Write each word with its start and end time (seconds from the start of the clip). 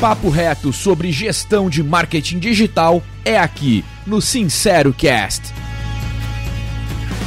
papo 0.00 0.28
reto 0.28 0.74
sobre 0.74 1.10
gestão 1.10 1.70
de 1.70 1.82
marketing 1.82 2.38
digital 2.38 3.02
é 3.24 3.38
aqui 3.38 3.82
no 4.06 4.20
Sincero 4.20 4.92
Cast. 4.92 5.54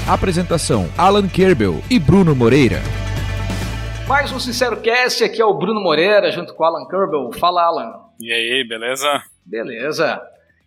Apresentação: 0.07 0.87
Alan 0.96 1.28
Kerbel 1.28 1.81
e 1.90 1.97
Bruno 1.97 2.35
Moreira. 2.35 2.79
Mais 4.08 4.31
um 4.31 4.40
Sincero 4.40 4.78
Cast, 4.81 5.24
aqui 5.24 5.42
é 5.42 5.46
o 5.46 5.53
Bruno 5.55 5.81
Moreira, 5.81 6.31
junto 6.31 6.53
com 6.53 6.63
o 6.63 6.65
Alan 6.65 6.87
Kerbel. 6.87 7.31
Fala, 7.33 7.63
Alan. 7.63 7.92
E 8.19 8.31
aí, 8.31 8.63
beleza? 8.67 9.24
Beleza. 9.44 10.22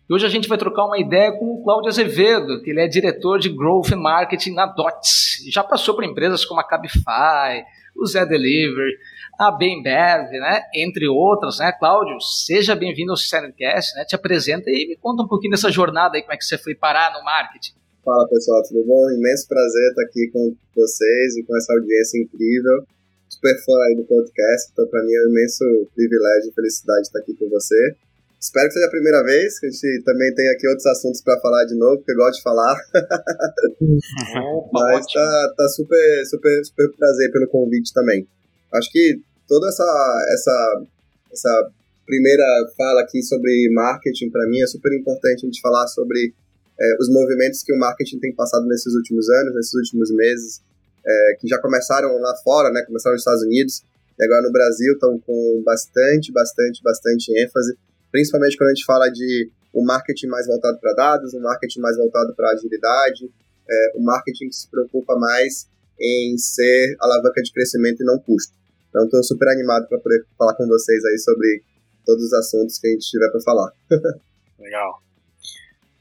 E 0.09 0.13
hoje 0.13 0.25
a 0.25 0.29
gente 0.29 0.49
vai 0.49 0.57
trocar 0.57 0.85
uma 0.85 0.99
ideia 0.99 1.31
com 1.31 1.53
o 1.53 1.63
Cláudio 1.63 1.87
Azevedo, 1.87 2.61
que 2.61 2.71
ele 2.71 2.81
é 2.81 2.87
diretor 2.87 3.39
de 3.39 3.47
Growth 3.47 3.93
and 3.93 4.01
Marketing 4.01 4.53
na 4.53 4.65
DOTS. 4.65 5.45
Já 5.49 5.63
passou 5.63 5.95
por 5.95 6.03
empresas 6.03 6.43
como 6.43 6.59
a 6.59 6.63
Cabify, 6.67 7.63
o 7.95 8.05
Zé 8.05 8.25
Delivery, 8.25 8.97
a 9.39 9.51
Bembev, 9.51 10.31
né? 10.31 10.61
Entre 10.75 11.07
outras, 11.07 11.59
né? 11.59 11.71
Cláudio, 11.79 12.19
seja 12.21 12.75
bem-vindo 12.75 13.11
ao 13.11 13.17
Cast, 13.57 13.95
né? 13.95 14.05
Te 14.05 14.15
apresenta 14.15 14.69
e 14.69 14.87
me 14.87 14.95
conta 14.97 15.23
um 15.23 15.27
pouquinho 15.27 15.51
dessa 15.51 15.71
jornada 15.71 16.15
aí, 16.15 16.21
como 16.21 16.33
é 16.33 16.37
que 16.37 16.45
você 16.45 16.57
foi 16.57 16.75
parar 16.75 17.13
no 17.13 17.23
marketing. 17.23 17.73
Fala 18.03 18.27
pessoal, 18.27 18.61
tudo 18.63 18.83
bom? 18.85 19.09
Imenso 19.11 19.47
prazer 19.47 19.89
estar 19.89 20.03
aqui 20.03 20.29
com 20.31 20.55
vocês 20.75 21.37
e 21.37 21.43
com 21.43 21.57
essa 21.57 21.73
audiência 21.73 22.21
incrível. 22.21 22.85
Super 23.29 23.55
fã 23.65 23.73
aí 23.87 23.95
do 23.95 24.03
podcast, 24.03 24.69
então 24.71 24.87
para 24.87 25.01
mim 25.03 25.13
é 25.13 25.25
um 25.25 25.31
imenso 25.31 25.89
privilégio 25.95 26.51
e 26.51 26.53
felicidade 26.53 27.01
estar 27.01 27.19
aqui 27.19 27.33
com 27.33 27.49
você. 27.49 27.95
Espero 28.39 28.67
que 28.67 28.73
seja 28.73 28.87
a 28.87 28.91
primeira 28.91 29.23
vez, 29.23 29.57
que 29.57 29.67
a 29.67 29.69
gente 29.69 30.03
também 30.03 30.35
tem 30.35 30.49
aqui 30.49 30.67
outros 30.67 30.85
assuntos 30.85 31.21
para 31.21 31.39
falar 31.39 31.63
de 31.63 31.75
novo, 31.75 31.97
porque 31.97 32.11
eu 32.11 32.17
gosto 32.17 32.37
de 32.37 32.43
falar. 32.43 32.75
Opa, 34.53 34.69
Mas 34.73 35.05
tá, 35.07 35.53
tá 35.55 35.67
super, 35.69 36.25
super, 36.25 36.65
super 36.65 36.91
prazer 36.97 37.31
pelo 37.31 37.47
convite 37.47 37.93
também. 37.93 38.27
Acho 38.75 38.91
que 38.91 39.21
toda 39.47 39.67
essa, 39.67 40.25
essa, 40.33 40.83
essa 41.31 41.71
primeira 42.05 42.43
fala 42.77 43.01
aqui 43.01 43.21
sobre 43.23 43.69
marketing, 43.71 44.29
para 44.29 44.47
mim, 44.47 44.61
é 44.61 44.67
super 44.67 44.91
importante 44.93 45.43
a 45.43 45.45
gente 45.45 45.61
falar 45.61 45.87
sobre 45.87 46.33
é, 46.79 46.95
os 46.99 47.09
movimentos 47.09 47.63
que 47.63 47.73
o 47.73 47.79
marketing 47.79 48.19
tem 48.19 48.33
passado 48.33 48.65
nesses 48.67 48.93
últimos 48.93 49.29
anos, 49.29 49.55
nesses 49.55 49.73
últimos 49.73 50.11
meses, 50.11 50.61
é, 51.05 51.37
que 51.39 51.47
já 51.47 51.59
começaram 51.59 52.17
lá 52.19 52.35
fora, 52.43 52.71
né? 52.71 52.81
Começaram 52.83 53.13
nos 53.13 53.21
Estados 53.21 53.43
Unidos 53.43 53.83
e 54.19 54.23
agora 54.23 54.41
no 54.41 54.51
Brasil 54.51 54.93
estão 54.93 55.19
com 55.19 55.61
bastante, 55.65 56.31
bastante, 56.31 56.81
bastante 56.83 57.31
ênfase 57.41 57.75
principalmente 58.13 58.55
quando 58.55 58.69
a 58.69 58.73
gente 58.75 58.85
fala 58.85 59.09
de 59.09 59.49
um 59.73 59.83
marketing 59.83 60.27
mais 60.27 60.45
voltado 60.45 60.77
para 60.79 60.93
dados, 60.93 61.33
um 61.33 61.41
marketing 61.41 61.79
mais 61.79 61.97
voltado 61.97 62.35
para 62.35 62.51
agilidade, 62.51 63.27
é, 63.67 63.93
um 63.97 64.03
marketing 64.03 64.49
que 64.49 64.55
se 64.55 64.69
preocupa 64.69 65.15
mais 65.15 65.67
em 65.99 66.37
ser 66.37 66.95
alavanca 67.01 67.41
de 67.41 67.51
crescimento 67.51 68.03
e 68.03 68.05
não 68.05 68.19
custo. 68.19 68.53
Então, 68.93 69.05
estou 69.05 69.23
super 69.23 69.47
animado 69.49 69.87
para 69.87 69.97
poder 69.97 70.23
falar 70.37 70.53
com 70.53 70.67
vocês 70.67 71.03
aí 71.03 71.17
sobre 71.17 71.63
todos 72.05 72.23
os 72.23 72.33
assuntos 72.33 72.77
que 72.77 72.87
a 72.87 72.91
gente 72.91 73.09
tiver 73.09 73.31
para 73.31 73.41
falar. 73.41 73.71
Legal. 74.59 75.01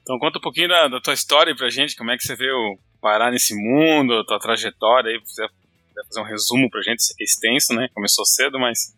Então, 0.02 0.18
conta 0.18 0.38
um 0.38 0.42
pouquinho 0.42 0.68
da, 0.68 0.88
da 0.88 1.00
tua 1.00 1.14
história 1.14 1.56
para 1.56 1.68
a 1.68 1.70
gente, 1.70 1.96
como 1.96 2.10
é 2.10 2.16
que 2.18 2.24
você 2.24 2.36
veio 2.36 2.76
parar 3.00 3.30
nesse 3.30 3.54
mundo, 3.54 4.24
tua 4.26 4.38
trajetória 4.38 5.10
aí, 5.10 5.18
você 5.24 5.42
fazer 6.08 6.20
um 6.20 6.28
resumo 6.28 6.68
para 6.68 6.80
a 6.80 6.82
gente, 6.82 7.00
isso 7.00 7.12
aqui 7.12 7.22
é 7.22 7.26
extenso, 7.26 7.74
né? 7.74 7.88
Começou 7.94 8.26
cedo, 8.26 8.58
mas 8.58 8.92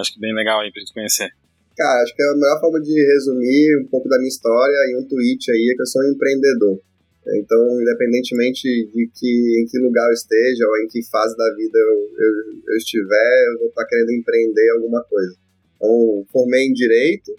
acho 0.00 0.12
que 0.12 0.20
bem 0.20 0.34
legal 0.34 0.60
aí 0.60 0.70
para 0.70 0.80
a 0.80 0.84
gente 0.84 0.94
conhecer. 0.94 1.30
Cara, 1.76 2.02
acho 2.02 2.14
que 2.14 2.22
é 2.22 2.26
a 2.26 2.34
melhor 2.34 2.60
forma 2.60 2.80
de 2.80 2.92
resumir 2.92 3.80
um 3.80 3.88
pouco 3.88 4.08
da 4.08 4.18
minha 4.18 4.28
história 4.28 4.76
em 4.90 4.98
um 4.98 5.08
tweet 5.08 5.50
aí 5.50 5.70
é 5.72 5.76
que 5.76 5.82
eu 5.82 5.86
sou 5.86 6.02
um 6.02 6.12
empreendedor. 6.12 6.80
Então, 7.36 7.80
independentemente 7.80 8.62
de 8.92 9.10
que 9.14 9.60
em 9.60 9.66
que 9.66 9.78
lugar 9.78 10.06
eu 10.08 10.14
esteja 10.14 10.66
ou 10.66 10.78
em 10.78 10.88
que 10.88 11.02
fase 11.10 11.36
da 11.36 11.54
vida 11.54 11.78
eu, 11.78 12.10
eu, 12.16 12.32
eu 12.68 12.76
estiver, 12.76 13.44
eu 13.52 13.58
vou 13.58 13.68
estar 13.68 13.84
querendo 13.86 14.12
empreender 14.12 14.70
alguma 14.70 15.02
coisa. 15.04 15.36
Então, 15.76 16.26
formei 16.32 16.64
em 16.64 16.72
Direito, 16.72 17.32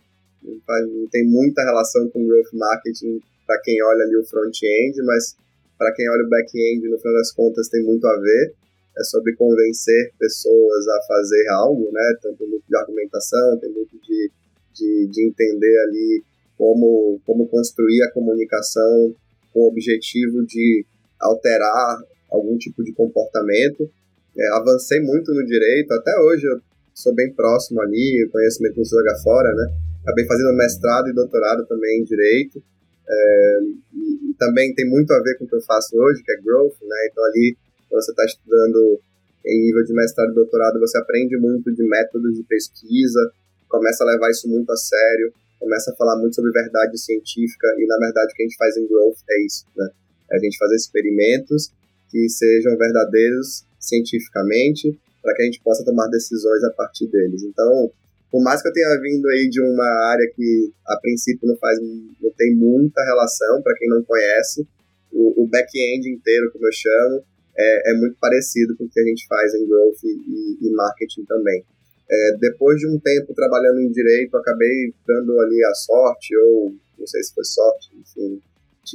tem 1.11 1.25
muita 1.25 1.63
relação 1.63 2.09
com 2.09 2.25
Growth 2.25 2.53
Marketing 2.53 3.19
para 3.47 3.59
quem 3.61 3.81
olha 3.83 4.03
ali 4.03 4.15
o 4.15 4.25
front-end, 4.25 5.01
mas 5.03 5.35
para 5.77 5.93
quem 5.93 6.09
olha 6.09 6.23
o 6.23 6.29
back-end, 6.29 6.87
no 6.87 6.99
final 6.99 7.13
das 7.15 7.31
contas, 7.31 7.69
tem 7.69 7.83
muito 7.83 8.05
a 8.05 8.19
ver 8.19 8.53
é 8.99 9.03
sobre 9.03 9.33
convencer 9.35 10.11
pessoas 10.19 10.87
a 10.87 11.01
fazer 11.07 11.47
algo, 11.49 11.89
né? 11.91 12.15
Então 12.17 12.35
tem 12.35 12.47
muito 12.47 12.65
de 12.67 12.77
argumentação, 12.77 13.57
tem 13.59 13.71
muito 13.71 13.97
de, 13.97 14.31
de, 14.73 15.07
de 15.07 15.27
entender 15.27 15.77
ali 15.87 16.23
como, 16.57 17.19
como 17.25 17.47
construir 17.47 18.03
a 18.03 18.11
comunicação 18.11 19.15
com 19.59 19.65
o 19.65 19.67
objetivo 19.67 20.45
de 20.45 20.85
alterar 21.19 21.99
algum 22.31 22.57
tipo 22.57 22.81
de 22.81 22.93
comportamento. 22.93 23.91
É, 24.37 24.47
avancei 24.55 25.01
muito 25.01 25.33
no 25.33 25.45
direito, 25.45 25.91
até 25.91 26.17
hoje 26.17 26.45
eu 26.45 26.61
sou 26.95 27.13
bem 27.13 27.33
próximo 27.33 27.81
ali, 27.81 28.29
conhecimento 28.31 28.77
não 28.77 28.85
se 28.85 28.95
fora, 29.21 29.53
né? 29.53 29.73
Acabei 30.03 30.25
fazendo 30.25 30.55
mestrado 30.55 31.09
e 31.09 31.13
doutorado 31.13 31.65
também 31.65 31.99
em 31.99 32.03
direito. 32.05 32.63
É, 33.09 33.59
e, 33.95 34.29
e 34.29 34.33
também 34.39 34.73
tem 34.73 34.87
muito 34.87 35.11
a 35.11 35.21
ver 35.21 35.37
com 35.37 35.43
o 35.43 35.47
que 35.47 35.55
eu 35.55 35.61
faço 35.61 35.97
hoje, 35.97 36.23
que 36.23 36.31
é 36.31 36.37
growth, 36.37 36.77
né? 36.81 37.09
Então 37.11 37.23
ali 37.25 37.57
você 37.91 38.11
está 38.11 38.23
estudando 38.23 38.99
em 39.45 39.65
nível 39.65 39.83
de 39.83 39.93
mestrado 39.93 40.31
e 40.31 40.35
doutorado, 40.35 40.79
você 40.79 40.97
aprende 40.99 41.35
muito 41.37 41.73
de 41.73 41.83
métodos 41.83 42.35
de 42.35 42.43
pesquisa, 42.43 43.31
começa 43.67 44.03
a 44.03 44.07
levar 44.07 44.29
isso 44.29 44.47
muito 44.47 44.71
a 44.71 44.77
sério, 44.77 45.33
começa 45.59 45.91
a 45.91 45.95
falar 45.95 46.17
muito 46.17 46.35
sobre 46.35 46.51
verdade 46.51 46.97
científica, 46.97 47.67
e 47.77 47.85
na 47.85 47.97
verdade 47.97 48.31
o 48.31 48.35
que 48.35 48.43
a 48.43 48.45
gente 48.45 48.57
faz 48.57 48.77
em 48.77 48.87
Growth 48.87 49.17
é 49.29 49.45
isso, 49.45 49.65
né? 49.75 49.89
É 50.31 50.37
a 50.37 50.39
gente 50.39 50.57
fazer 50.57 50.75
experimentos 50.75 51.71
que 52.09 52.29
sejam 52.29 52.77
verdadeiros 52.77 53.65
cientificamente, 53.79 54.97
para 55.21 55.35
que 55.35 55.41
a 55.41 55.45
gente 55.45 55.61
possa 55.61 55.83
tomar 55.83 56.07
decisões 56.07 56.63
a 56.63 56.71
partir 56.71 57.07
deles. 57.07 57.43
Então, 57.43 57.91
por 58.31 58.41
mais 58.41 58.61
que 58.61 58.67
eu 58.67 58.73
tenha 58.73 58.99
vindo 59.01 59.27
aí 59.27 59.49
de 59.49 59.61
uma 59.61 60.09
área 60.11 60.31
que 60.35 60.71
a 60.87 60.97
princípio 60.97 61.47
não 61.47 61.57
faz 61.57 61.79
não 61.79 62.31
tem 62.37 62.55
muita 62.55 63.03
relação 63.03 63.61
para 63.61 63.75
quem 63.75 63.89
não 63.89 64.03
conhece, 64.03 64.67
o, 65.11 65.43
o 65.43 65.47
back-end 65.47 66.09
inteiro, 66.09 66.51
como 66.51 66.65
eu 66.65 66.71
chamo, 66.71 67.23
é, 67.57 67.91
é, 67.91 67.93
muito 67.95 68.15
parecido 68.19 68.75
com 68.77 68.85
o 68.85 68.89
que 68.89 68.99
a 68.99 69.03
gente 69.03 69.25
faz 69.27 69.53
em 69.55 69.67
growth 69.67 70.03
e, 70.03 70.57
e 70.61 70.71
marketing 70.71 71.25
também. 71.25 71.63
É, 72.11 72.37
depois 72.39 72.79
de 72.79 72.87
um 72.87 72.99
tempo 72.99 73.33
trabalhando 73.33 73.81
em 73.81 73.91
direito, 73.91 74.35
acabei 74.35 74.93
dando 75.07 75.39
ali 75.41 75.63
a 75.63 75.73
sorte, 75.75 76.35
ou 76.37 76.73
não 76.97 77.07
sei 77.07 77.21
se 77.23 77.33
foi 77.33 77.45
sorte, 77.45 77.91
enfim, 77.99 78.41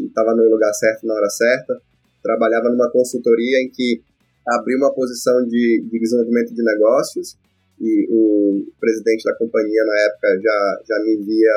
estava 0.07 0.35
no 0.35 0.51
lugar 0.51 0.73
certo 0.75 1.07
na 1.07 1.15
hora 1.15 1.31
certa. 1.31 1.81
Trabalhava 2.23 2.71
numa 2.71 2.91
consultoria 2.91 3.63
em 3.63 3.71
que 3.71 4.03
abri 4.47 4.77
uma 4.77 4.93
posição 4.93 5.47
de, 5.47 5.85
de 5.91 5.99
desenvolvimento 5.99 6.55
de 6.55 6.63
negócios 6.63 7.37
e 7.81 8.07
o 8.11 8.67
presidente 8.81 9.25
da 9.25 9.37
companhia 9.37 9.85
na 9.85 9.97
época 10.07 10.41
já, 10.43 10.83
já 10.89 11.05
me 11.05 11.17
via 11.25 11.53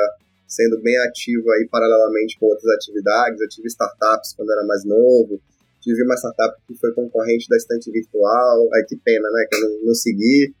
sendo 0.46 0.80
bem 0.80 0.96
ativo 0.98 1.50
aí 1.52 1.68
paralelamente 1.70 2.38
com 2.38 2.46
outras 2.46 2.72
atividades. 2.74 3.40
Eu 3.40 3.48
tive 3.48 3.68
startups 3.68 4.32
quando 4.34 4.52
era 4.52 4.64
mais 4.64 4.84
novo, 4.84 5.40
tive 5.80 6.02
uma 6.02 6.16
startup 6.16 6.56
que 6.66 6.74
foi 6.76 6.92
concorrente 6.92 7.48
da 7.48 7.56
estante 7.56 7.90
virtual, 7.90 8.68
aí 8.74 8.84
que 8.84 8.96
pena, 8.96 9.28
né, 9.30 9.46
que 9.48 9.56
eu 9.56 9.68
não, 9.68 9.86
não 9.86 9.94
segui, 9.94 10.54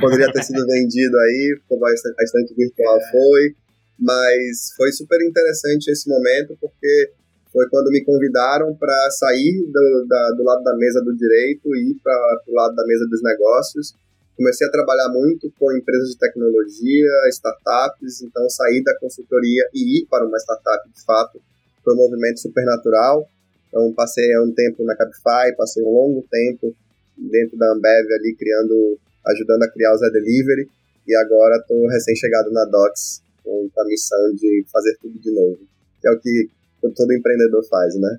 poderia 0.00 0.32
ter 0.32 0.42
sido 0.42 0.66
vendido 0.66 1.16
aí, 1.18 1.58
como 1.68 1.86
a 1.86 1.92
estante 1.92 2.54
virtual 2.54 2.98
é. 2.98 3.10
foi, 3.10 3.54
mas 3.98 4.74
foi 4.76 4.92
super 4.92 5.20
interessante 5.22 5.90
esse 5.90 6.08
momento, 6.08 6.56
porque 6.60 7.12
foi 7.52 7.68
quando 7.68 7.90
me 7.90 8.04
convidaram 8.04 8.74
para 8.74 9.10
sair 9.12 9.64
do, 9.70 10.06
da, 10.08 10.30
do 10.36 10.42
lado 10.42 10.64
da 10.64 10.76
mesa 10.76 11.00
do 11.02 11.16
direito 11.16 11.74
e 11.76 11.92
ir 11.92 11.96
para 12.02 12.40
o 12.48 12.54
lado 12.54 12.74
da 12.74 12.84
mesa 12.84 13.06
dos 13.08 13.22
negócios. 13.22 13.94
Comecei 14.36 14.66
a 14.66 14.70
trabalhar 14.70 15.08
muito 15.10 15.52
com 15.58 15.72
empresas 15.76 16.10
de 16.10 16.18
tecnologia, 16.18 17.10
startups, 17.30 18.22
então 18.22 18.50
sair 18.50 18.82
da 18.82 18.98
consultoria 18.98 19.62
e 19.72 20.00
ir 20.00 20.06
para 20.06 20.26
uma 20.26 20.38
startup 20.38 20.90
de 20.92 21.04
fato 21.04 21.40
foi 21.84 21.94
um 21.94 21.98
movimento 21.98 22.40
super 22.40 22.64
natural. 22.64 23.28
Então, 23.68 23.92
passei 23.92 24.24
um 24.40 24.52
tempo 24.52 24.82
na 24.84 24.96
Cabify, 24.96 25.54
passei 25.56 25.84
um 25.84 25.90
longo 25.90 26.24
tempo 26.30 26.74
dentro 27.16 27.56
da 27.58 27.72
Ambev 27.72 28.06
ali, 28.12 28.34
criando, 28.36 28.98
ajudando 29.26 29.62
a 29.62 29.70
criar 29.70 29.92
o 29.92 29.96
Zé 29.96 30.10
Delivery. 30.10 30.68
E 31.06 31.14
agora 31.16 31.56
estou 31.56 31.86
recém-chegado 31.88 32.50
na 32.50 32.64
Docs 32.64 33.22
com 33.42 33.68
a 33.78 33.84
missão 33.84 34.34
de 34.34 34.64
fazer 34.72 34.96
tudo 35.00 35.18
de 35.18 35.30
novo. 35.30 35.58
Que 36.00 36.08
é 36.08 36.10
o 36.12 36.20
que 36.20 36.48
todo 36.96 37.12
empreendedor 37.12 37.64
faz, 37.68 37.94
né? 37.96 38.18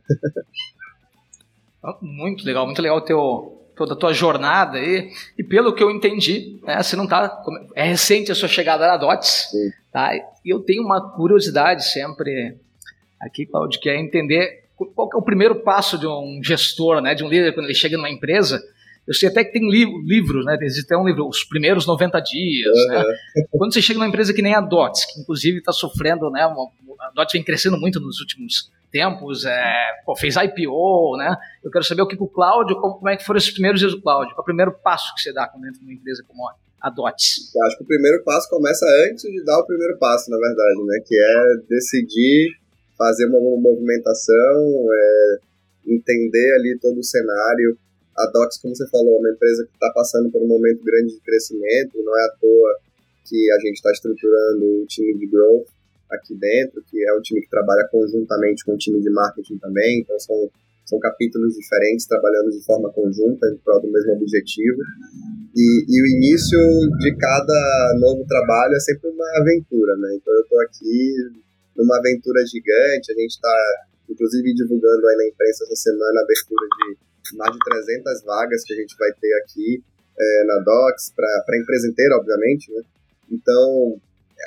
muito 2.02 2.46
legal, 2.46 2.66
muito 2.66 2.82
legal 2.82 3.02
teu, 3.02 3.62
toda 3.76 3.94
a 3.94 3.98
tua 3.98 4.14
jornada 4.14 4.78
aí. 4.78 5.12
E 5.38 5.44
pelo 5.44 5.74
que 5.74 5.84
eu 5.84 5.92
entendi, 5.92 6.60
né, 6.64 6.82
você 6.82 6.96
não 6.96 7.08
tá. 7.08 7.44
É 7.76 7.84
recente 7.84 8.32
a 8.32 8.36
sua 8.36 8.48
chegada 8.48 8.88
na 8.88 8.98
DOTS. 8.98 9.50
Sim. 9.52 9.72
Tá? 9.92 10.16
E 10.16 10.50
eu 10.50 10.60
tenho 10.60 10.84
uma 10.84 11.16
curiosidade 11.16 11.86
sempre 11.86 12.58
aqui, 13.20 13.46
Claudio, 13.46 13.80
que 13.80 13.90
é 13.90 14.00
entender 14.00 14.66
qual 14.76 15.10
é 15.14 15.18
o 15.18 15.22
primeiro 15.22 15.56
passo 15.62 15.98
de 15.98 16.06
um 16.06 16.42
gestor, 16.44 17.02
né, 17.02 17.16
de 17.16 17.24
um 17.24 17.30
líder, 17.30 17.54
quando 17.54 17.66
ele 17.66 17.74
chega 17.74 17.96
numa 17.96 18.10
empresa? 18.10 18.62
Eu 19.08 19.14
sei 19.14 19.30
até 19.30 19.44
que 19.44 19.52
tem 19.52 19.70
livros, 19.70 20.46
né? 20.46 20.58
Existe 20.62 20.86
até 20.86 20.98
um 20.98 21.08
livro, 21.08 21.28
Os 21.28 21.44
Primeiros 21.44 21.86
90 21.86 22.20
Dias. 22.22 22.76
Uhum. 22.76 22.88
Né? 22.90 23.04
Quando 23.52 23.74
você 23.74 23.82
chega 23.82 24.00
numa 24.00 24.08
empresa 24.08 24.34
que 24.34 24.42
nem 24.42 24.56
a 24.56 24.62
DOTS, 24.62 25.06
que 25.06 25.22
inclusive 25.22 25.60
está 25.60 25.72
sofrendo, 25.72 26.30
né? 26.32 26.42
A 26.42 27.12
DOTS 27.14 27.34
vem 27.34 27.44
crescendo 27.44 27.78
muito 27.78 28.00
nos 28.00 28.20
últimos 28.20 28.72
tempos, 28.92 29.44
é, 29.46 29.92
pô, 30.06 30.16
fez 30.16 30.36
IPO, 30.38 31.18
né? 31.18 31.36
Eu 31.64 31.70
quero 31.70 31.84
saber 31.84 32.02
o 32.02 32.08
que 32.08 32.16
o 32.18 32.28
Cláudio, 32.28 32.80
como, 32.80 32.96
como 32.96 33.10
é 33.10 33.18
que 33.18 33.26
foram 33.26 33.38
esses 33.38 33.52
primeiros 33.52 33.80
dias 33.80 33.92
do 33.92 34.02
Cláudio, 34.02 34.34
qual 34.34 34.40
é 34.40 34.42
o 34.42 34.46
primeiro 34.46 34.72
passo 34.72 35.14
que 35.14 35.22
você 35.22 35.34
dá 35.34 35.48
quando 35.48 35.68
entra 35.68 35.82
numa 35.82 35.94
empresa 35.94 36.24
como 36.26 36.48
a 36.82 36.90
DOTS? 36.90 37.54
Eu 37.54 37.66
acho 37.66 37.78
que 37.78 37.84
o 37.84 37.88
primeiro 37.88 38.24
passo 38.24 38.50
começa 38.50 38.86
antes 39.10 39.24
de 39.24 39.44
dar 39.44 39.60
o 39.60 39.66
primeiro 39.66 39.98
passo, 39.98 40.32
na 40.32 40.38
verdade, 40.38 40.84
né? 40.86 41.00
Que 41.06 41.16
é 41.16 41.68
decidir 41.68 42.56
fazer 42.98 43.26
uma 43.26 43.40
movimentação, 43.60 44.88
é, 44.94 45.38
entender 45.88 46.56
ali 46.56 46.80
todo 46.82 46.98
o 46.98 47.04
cenário. 47.04 47.78
A 48.18 48.26
Docs, 48.32 48.60
como 48.60 48.76
você 48.76 48.88
falou, 48.88 49.18
é 49.18 49.20
uma 49.20 49.32
empresa 49.32 49.66
que 49.66 49.74
está 49.74 49.92
passando 49.92 50.32
por 50.32 50.42
um 50.42 50.48
momento 50.48 50.84
grande 50.84 51.14
de 51.14 51.20
crescimento, 51.20 52.02
não 52.04 52.18
é 52.18 52.26
à 52.26 52.30
toa 52.40 52.80
que 53.28 53.52
a 53.52 53.60
gente 53.60 53.76
está 53.76 53.92
estruturando 53.92 54.84
um 54.84 54.86
time 54.86 55.18
de 55.18 55.28
growth 55.28 55.68
aqui 56.12 56.36
dentro, 56.36 56.84
que 56.90 57.04
é 57.04 57.14
um 57.14 57.22
time 57.22 57.42
que 57.42 57.50
trabalha 57.50 57.88
conjuntamente 57.92 58.64
com 58.64 58.74
o 58.74 58.78
time 58.78 59.02
de 59.02 59.10
marketing 59.10 59.58
também, 59.58 60.00
então 60.00 60.18
são, 60.20 60.50
são 60.86 61.00
capítulos 61.00 61.56
diferentes 61.56 62.06
trabalhando 62.06 62.52
de 62.52 62.64
forma 62.64 62.92
conjunta 62.92 63.48
em 63.48 63.58
prol 63.58 63.82
do 63.82 63.92
mesmo 63.92 64.14
objetivo. 64.14 64.82
E, 65.56 65.86
e, 65.88 66.02
o 66.02 66.08
início 66.18 66.60
de 67.00 67.16
cada 67.18 67.98
novo 68.00 68.26
trabalho 68.28 68.76
é 68.76 68.80
sempre 68.80 69.10
uma 69.10 69.26
aventura, 69.40 69.96
né? 69.98 70.16
Então 70.16 70.34
eu 70.34 70.42
estou 70.42 70.62
aqui 70.62 71.16
numa 71.76 71.98
aventura 71.98 72.46
gigante, 72.46 73.12
a 73.12 73.16
gente 73.16 73.32
está 73.32 73.86
inclusive 74.10 74.54
divulgando 74.54 75.08
aí 75.08 75.18
na 75.18 75.28
imprensa 75.28 75.64
essa 75.64 75.76
semana 75.76 76.20
a 76.20 76.24
abertura 76.24 76.68
de 76.78 77.05
mais 77.34 77.52
de 77.54 77.60
300 77.60 78.24
vagas 78.24 78.64
que 78.64 78.74
a 78.74 78.78
gente 78.78 78.96
vai 78.98 79.12
ter 79.14 79.34
aqui 79.44 79.84
é, 80.18 80.44
na 80.46 80.60
Docs, 80.60 81.12
para 81.16 81.28
a 81.28 81.58
empresa 81.58 81.88
inteira, 81.88 82.16
obviamente, 82.18 82.72
né? 82.72 82.82
Então, 83.32 84.00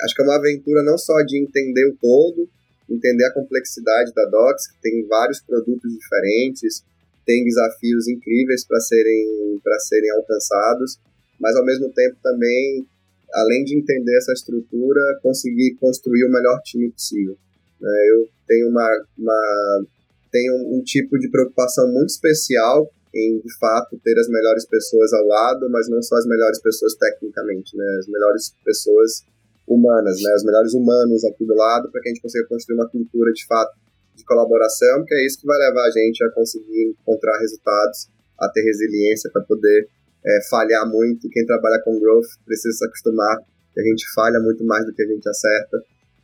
acho 0.03 0.15
que 0.15 0.21
é 0.21 0.25
uma 0.25 0.37
aventura 0.37 0.83
não 0.83 0.97
só 0.97 1.21
de 1.21 1.37
entender 1.37 1.85
o 1.87 1.97
todo, 2.01 2.49
entender 2.89 3.25
a 3.25 3.33
complexidade 3.33 4.13
da 4.13 4.25
Docs, 4.25 4.67
que 4.67 4.81
tem 4.81 5.05
vários 5.07 5.41
produtos 5.41 5.91
diferentes, 5.93 6.83
tem 7.25 7.43
desafios 7.43 8.07
incríveis 8.07 8.65
para 8.65 8.79
serem, 8.79 9.61
serem 9.87 10.09
alcançados, 10.11 10.99
mas 11.39 11.55
ao 11.55 11.65
mesmo 11.65 11.91
tempo 11.93 12.17
também, 12.23 12.85
além 13.33 13.63
de 13.63 13.77
entender 13.77 14.17
essa 14.17 14.33
estrutura, 14.33 14.99
conseguir 15.21 15.75
construir 15.79 16.25
o 16.25 16.31
melhor 16.31 16.59
time 16.63 16.89
possível. 16.91 17.37
É, 17.81 18.11
eu 18.11 18.27
tenho 18.47 18.69
uma, 18.69 19.05
uma 19.17 19.85
tenho 20.31 20.53
um 20.77 20.81
tipo 20.83 21.17
de 21.17 21.29
preocupação 21.29 21.87
muito 21.91 22.09
especial 22.09 22.89
em 23.13 23.39
de 23.39 23.57
fato 23.57 23.99
ter 24.03 24.17
as 24.19 24.29
melhores 24.29 24.65
pessoas 24.65 25.13
ao 25.13 25.25
lado, 25.25 25.69
mas 25.69 25.89
não 25.89 26.01
só 26.01 26.15
as 26.15 26.25
melhores 26.25 26.61
pessoas 26.61 26.93
tecnicamente, 26.95 27.75
né? 27.75 27.85
As 27.99 28.07
melhores 28.07 28.53
pessoas 28.63 29.23
humanas, 29.67 30.21
né? 30.21 30.33
Os 30.35 30.43
melhores 30.43 30.73
humanos 30.73 31.25
aqui 31.25 31.45
do 31.45 31.55
lado 31.55 31.91
para 31.91 32.01
que 32.01 32.09
a 32.09 32.11
gente 32.13 32.21
consiga 32.21 32.47
construir 32.47 32.75
uma 32.75 32.89
cultura 32.89 33.31
de 33.33 33.45
fato 33.47 33.75
de 34.15 34.23
colaboração, 34.25 35.05
que 35.05 35.15
é 35.15 35.25
isso 35.25 35.39
que 35.41 35.47
vai 35.47 35.57
levar 35.57 35.85
a 35.85 35.91
gente 35.91 36.23
a 36.23 36.31
conseguir 36.31 36.95
encontrar 36.99 37.39
resultados, 37.39 38.09
a 38.39 38.49
ter 38.49 38.61
resiliência 38.61 39.29
para 39.31 39.41
poder 39.43 39.87
é, 40.25 40.39
falhar 40.49 40.87
muito. 40.87 41.29
Quem 41.29 41.45
trabalha 41.45 41.81
com 41.83 41.99
growth 41.99 42.27
precisa 42.45 42.77
se 42.77 42.85
acostumar 42.85 43.37
que 43.73 43.79
a 43.79 43.83
gente 43.83 44.05
falha 44.13 44.39
muito 44.39 44.63
mais 44.65 44.85
do 44.85 44.93
que 44.93 45.01
a 45.01 45.07
gente 45.07 45.27
acerta 45.27 45.77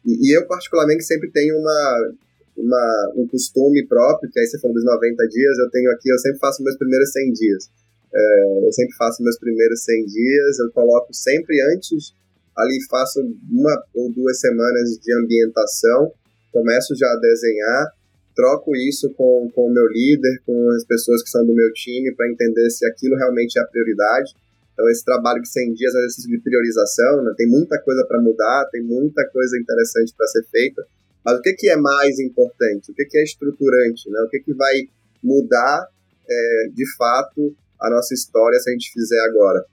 e, 0.06 0.30
e 0.30 0.38
eu, 0.38 0.46
particularmente, 0.46 1.04
sempre 1.04 1.32
tenho 1.32 1.58
uma, 1.58 2.14
uma, 2.58 3.14
um 3.16 3.28
costume 3.28 3.86
próprio, 3.88 4.30
que 4.32 4.40
aí 4.40 4.48
você 4.48 4.60
falou 4.60 4.76
dos 4.76 4.86
90 4.86 5.28
dias, 5.28 5.58
eu 5.60 5.70
tenho 5.70 5.92
aqui, 5.92 6.10
eu 6.10 6.20
sempre 6.20 6.40
faço 6.40 6.64
meus 6.64 6.78
primeiros 6.78 7.12
100 7.12 7.34
dias. 7.34 7.70
É, 8.14 8.68
eu 8.68 8.72
sempre 8.72 8.96
faço 8.96 9.24
meus 9.24 9.38
primeiros 9.38 9.84
100 9.84 10.06
dias, 10.06 10.60
eu 10.60 10.72
coloco 10.72 11.14
sempre 11.14 11.60
antes, 11.74 12.14
ali 12.58 12.78
faço 12.90 13.20
uma 13.52 13.84
ou 13.94 14.12
duas 14.12 14.40
semanas 14.40 14.98
de 15.02 15.14
ambientação, 15.14 16.12
começo 16.52 16.96
já 16.96 17.08
a 17.08 17.20
desenhar, 17.20 17.92
troco 18.36 18.76
isso 18.76 19.10
com, 19.16 19.52
o 19.54 19.70
meu 19.70 19.88
líder, 19.88 20.42
com 20.46 20.70
as 20.72 20.86
pessoas 20.86 21.24
que 21.24 21.30
são 21.30 21.46
do 21.46 21.54
meu 21.54 21.72
time, 21.74 22.14
para 22.16 22.30
entender 22.30 22.70
se 22.70 22.86
aquilo 22.86 23.16
realmente 23.16 23.60
é 23.60 23.62
a 23.62 23.68
prioridade. 23.68 24.34
Então, 24.74 24.90
esse 24.90 25.04
trabalho 25.06 25.42
de 25.42 25.50
100 25.50 25.74
dias 25.74 25.96
é 25.96 25.98
um 25.98 26.02
exercício 26.02 26.30
de 26.30 26.40
priorização, 26.40 27.24
né? 27.24 27.34
tem 27.38 27.48
muita 27.48 27.80
coisa 27.82 28.06
para 28.06 28.22
mudar, 28.22 28.68
tem 28.72 28.84
muita 28.84 29.26
coisa 29.30 29.58
interessante 29.58 30.14
para 30.16 30.28
ser 30.28 30.44
feita, 30.52 30.86
mas 31.26 31.40
o 31.40 31.42
que, 31.42 31.54
que 31.54 31.70
é 31.70 31.76
mais 31.76 32.20
importante? 32.20 32.92
O 32.92 32.94
que, 32.94 33.04
que 33.06 33.18
é 33.18 33.24
estruturante? 33.24 34.10
Né? 34.10 34.22
O 34.22 34.30
que, 34.30 34.40
que 34.40 34.54
vai 34.54 34.88
mudar, 35.24 35.90
é, 36.30 36.70
de 36.72 36.86
fato, 36.96 37.56
a 37.82 37.90
nossa 37.90 38.14
história 38.14 38.60
se 38.60 38.70
a 38.70 38.74
gente 38.74 38.94
fizer 38.94 39.20
agora? 39.22 39.66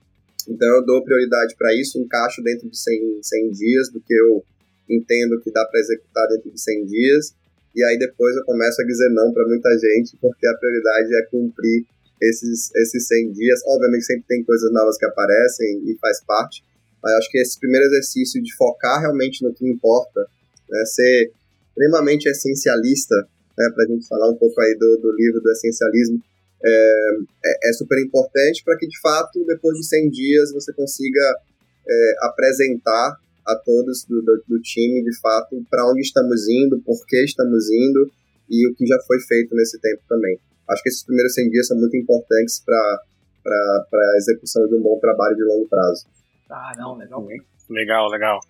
Então, 0.49 0.69
eu 0.77 0.85
dou 0.85 1.05
prioridade 1.05 1.55
para 1.57 1.75
isso, 1.75 1.99
encaixo 1.99 2.43
dentro 2.43 2.69
de 2.69 2.77
100, 2.77 3.21
100 3.23 3.51
dias, 3.51 3.91
do 3.91 4.01
que 4.01 4.15
eu 4.15 4.43
entendo 4.89 5.41
que 5.41 5.53
dá 5.53 5.65
para 5.67 5.81
executar 5.81 6.27
dentro 6.29 6.51
de 6.51 6.61
100 6.61 6.87
dias, 6.87 7.35
e 7.75 7.85
aí 7.85 7.99
depois 7.99 8.37
eu 8.37 8.45
começo 8.45 8.81
a 8.83 8.85
dizer 8.85 9.09
não 9.11 9.33
para 9.33 9.47
muita 9.47 9.71
gente, 9.79 10.17
porque 10.21 10.47
a 10.47 10.55
prioridade 10.55 11.15
é 11.15 11.23
cumprir 11.31 11.87
esses, 12.21 12.75
esses 12.75 13.07
100 13.09 13.33
dias. 13.33 13.61
Obviamente 13.67 14.05
sempre 14.05 14.25
tem 14.29 14.45
coisas 14.45 14.71
novas 14.73 14.99
que 14.99 15.07
aparecem 15.07 15.83
e 15.87 15.97
faz 15.99 16.23
parte, 16.25 16.63
mas 17.03 17.13
acho 17.15 17.31
que 17.31 17.39
esse 17.39 17.59
primeiro 17.59 17.87
exercício 17.87 18.43
de 18.43 18.55
focar 18.55 19.01
realmente 19.01 19.43
no 19.43 19.55
que 19.55 19.67
importa, 19.67 20.21
né, 20.69 20.85
ser 20.85 21.33
extremamente 21.73 22.29
essencialista, 22.29 23.17
né, 23.57 23.71
para 23.75 23.85
a 23.85 23.89
gente 23.89 24.07
falar 24.07 24.31
um 24.31 24.37
pouco 24.37 24.61
aí 24.61 24.77
do, 24.79 24.97
do 24.99 25.17
livro 25.17 25.41
do 25.41 25.51
essencialismo, 25.51 26.23
é, 26.65 27.11
é, 27.45 27.71
é 27.71 27.73
super 27.73 27.99
importante 27.99 28.63
para 28.65 28.77
que, 28.77 28.87
de 28.87 29.01
fato, 29.01 29.45
depois 29.47 29.77
de 29.77 29.87
100 29.87 30.11
dias, 30.11 30.53
você 30.53 30.73
consiga 30.73 31.41
é, 31.89 32.15
apresentar 32.21 33.17
a 33.47 33.57
todos 33.57 34.05
do, 34.05 34.23
do, 34.23 34.45
do 34.47 34.61
time, 34.61 35.03
de 35.03 35.19
fato, 35.21 35.65
para 35.69 35.91
onde 35.91 36.03
estamos 36.03 36.49
indo, 36.49 36.81
por 36.83 37.05
que 37.07 37.25
estamos 37.25 37.69
indo 37.71 38.11
e 38.49 38.69
o 38.69 38.75
que 38.75 38.87
já 38.87 38.97
foi 39.07 39.19
feito 39.21 39.55
nesse 39.57 39.81
tempo 39.81 40.03
também 40.09 40.39
acho 40.73 40.83
que 40.83 40.89
esses 40.89 41.05
primeiros 41.05 41.35
100 41.35 41.51
dias 41.51 41.67
são 41.67 41.77
muito 41.77 41.97
importantes 41.97 42.63
para 42.65 42.75
a 42.83 44.17
execução 44.17 44.67
de 44.67 44.75
um 44.75 44.83
bom 44.83 44.99
trabalho 44.99 45.37
de 45.37 45.45
longo 45.45 45.69
prazo. 45.69 46.07
Ah, 46.51 46.73
não, 46.77 46.97
legal. 46.97 47.27
Legal, 47.71 48.09
legal. 48.09 48.41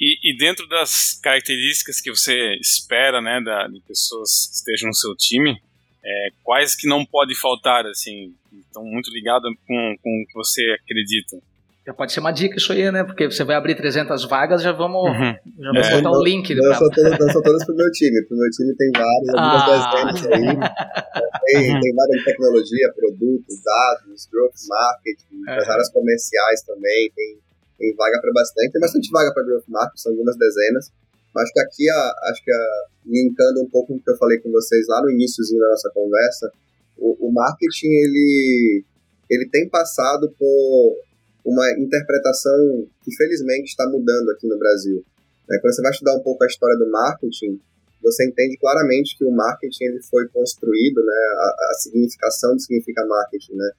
E, 0.00 0.30
e, 0.30 0.36
dentro 0.36 0.66
das 0.68 1.18
características 1.22 2.00
que 2.00 2.10
você 2.10 2.56
espera, 2.60 3.20
né, 3.20 3.40
da, 3.40 3.68
de 3.68 3.80
pessoas 3.80 4.48
que 4.48 4.56
estejam 4.56 4.88
no 4.88 4.94
seu 4.94 5.14
time, 5.14 5.56
é, 6.04 6.28
quais 6.42 6.74
que 6.74 6.88
não 6.88 7.04
pode 7.06 7.34
faltar, 7.34 7.86
assim, 7.86 8.34
estão 8.52 8.84
muito 8.84 9.10
ligadas 9.10 9.52
com, 9.66 9.96
com 10.02 10.22
o 10.22 10.26
que 10.26 10.34
você 10.34 10.62
acredita? 10.82 11.38
Já 11.86 11.92
pode 11.92 12.14
ser 12.14 12.20
uma 12.20 12.32
dica 12.32 12.56
isso 12.56 12.72
aí, 12.72 12.90
né? 12.90 13.04
Porque 13.04 13.28
você 13.28 13.44
vai 13.44 13.56
abrir 13.56 13.74
300 13.74 14.24
vagas, 14.24 14.62
já 14.62 14.72
vamos, 14.72 15.04
uhum. 15.04 15.36
já 15.60 15.70
vamos 15.70 15.86
é. 15.86 15.96
botar 15.96 16.10
o 16.12 16.20
um 16.20 16.24
link. 16.24 16.54
Não, 16.54 16.62
pra... 16.64 16.78
são 16.78 16.88
todas, 16.88 17.18
não 17.18 17.28
são 17.28 17.42
todas 17.42 17.64
pro 17.66 17.76
meu 17.76 17.90
time. 17.92 18.24
Pro 18.24 18.38
meu 18.38 18.50
time 18.50 18.74
tem 18.74 18.90
vários, 18.96 19.28
algumas 19.28 19.84
ah. 19.84 20.12
dezenas 20.12 20.26
aí. 20.32 21.24
Tem, 21.44 21.74
uhum. 21.74 21.80
tem 21.80 21.92
de 21.92 22.24
tecnologia, 22.24 22.92
produtos, 22.96 23.62
dados, 23.62 24.26
growth 24.32 24.54
marketing, 24.66 25.42
é. 25.46 25.58
as 25.58 25.68
áreas 25.68 25.92
comerciais 25.92 26.62
também. 26.62 27.12
Tem, 27.14 27.38
tem 27.84 27.94
vaga 27.94 28.20
para 28.20 28.32
bastante. 28.32 28.72
Tem 28.72 28.80
bastante 28.80 29.10
vaga 29.10 29.32
para 29.34 29.44
growth 29.44 29.68
marketing, 29.68 30.00
são 30.00 30.12
algumas 30.12 30.36
dezenas. 30.36 30.90
Acho 31.36 31.52
que 31.52 31.60
aqui, 31.60 31.90
a, 31.90 32.30
acho 32.30 32.44
que 32.44 32.52
a, 32.52 32.84
linkando 33.04 33.60
um 33.60 33.68
pouco 33.68 33.88
com 33.88 33.98
o 33.98 34.00
que 34.02 34.10
eu 34.10 34.16
falei 34.16 34.38
com 34.38 34.50
vocês 34.50 34.86
lá 34.88 35.02
no 35.02 35.10
iníciozinho 35.10 35.60
da 35.60 35.68
nossa 35.68 35.90
conversa, 35.90 36.50
o, 36.96 37.28
o 37.28 37.32
marketing, 37.32 37.90
ele, 37.90 38.84
ele 39.28 39.48
tem 39.50 39.68
passado 39.68 40.32
por 40.38 40.96
uma 41.44 41.70
interpretação 41.78 42.86
que 43.02 43.14
felizmente 43.14 43.68
está 43.68 43.86
mudando 43.88 44.30
aqui 44.30 44.46
no 44.46 44.58
Brasil. 44.58 45.04
Né? 45.48 45.58
Quando 45.60 45.74
você 45.74 45.82
vai 45.82 45.90
estudar 45.90 46.14
um 46.14 46.22
pouco 46.22 46.42
a 46.44 46.46
história 46.46 46.78
do 46.78 46.88
marketing, 46.88 47.60
você 48.00 48.26
entende 48.26 48.56
claramente 48.56 49.16
que 49.18 49.24
o 49.24 49.30
marketing 49.30 49.84
ele 49.84 50.02
foi 50.02 50.28
construído, 50.28 51.02
né, 51.04 51.14
a, 51.14 51.70
a 51.70 51.74
significação 51.80 52.54
do 52.54 52.60
significa 52.60 53.04
marketing, 53.04 53.54
né, 53.54 53.70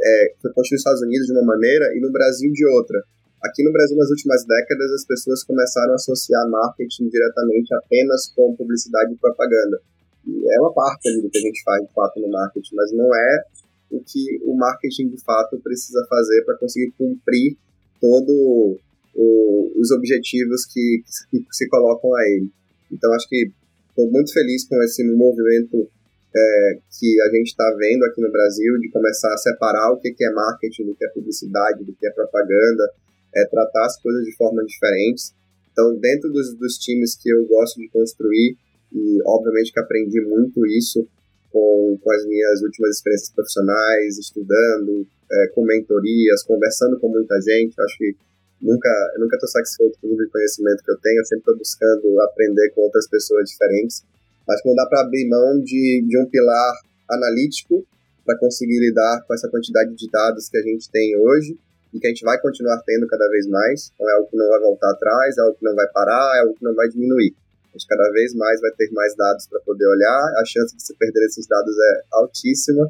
é, 0.00 0.34
foi 0.40 0.52
construído 0.52 0.78
nos 0.78 0.80
Estados 0.80 1.02
Unidos 1.02 1.26
de 1.26 1.32
uma 1.32 1.44
maneira 1.44 1.96
e 1.96 2.00
no 2.00 2.10
Brasil 2.10 2.50
de 2.52 2.66
outra. 2.66 3.02
Aqui 3.42 3.64
no 3.64 3.72
Brasil, 3.72 3.96
nas 3.96 4.10
últimas 4.10 4.44
décadas, 4.46 4.92
as 4.92 5.04
pessoas 5.04 5.42
começaram 5.42 5.92
a 5.92 5.94
associar 5.96 6.48
marketing 6.48 7.08
diretamente 7.08 7.74
apenas 7.74 8.32
com 8.34 8.54
publicidade 8.54 9.14
e 9.14 9.16
propaganda. 9.16 9.80
E 10.26 10.54
é 10.54 10.60
uma 10.60 10.72
parte 10.72 11.08
ali 11.08 11.22
do 11.22 11.28
que 11.28 11.38
a 11.38 11.40
gente 11.40 11.62
faz, 11.64 11.82
de 11.84 11.92
fato, 11.92 12.20
no 12.20 12.30
marketing, 12.30 12.74
mas 12.76 12.92
não 12.92 13.12
é 13.14 13.44
o 13.90 14.00
que 14.00 14.40
o 14.44 14.54
marketing 14.56 15.08
de 15.08 15.20
fato 15.22 15.58
precisa 15.58 16.06
fazer 16.08 16.44
para 16.44 16.56
conseguir 16.56 16.92
cumprir 16.96 17.56
todos 18.00 18.78
os 19.14 19.90
objetivos 19.90 20.64
que, 20.66 21.02
que, 21.30 21.44
se 21.50 21.68
colocam 21.68 22.14
a 22.14 22.22
ele. 22.28 22.50
Então, 22.90 23.12
acho 23.12 23.28
que 23.28 23.50
estou 23.88 24.10
muito 24.10 24.32
feliz 24.32 24.66
com 24.68 24.80
esse 24.82 25.04
movimento 25.04 25.88
é, 26.34 26.78
que 26.98 27.20
a 27.20 27.36
gente 27.36 27.48
está 27.48 27.68
vendo 27.76 28.04
aqui 28.04 28.20
no 28.22 28.30
Brasil 28.30 28.78
de 28.78 28.88
começar 28.90 29.32
a 29.34 29.36
separar 29.36 29.92
o 29.92 29.98
que, 29.98 30.12
que 30.12 30.24
é 30.24 30.30
marketing, 30.30 30.86
do 30.86 30.94
que 30.94 31.04
é 31.04 31.08
publicidade, 31.08 31.84
do 31.84 31.92
que 31.92 32.06
é 32.06 32.10
propaganda, 32.10 32.92
é, 33.34 33.46
tratar 33.46 33.86
as 33.86 34.00
coisas 34.00 34.24
de 34.24 34.36
forma 34.36 34.64
diferentes. 34.64 35.34
Então, 35.70 35.96
dentro 35.96 36.30
dos, 36.30 36.54
dos 36.54 36.76
times 36.78 37.16
que 37.16 37.30
eu 37.30 37.46
gosto 37.46 37.80
de 37.80 37.88
construir, 37.88 38.56
e 38.92 39.18
obviamente 39.26 39.72
que 39.72 39.80
aprendi 39.80 40.20
muito 40.20 40.66
isso 40.66 41.06
com, 41.50 41.98
com 42.02 42.12
as 42.12 42.26
minhas 42.26 42.62
últimas 42.62 42.96
experiências 42.96 43.30
profissionais, 43.30 44.18
estudando, 44.18 45.06
é, 45.30 45.46
com 45.54 45.64
mentorias, 45.64 46.42
conversando 46.42 46.98
com 46.98 47.08
muita 47.08 47.40
gente. 47.40 47.80
acho 47.80 47.98
que 47.98 48.14
nunca, 48.60 48.90
nunca 49.18 49.36
estou 49.36 49.48
satisfeito 49.48 49.98
com 50.00 50.08
o 50.08 50.30
conhecimento 50.30 50.82
que 50.84 50.90
eu 50.90 50.98
tenho, 50.98 51.20
eu 51.20 51.24
sempre 51.24 51.40
estou 51.40 51.56
buscando 51.56 52.20
aprender 52.20 52.70
com 52.70 52.82
outras 52.82 53.08
pessoas 53.08 53.48
diferentes. 53.48 54.04
Acho 54.48 54.62
que 54.62 54.68
não 54.68 54.76
dá 54.76 54.86
para 54.86 55.02
abrir 55.02 55.28
mão 55.28 55.60
de, 55.60 56.04
de 56.06 56.18
um 56.18 56.26
pilar 56.26 56.72
analítico 57.08 57.86
para 58.24 58.38
conseguir 58.38 58.78
lidar 58.78 59.24
com 59.26 59.34
essa 59.34 59.48
quantidade 59.48 59.94
de 59.94 60.10
dados 60.10 60.48
que 60.48 60.56
a 60.56 60.62
gente 60.62 60.90
tem 60.90 61.16
hoje 61.16 61.56
e 61.92 62.00
que 62.00 62.06
a 62.06 62.10
gente 62.10 62.24
vai 62.24 62.40
continuar 62.40 62.80
tendo 62.86 63.06
cada 63.06 63.28
vez 63.28 63.46
mais. 63.46 63.92
Então 63.94 64.08
é 64.08 64.12
algo 64.14 64.28
que 64.28 64.36
não 64.36 64.48
vai 64.48 64.60
voltar 64.60 64.90
atrás, 64.90 65.36
é 65.36 65.40
algo 65.42 65.56
que 65.56 65.64
não 65.64 65.74
vai 65.74 65.86
parar, 65.92 66.36
é 66.36 66.40
algo 66.40 66.54
que 66.54 66.64
não 66.64 66.74
vai 66.74 66.88
diminuir. 66.88 67.34
A 67.68 67.78
gente 67.78 67.86
cada 67.86 68.10
vez 68.12 68.34
mais 68.34 68.60
vai 68.60 68.70
ter 68.72 68.90
mais 68.92 69.16
dados 69.16 69.46
para 69.46 69.60
poder 69.60 69.86
olhar, 69.86 70.22
a 70.36 70.44
chance 70.44 70.76
de 70.76 70.82
se 70.82 70.94
perder 70.96 71.24
esses 71.26 71.46
dados 71.46 71.74
é 71.74 72.02
altíssima. 72.12 72.84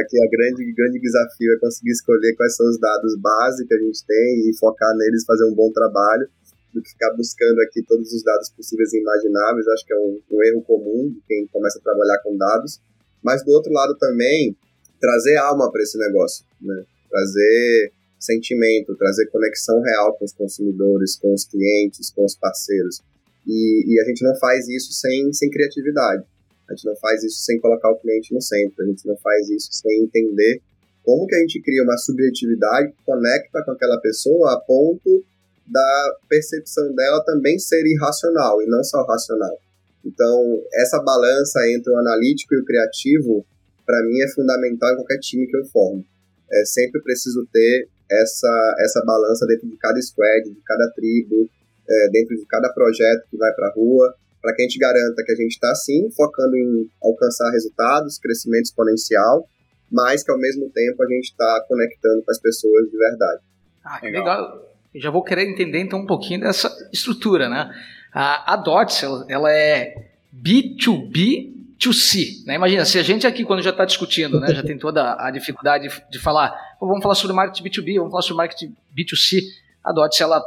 Aqui 0.00 0.20
a 0.20 0.28
grande, 0.28 0.72
grande 0.74 1.00
desafio 1.00 1.54
é 1.54 1.58
conseguir 1.58 1.92
escolher 1.92 2.34
quais 2.34 2.54
são 2.56 2.68
os 2.68 2.78
dados 2.78 3.16
base 3.20 3.66
que 3.66 3.74
a 3.74 3.78
gente 3.78 4.04
tem 4.06 4.50
e 4.50 4.56
focar 4.58 4.94
neles, 4.96 5.24
fazer 5.24 5.44
um 5.44 5.54
bom 5.54 5.72
trabalho, 5.72 6.28
do 6.74 6.82
que 6.82 6.90
ficar 6.90 7.14
buscando 7.14 7.58
aqui 7.62 7.82
todos 7.86 8.12
os 8.12 8.22
dados 8.22 8.50
possíveis 8.50 8.92
e 8.92 9.00
imagináveis. 9.00 9.66
Acho 9.68 9.86
que 9.86 9.94
é 9.94 9.96
um, 9.96 10.20
um 10.30 10.44
erro 10.44 10.62
comum 10.62 11.08
de 11.08 11.20
quem 11.26 11.46
começa 11.46 11.78
a 11.78 11.82
trabalhar 11.82 12.18
com 12.22 12.36
dados. 12.36 12.80
Mas 13.22 13.42
do 13.44 13.52
outro 13.52 13.72
lado 13.72 13.96
também, 13.96 14.56
trazer 15.00 15.36
alma 15.36 15.70
para 15.70 15.82
esse 15.82 15.96
negócio, 15.96 16.44
né? 16.60 16.84
trazer 17.08 17.92
sentimento, 18.18 18.96
trazer 18.96 19.26
conexão 19.30 19.80
real 19.80 20.14
com 20.14 20.24
os 20.24 20.32
consumidores, 20.32 21.16
com 21.16 21.32
os 21.32 21.44
clientes, 21.44 22.10
com 22.10 22.24
os 22.24 22.34
parceiros. 22.36 23.00
E, 23.46 23.84
e, 23.86 24.00
a 24.00 24.04
gente 24.04 24.22
não 24.24 24.36
faz 24.36 24.68
isso 24.68 24.92
sem, 24.92 25.32
sem 25.32 25.48
criatividade. 25.50 26.24
A 26.68 26.74
gente 26.74 26.84
não 26.84 26.96
faz 26.96 27.22
isso 27.24 27.40
sem 27.40 27.58
colocar 27.60 27.90
o 27.90 27.96
cliente 27.96 28.34
no 28.34 28.42
centro. 28.42 28.84
A 28.84 28.86
gente 28.86 29.06
não 29.06 29.16
faz 29.16 29.48
isso 29.48 29.68
sem 29.72 30.02
entender 30.02 30.60
como 31.02 31.26
que 31.26 31.34
a 31.34 31.38
gente 31.38 31.62
cria 31.62 31.82
uma 31.82 31.96
subjetividade 31.96 32.92
que 32.92 33.02
conecta 33.06 33.62
com 33.64 33.70
aquela 33.70 33.98
pessoa 34.00 34.52
a 34.52 34.60
ponto 34.60 35.24
da 35.66 36.16
percepção 36.28 36.94
dela 36.94 37.24
também 37.24 37.58
ser 37.58 37.82
irracional 37.86 38.60
e 38.60 38.66
não 38.66 38.84
só 38.84 39.02
racional. 39.04 39.58
Então, 40.04 40.62
essa 40.74 41.02
balança 41.02 41.60
entre 41.70 41.92
o 41.92 41.98
analítico 41.98 42.54
e 42.54 42.58
o 42.58 42.64
criativo, 42.64 43.44
para 43.86 44.04
mim, 44.04 44.20
é 44.20 44.28
fundamental 44.28 44.92
em 44.92 44.96
qualquer 44.96 45.18
time 45.18 45.46
que 45.46 45.56
eu 45.56 45.64
formo. 45.66 46.04
É, 46.50 46.64
sempre 46.64 47.00
preciso 47.02 47.46
ter 47.52 47.88
essa, 48.10 48.74
essa 48.80 49.02
balança 49.04 49.46
dentro 49.46 49.68
de 49.68 49.76
cada 49.76 50.00
squad, 50.00 50.44
de 50.44 50.60
cada 50.64 50.90
tribo, 50.92 51.48
é, 51.88 52.08
dentro 52.10 52.36
de 52.36 52.46
cada 52.46 52.68
projeto 52.72 53.26
que 53.30 53.36
vai 53.36 53.52
para 53.54 53.68
a 53.68 53.72
rua, 53.72 54.14
para 54.40 54.54
que 54.54 54.62
a 54.62 54.64
gente 54.64 54.78
garanta 54.78 55.22
que 55.24 55.32
a 55.32 55.36
gente 55.36 55.52
está, 55.52 55.74
sim, 55.74 56.10
focando 56.10 56.56
em 56.56 56.90
alcançar 57.02 57.50
resultados, 57.50 58.18
crescimento 58.18 58.64
exponencial, 58.64 59.48
mas 59.90 60.22
que 60.22 60.30
ao 60.30 60.38
mesmo 60.38 60.70
tempo 60.70 61.02
a 61.02 61.06
gente 61.06 61.30
está 61.30 61.64
conectando 61.66 62.22
com 62.22 62.30
as 62.30 62.40
pessoas 62.40 62.90
de 62.90 62.96
verdade. 62.96 63.42
Ah, 63.84 64.00
que 64.00 64.06
legal. 64.06 64.24
legal. 64.24 64.68
Eu 64.94 65.00
já 65.00 65.10
vou 65.10 65.22
querer 65.22 65.48
entender 65.48 65.80
então 65.80 66.00
um 66.00 66.06
pouquinho 66.06 66.40
dessa 66.40 66.70
estrutura, 66.92 67.48
né? 67.48 67.70
A, 68.12 68.54
a 68.54 68.56
DOTS, 68.56 69.02
ela 69.28 69.52
é 69.52 69.94
B2B 70.34 71.57
to 71.78 71.92
C, 71.92 72.42
né? 72.44 72.54
Imagina, 72.54 72.84
se 72.84 72.98
a 72.98 73.02
gente 73.02 73.26
aqui, 73.26 73.44
quando 73.44 73.62
já 73.62 73.70
está 73.70 73.84
discutindo, 73.84 74.40
né, 74.40 74.52
já 74.52 74.62
tem 74.62 74.76
toda 74.76 75.16
a 75.18 75.30
dificuldade 75.30 75.88
de, 76.10 76.18
falar, 76.18 76.76
vamos 76.80 77.02
falar 77.02 77.14
sobre 77.14 77.34
marketing 77.34 77.62
B2B, 77.62 77.96
vamos 77.96 78.10
falar 78.10 78.22
sobre 78.22 78.36
marketing 78.38 78.74
B2C, 78.96 79.42
a 79.84 79.92
DOTS, 79.92 80.20
ela 80.20 80.42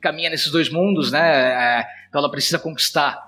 caminha 0.00 0.28
nesses 0.28 0.52
dois 0.52 0.68
mundos, 0.68 1.10
né? 1.10 1.80
É, 1.80 1.86
então 2.08 2.18
ela 2.18 2.30
precisa 2.30 2.58
conquistar 2.58 3.18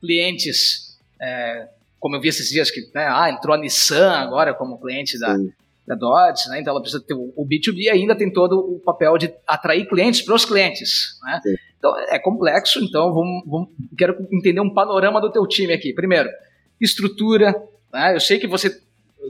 clientes, 0.00 0.98
é, 1.20 1.68
como 2.00 2.16
eu 2.16 2.20
vi 2.20 2.28
esses 2.28 2.48
dias 2.48 2.70
que 2.70 2.80
né, 2.92 3.06
ah, 3.08 3.30
entrou 3.30 3.54
a 3.54 3.58
Nissan 3.58 4.10
agora 4.10 4.52
como 4.52 4.80
cliente 4.80 5.18
da, 5.18 5.36
da 5.86 5.94
Dodge, 5.94 6.48
né? 6.48 6.60
Então 6.60 6.72
ela 6.72 6.80
precisa 6.80 7.00
ter 7.00 7.14
o, 7.14 7.32
o 7.36 7.46
B2B 7.46 7.92
ainda 7.92 8.16
tem 8.16 8.32
todo 8.32 8.58
o 8.58 8.80
papel 8.80 9.16
de 9.16 9.32
atrair 9.46 9.86
clientes 9.86 10.20
para 10.22 10.34
os 10.34 10.44
clientes, 10.44 11.16
né? 11.22 11.40
Então 11.78 11.96
é 12.08 12.18
complexo, 12.18 12.82
então 12.82 13.14
vamos, 13.14 13.44
vamos, 13.46 13.68
quero 13.96 14.16
entender 14.32 14.60
um 14.60 14.74
panorama 14.74 15.20
do 15.20 15.30
teu 15.30 15.46
time 15.46 15.72
aqui. 15.72 15.92
Primeiro, 15.92 16.28
estrutura, 16.80 17.54
né? 17.92 18.14
Eu 18.14 18.20
sei 18.20 18.38
que 18.38 18.46
você, 18.46 18.80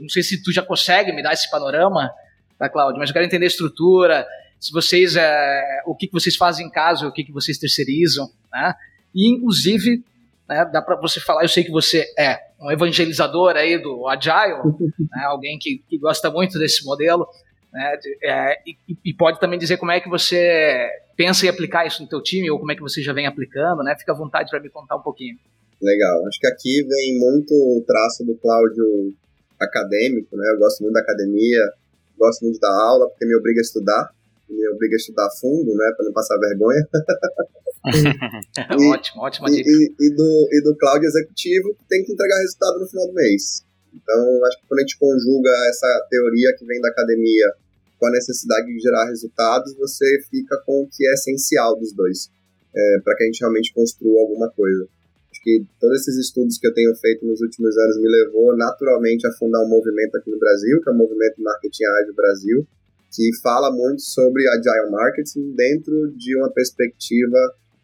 não 0.01 0.09
sei 0.09 0.23
se 0.23 0.41
tu 0.41 0.51
já 0.51 0.61
consegue 0.61 1.11
me 1.11 1.21
dar 1.21 1.33
esse 1.33 1.49
panorama, 1.49 2.11
tá, 2.57 2.69
Cláudio? 2.69 2.99
Mas 2.99 3.09
eu 3.09 3.13
quero 3.13 3.25
entender 3.25 3.45
a 3.45 3.47
estrutura, 3.47 4.25
se 4.59 4.71
vocês, 4.71 5.15
é, 5.15 5.83
o 5.85 5.95
que, 5.95 6.07
que 6.07 6.13
vocês 6.13 6.35
fazem 6.35 6.65
em 6.65 6.71
casa, 6.71 7.07
o 7.07 7.11
que, 7.11 7.23
que 7.23 7.31
vocês 7.31 7.57
terceirizam, 7.57 8.29
né? 8.51 8.73
E, 9.13 9.29
inclusive, 9.29 10.03
né, 10.47 10.65
dá 10.65 10.81
para 10.81 10.95
você 10.99 11.19
falar, 11.19 11.43
eu 11.43 11.49
sei 11.49 11.63
que 11.63 11.71
você 11.71 12.05
é 12.17 12.39
um 12.59 12.71
evangelizador 12.71 13.55
aí 13.55 13.77
do 13.77 14.07
Agile, 14.07 14.59
né, 15.11 15.23
alguém 15.25 15.57
que, 15.59 15.83
que, 15.87 15.97
gosta 15.97 16.29
muito 16.29 16.57
desse 16.59 16.83
modelo, 16.85 17.27
né, 17.71 17.97
é, 18.23 18.59
e, 18.65 18.77
e, 19.05 19.13
pode 19.13 19.39
também 19.39 19.59
dizer 19.59 19.77
como 19.77 19.91
é 19.91 19.99
que 19.99 20.09
você 20.09 20.89
pensa 21.15 21.45
em 21.45 21.49
aplicar 21.49 21.85
isso 21.85 22.01
no 22.01 22.09
teu 22.09 22.21
time, 22.21 22.49
ou 22.49 22.59
como 22.59 22.71
é 22.71 22.75
que 22.75 22.81
você 22.81 23.01
já 23.01 23.13
vem 23.13 23.25
aplicando, 23.25 23.83
né? 23.83 23.95
Fica 23.97 24.11
à 24.11 24.15
vontade 24.15 24.49
para 24.49 24.59
me 24.59 24.69
contar 24.69 24.97
um 24.97 25.01
pouquinho. 25.01 25.37
Legal, 25.85 26.27
acho 26.27 26.39
que 26.39 26.47
aqui 26.47 26.83
vem 26.83 27.19
muito 27.19 27.53
o 27.53 27.83
traço 27.85 28.25
do 28.25 28.35
Cláudio 28.37 29.13
acadêmico, 29.59 30.35
né? 30.35 30.49
Eu 30.51 30.57
gosto 30.57 30.81
muito 30.81 30.93
da 30.93 31.01
academia, 31.01 31.61
gosto 32.17 32.41
muito 32.41 32.59
da 32.59 32.69
aula, 32.69 33.07
porque 33.07 33.25
me 33.25 33.35
obriga 33.35 33.59
a 33.59 33.61
estudar, 33.61 34.09
me 34.49 34.67
obriga 34.69 34.95
a 34.95 34.97
estudar 34.97 35.29
fundo, 35.39 35.75
né, 35.75 35.93
para 35.95 36.05
não 36.05 36.13
passar 36.13 36.37
vergonha. 36.39 36.81
e, 38.81 38.87
ótimo, 38.89 39.21
ótima 39.21 39.49
dica. 39.51 39.69
E, 39.69 39.95
e, 39.99 40.09
do, 40.09 40.49
e 40.51 40.63
do 40.63 40.75
cloud 40.75 41.05
executivo 41.05 41.75
que 41.75 41.87
tem 41.87 42.03
que 42.03 42.13
entregar 42.13 42.39
resultado 42.39 42.79
no 42.79 42.87
final 42.87 43.07
do 43.07 43.13
mês. 43.13 43.63
Então, 43.93 44.45
acho 44.45 44.59
que 44.59 44.67
quando 44.67 44.79
a 44.79 44.81
gente 44.81 44.97
conjuga 44.97 45.49
essa 45.69 46.07
teoria 46.09 46.55
que 46.57 46.65
vem 46.65 46.81
da 46.81 46.89
academia 46.89 47.53
com 47.99 48.07
a 48.07 48.11
necessidade 48.11 48.65
de 48.67 48.79
gerar 48.79 49.05
resultados, 49.05 49.75
você 49.75 50.05
fica 50.29 50.57
com 50.65 50.83
o 50.83 50.89
que 50.89 51.07
é 51.07 51.13
essencial 51.13 51.77
dos 51.77 51.93
dois, 51.93 52.29
é, 52.75 52.99
para 53.03 53.15
que 53.15 53.23
a 53.23 53.25
gente 53.27 53.39
realmente 53.39 53.73
construa 53.73 54.21
alguma 54.21 54.49
coisa. 54.49 54.87
Que 55.45 55.63
todos 55.79 56.01
esses 56.01 56.17
estudos 56.25 56.57
que 56.57 56.65
eu 56.65 56.73
tenho 56.73 56.95
feito 56.95 57.23
nos 57.23 57.39
últimos 57.39 57.77
anos 57.77 58.01
me 58.01 58.09
levou 58.09 58.57
naturalmente 58.57 59.27
a 59.27 59.31
fundar 59.33 59.61
um 59.61 59.69
movimento 59.69 60.17
aqui 60.17 60.31
no 60.31 60.39
Brasil, 60.39 60.81
que 60.81 60.89
é 60.89 60.91
o 60.91 60.97
Movimento 60.97 61.39
Marketing 61.39 61.85
Ágil 61.85 62.15
Brasil, 62.15 62.67
que 63.13 63.29
fala 63.43 63.71
muito 63.71 64.01
sobre 64.01 64.41
agile 64.49 64.89
marketing 64.89 65.53
dentro 65.55 66.11
de 66.17 66.35
uma 66.35 66.51
perspectiva 66.51 67.37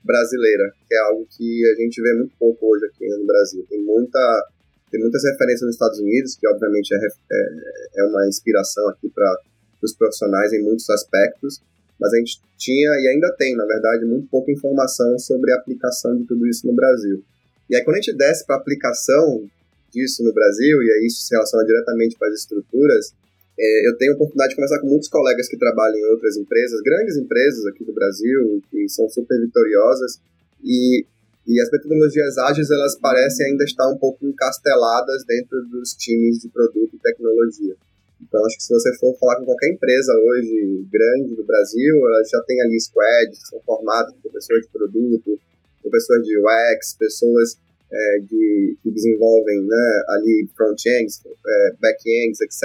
brasileira, 0.03 0.73
que 0.89 0.95
é 0.95 0.99
algo 1.01 1.27
que 1.29 1.61
a 1.69 1.75
gente 1.75 2.01
vê 2.01 2.13
muito 2.15 2.33
pouco 2.39 2.65
hoje 2.65 2.85
aqui 2.87 3.07
no 3.07 3.27
Brasil. 3.27 3.63
Tem 3.69 3.79
muita 3.83 4.49
tem 4.89 4.99
muitas 4.99 5.23
referências 5.23 5.61
nos 5.61 5.75
Estados 5.75 5.99
Unidos, 5.99 6.35
que 6.35 6.47
obviamente 6.47 6.93
é, 6.93 6.97
é, 6.97 8.01
é 8.01 8.03
uma 8.05 8.27
inspiração 8.27 8.89
aqui 8.89 9.07
para 9.09 9.39
os 9.81 9.95
profissionais 9.95 10.51
em 10.51 10.61
muitos 10.61 10.89
aspectos, 10.89 11.61
mas 11.97 12.11
a 12.13 12.17
gente 12.17 12.41
tinha 12.57 12.89
e 12.99 13.07
ainda 13.07 13.33
tem, 13.37 13.55
na 13.55 13.65
verdade, 13.65 14.03
muito 14.05 14.27
pouca 14.27 14.51
informação 14.51 15.17
sobre 15.17 15.53
a 15.53 15.55
aplicação 15.55 16.17
de 16.17 16.25
tudo 16.25 16.45
isso 16.45 16.67
no 16.67 16.73
Brasil. 16.73 17.23
E 17.71 17.75
aí 17.75 17.83
quando 17.85 17.95
a 17.95 18.01
gente 18.01 18.17
desce 18.17 18.45
para 18.45 18.57
a 18.57 18.59
aplicação 18.59 19.47
disso 19.89 20.21
no 20.23 20.33
Brasil, 20.33 20.83
e 20.83 20.91
aí 20.91 21.07
isso 21.07 21.23
se 21.23 21.33
relaciona 21.33 21.65
diretamente 21.65 22.17
com 22.17 22.25
as 22.25 22.33
estruturas, 22.35 23.13
é, 23.57 23.87
eu 23.87 23.97
tenho 23.97 24.11
a 24.11 24.15
oportunidade 24.15 24.49
de 24.49 24.55
conversar 24.55 24.79
com 24.79 24.87
muitos 24.87 25.07
colegas 25.07 25.47
que 25.47 25.57
trabalham 25.57 25.97
em 25.97 26.05
outras 26.11 26.35
empresas, 26.35 26.81
grandes 26.81 27.15
empresas 27.15 27.65
aqui 27.67 27.85
do 27.85 27.93
Brasil, 27.93 28.61
que 28.69 28.89
são 28.89 29.07
super 29.09 29.39
vitoriosas, 29.39 30.19
e, 30.63 31.05
e 31.47 31.61
as 31.61 31.71
metodologias 31.71 32.37
ágeis 32.37 32.69
elas 32.69 32.95
parecem 32.99 33.47
ainda 33.47 33.63
estar 33.63 33.87
um 33.87 33.97
pouco 33.97 34.25
encasteladas 34.25 35.23
dentro 35.25 35.63
dos 35.65 35.93
times 35.93 36.39
de 36.39 36.49
produto 36.49 36.95
e 36.95 36.99
tecnologia. 36.99 37.75
Então, 38.21 38.45
acho 38.45 38.57
que 38.57 38.63
se 38.63 38.73
você 38.73 38.93
for 38.97 39.17
falar 39.17 39.37
com 39.37 39.45
qualquer 39.45 39.71
empresa 39.71 40.13
hoje 40.13 40.85
grande 40.91 41.35
do 41.35 41.43
Brasil, 41.43 41.95
ela 41.95 42.23
já 42.23 42.41
tem 42.43 42.61
ali 42.61 42.79
squads 42.79 43.39
que 43.39 43.49
são 43.49 43.59
formados 43.65 44.13
por 44.21 44.31
pessoas 44.31 44.61
de 44.61 44.69
produto, 44.69 45.39
pessoas 45.89 46.23
de 46.23 46.37
UX, 46.37 46.95
pessoas 46.99 47.57
é, 47.91 48.19
de, 48.19 48.77
que 48.83 48.91
desenvolvem 48.91 49.61
né, 49.63 50.03
ali 50.09 50.49
front-ends, 50.55 51.21
é, 51.25 51.73
back-ends, 51.79 52.41
etc 52.41 52.61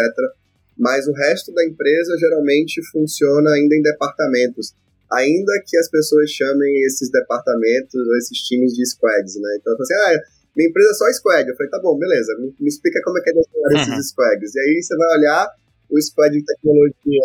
mas 0.76 1.08
o 1.08 1.12
resto 1.12 1.52
da 1.52 1.64
empresa 1.64 2.16
geralmente 2.18 2.82
funciona 2.90 3.50
ainda 3.52 3.75
em 3.75 3.82
departamentos, 3.82 4.75
ainda 5.11 5.52
que 5.66 5.76
as 5.78 5.88
pessoas 5.88 6.30
chamem 6.30 6.82
esses 6.85 7.11
departamentos 7.11 7.94
ou 7.94 8.16
esses 8.18 8.38
times 8.38 8.75
de 8.75 8.85
squads, 8.87 9.37
né? 9.37 9.58
Então, 9.58 9.75
assim, 9.80 9.94
ah, 9.94 10.20
minha 10.54 10.68
empresa 10.68 10.90
é 10.90 10.94
só 10.94 11.12
squad. 11.12 11.49
Eu 11.49 11.56
falei, 11.56 11.70
tá 11.70 11.80
bom, 11.80 11.99
beleza, 11.99 12.37
me, 12.38 12.54
me 12.61 12.68
explica 12.68 13.00
como 13.02 13.18
é 13.18 13.23
que 13.23 13.30
é 13.30 13.32
uhum. 13.32 13.80
esses 13.80 14.11
squads. 14.11 14.54
E 14.54 14.61
aí 14.61 14.82
você 14.82 14.96
vai 14.96 15.18
olhar, 15.18 15.49
o 15.88 16.00
squad 16.00 16.37
de 16.37 16.44
tecnologia 16.44 17.23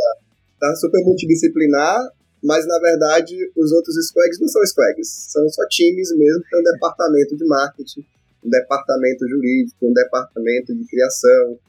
tá 0.60 0.74
super 0.76 1.04
multidisciplinar, 1.04 2.00
mas 2.44 2.66
na 2.68 2.80
verdade 2.80 3.36
os 3.56 3.72
outros 3.72 3.96
squads 4.08 4.40
não 4.40 4.48
são 4.48 4.66
squads, 4.66 5.10
são 5.30 5.48
só 5.50 5.68
times 5.70 6.16
mesmo, 6.16 6.44
tem 6.50 6.60
um 6.60 6.64
departamento 6.64 7.36
de 7.36 7.46
marketing, 7.46 8.06
um 8.44 8.50
departamento 8.50 9.28
jurídico, 9.28 9.88
um 9.88 9.94
departamento 9.94 10.76
de 10.76 10.86
criação, 10.86 11.60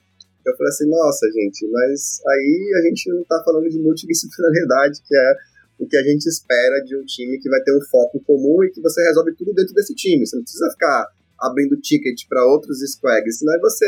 eu 0.44 0.56
falei 0.56 0.70
assim, 0.70 0.88
nossa, 0.88 1.26
gente, 1.30 1.68
mas 1.68 2.20
aí 2.26 2.74
a 2.76 2.88
gente 2.88 3.08
não 3.10 3.22
está 3.22 3.42
falando 3.44 3.68
de 3.68 3.78
multidisciplinaridade, 3.78 5.00
que 5.06 5.14
é 5.14 5.34
o 5.78 5.86
que 5.86 5.96
a 5.96 6.02
gente 6.02 6.26
espera 6.26 6.80
de 6.84 6.96
um 6.96 7.04
time 7.04 7.38
que 7.38 7.48
vai 7.48 7.60
ter 7.62 7.76
um 7.76 7.80
foco 7.82 8.20
comum 8.24 8.62
e 8.64 8.70
que 8.70 8.80
você 8.80 9.02
resolve 9.02 9.34
tudo 9.36 9.54
dentro 9.54 9.74
desse 9.74 9.94
time. 9.94 10.26
Você 10.26 10.36
não 10.36 10.42
precisa 10.42 10.70
ficar 10.70 11.06
abrindo 11.38 11.80
ticket 11.80 12.26
para 12.28 12.44
outros 12.46 12.78
squags, 12.92 13.38
senão 13.38 13.58
você 13.60 13.86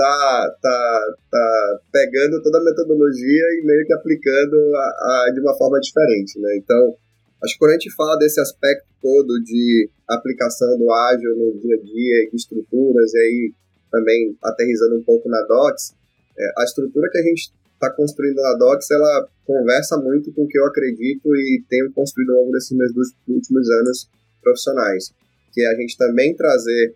tá, 0.00 0.56
tá, 0.62 1.14
tá 1.30 1.80
pegando 1.92 2.42
toda 2.42 2.58
a 2.58 2.64
metodologia 2.64 3.44
e 3.58 3.62
meio 3.64 3.86
que 3.86 3.92
aplicando 3.92 4.56
a, 4.74 5.26
a, 5.26 5.30
de 5.34 5.40
uma 5.40 5.56
forma 5.56 5.78
diferente, 5.80 6.38
né? 6.40 6.56
Então, 6.56 6.96
Acho 7.42 7.54
que 7.54 7.58
quando 7.58 7.70
a 7.70 7.74
gente 7.74 7.94
fala 7.94 8.16
desse 8.18 8.40
aspecto 8.40 8.86
todo 9.00 9.42
de 9.42 9.88
aplicação 10.06 10.76
do 10.76 10.92
ágil 10.92 11.36
no 11.36 11.58
dia 11.58 11.74
a 11.74 11.82
dia, 11.82 12.28
estruturas, 12.34 13.14
e 13.14 13.18
aí 13.18 13.52
também 13.90 14.36
aterrizando 14.44 14.96
um 14.96 15.02
pouco 15.02 15.28
na 15.28 15.40
Docs, 15.48 15.94
é, 16.38 16.44
a 16.58 16.64
estrutura 16.64 17.08
que 17.10 17.18
a 17.18 17.22
gente 17.22 17.50
está 17.72 17.90
construindo 17.90 18.36
na 18.36 18.54
Docs, 18.58 18.90
ela 18.90 19.28
conversa 19.46 19.96
muito 19.96 20.32
com 20.34 20.44
o 20.44 20.48
que 20.48 20.58
eu 20.58 20.66
acredito 20.66 21.34
e 21.34 21.64
tenho 21.68 21.90
construído 21.92 22.30
ao 22.30 22.42
longo 22.42 22.52
desses 22.52 22.76
meus 22.76 22.92
últimos 23.26 23.70
anos 23.70 24.10
profissionais, 24.42 25.10
que 25.52 25.62
é 25.62 25.66
a 25.66 25.74
gente 25.74 25.96
também 25.96 26.36
trazer 26.36 26.94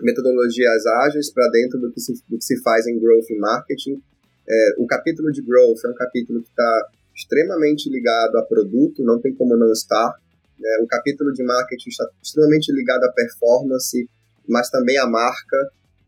metodologias 0.00 0.86
ágeis 1.04 1.32
para 1.32 1.48
dentro 1.50 1.78
do 1.78 1.90
que, 1.90 2.00
se, 2.00 2.12
do 2.28 2.38
que 2.38 2.44
se 2.44 2.60
faz 2.62 2.86
em 2.86 2.98
growth 2.98 3.30
e 3.30 3.38
marketing. 3.38 4.02
É, 4.48 4.74
o 4.78 4.86
capítulo 4.86 5.30
de 5.32 5.42
growth 5.42 5.84
é 5.84 5.88
um 5.88 5.94
capítulo 5.94 6.42
que 6.42 6.48
está 6.48 6.88
extremamente 7.14 7.88
ligado 7.88 8.36
a 8.36 8.42
produto, 8.42 9.02
não 9.02 9.20
tem 9.20 9.34
como 9.34 9.56
não 9.56 9.72
estar. 9.72 10.14
É, 10.62 10.82
o 10.82 10.86
capítulo 10.86 11.32
de 11.32 11.42
marketing 11.42 11.88
está 11.88 12.08
extremamente 12.22 12.72
ligado 12.72 13.04
à 13.04 13.12
performance, 13.12 14.08
mas 14.48 14.68
também 14.70 14.98
à 14.98 15.06
marca 15.06 15.56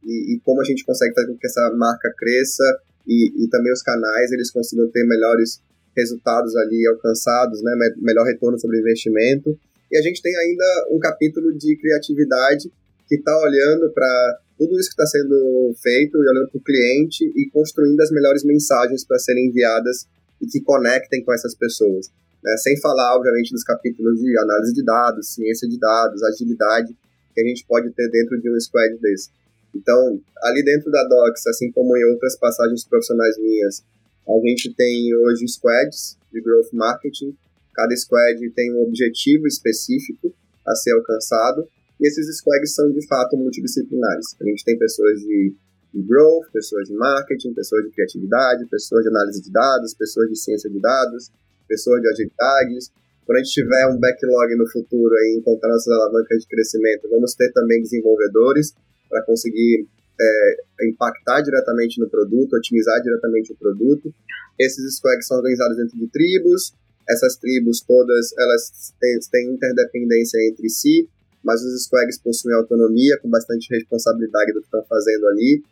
e, 0.04 0.34
e 0.34 0.40
como 0.40 0.60
a 0.60 0.64
gente 0.64 0.84
consegue 0.84 1.14
fazer 1.14 1.28
com 1.28 1.38
que 1.38 1.46
essa 1.46 1.70
marca 1.76 2.12
cresça 2.16 2.64
e, 3.06 3.44
e 3.44 3.48
também 3.48 3.72
os 3.72 3.82
canais 3.82 4.32
eles 4.32 4.50
consigam 4.50 4.88
ter 4.90 5.04
melhores 5.04 5.60
resultados 5.96 6.54
ali 6.56 6.86
alcançados, 6.86 7.62
né, 7.62 7.72
melhor 7.98 8.24
retorno 8.24 8.58
sobre 8.58 8.78
investimento. 8.78 9.58
E 9.90 9.96
a 9.96 10.02
gente 10.02 10.20
tem 10.20 10.36
ainda 10.36 10.88
um 10.90 10.98
capítulo 10.98 11.56
de 11.56 11.76
criatividade 11.76 12.70
que 13.08 13.16
está 13.16 13.36
olhando 13.38 13.90
para 13.92 14.40
tudo 14.58 14.78
isso 14.78 14.88
que 14.88 15.02
está 15.02 15.06
sendo 15.06 15.74
feito 15.82 16.16
e 16.16 16.28
olhando 16.28 16.48
para 16.50 16.58
o 16.58 16.64
cliente 16.64 17.24
e 17.24 17.50
construindo 17.50 18.00
as 18.00 18.10
melhores 18.10 18.42
mensagens 18.44 19.04
para 19.04 19.18
serem 19.18 19.48
enviadas 19.48 20.06
e 20.40 20.46
que 20.46 20.60
conectem 20.60 21.22
com 21.24 21.32
essas 21.32 21.54
pessoas. 21.54 22.10
Né? 22.42 22.56
Sem 22.58 22.80
falar, 22.80 23.16
obviamente, 23.16 23.52
dos 23.52 23.62
capítulos 23.62 24.18
de 24.18 24.38
análise 24.38 24.72
de 24.72 24.84
dados, 24.84 25.34
ciência 25.34 25.68
de 25.68 25.78
dados, 25.78 26.22
agilidade 26.22 26.96
que 27.34 27.40
a 27.40 27.44
gente 27.44 27.66
pode 27.66 27.90
ter 27.90 28.08
dentro 28.10 28.40
de 28.40 28.50
um 28.50 28.58
squad 28.58 28.96
desse. 28.98 29.30
Então, 29.74 30.18
ali 30.42 30.64
dentro 30.64 30.90
da 30.90 31.04
Docs, 31.04 31.46
assim 31.48 31.70
como 31.70 31.96
em 31.96 32.04
outras 32.12 32.36
passagens 32.38 32.84
profissionais 32.84 33.36
minhas, 33.38 33.84
a 34.26 34.48
gente 34.48 34.74
tem 34.74 35.14
hoje 35.14 35.46
squads 35.46 36.16
de 36.32 36.40
growth 36.40 36.72
marketing. 36.72 37.36
Cada 37.74 37.94
squad 37.94 38.50
tem 38.50 38.72
um 38.72 38.82
objetivo 38.82 39.46
específico 39.46 40.34
a 40.66 40.74
ser 40.74 40.92
alcançado 40.92 41.68
e 42.00 42.06
esses 42.06 42.38
squads 42.38 42.74
são 42.74 42.90
de 42.92 43.06
fato 43.06 43.36
multidisciplinares. 43.36 44.36
A 44.40 44.44
gente 44.44 44.64
tem 44.64 44.78
pessoas 44.78 45.20
de, 45.20 45.54
de 45.94 46.02
growth, 46.02 46.50
pessoas 46.52 46.88
de 46.88 46.94
marketing, 46.94 47.54
pessoas 47.54 47.84
de 47.84 47.90
criatividade, 47.90 48.66
pessoas 48.66 49.02
de 49.02 49.08
análise 49.08 49.42
de 49.42 49.50
dados, 49.50 49.94
pessoas 49.94 50.28
de 50.28 50.36
ciência 50.36 50.68
de 50.70 50.80
dados, 50.80 51.30
pessoas 51.66 52.00
de 52.02 52.08
agilidades. 52.08 52.92
Quando 53.24 53.38
a 53.38 53.42
gente 53.42 53.52
tiver 53.52 53.86
um 53.88 53.98
backlog 53.98 54.54
no 54.56 54.68
futuro 54.70 55.14
aí, 55.14 55.36
encontrar 55.38 55.70
nossas 55.70 55.92
alavancas 55.92 56.42
de 56.42 56.48
crescimento, 56.48 57.08
vamos 57.10 57.34
ter 57.34 57.50
também 57.52 57.82
desenvolvedores 57.82 58.74
para 59.08 59.24
conseguir 59.24 59.88
é, 60.20 60.86
impactar 60.88 61.40
diretamente 61.40 61.98
no 61.98 62.08
produto, 62.08 62.56
otimizar 62.56 63.00
diretamente 63.02 63.52
o 63.52 63.56
produto. 63.56 64.14
Esses 64.60 64.96
squads 64.96 65.26
são 65.26 65.38
organizados 65.38 65.76
dentro 65.76 65.98
de 65.98 66.08
tribos. 66.08 66.74
Essas 67.08 67.36
tribos 67.36 67.80
todas 67.80 68.32
elas 68.38 68.94
têm 69.30 69.54
interdependência 69.54 70.38
entre 70.50 70.68
si 70.68 71.08
mas 71.46 71.62
os 71.62 71.84
squads 71.84 72.18
possuem 72.18 72.56
autonomia, 72.56 73.16
com 73.22 73.30
bastante 73.30 73.72
responsabilidade 73.72 74.52
do 74.52 74.58
que 74.58 74.66
estão 74.66 74.82
fazendo 74.84 75.28
ali, 75.28 75.62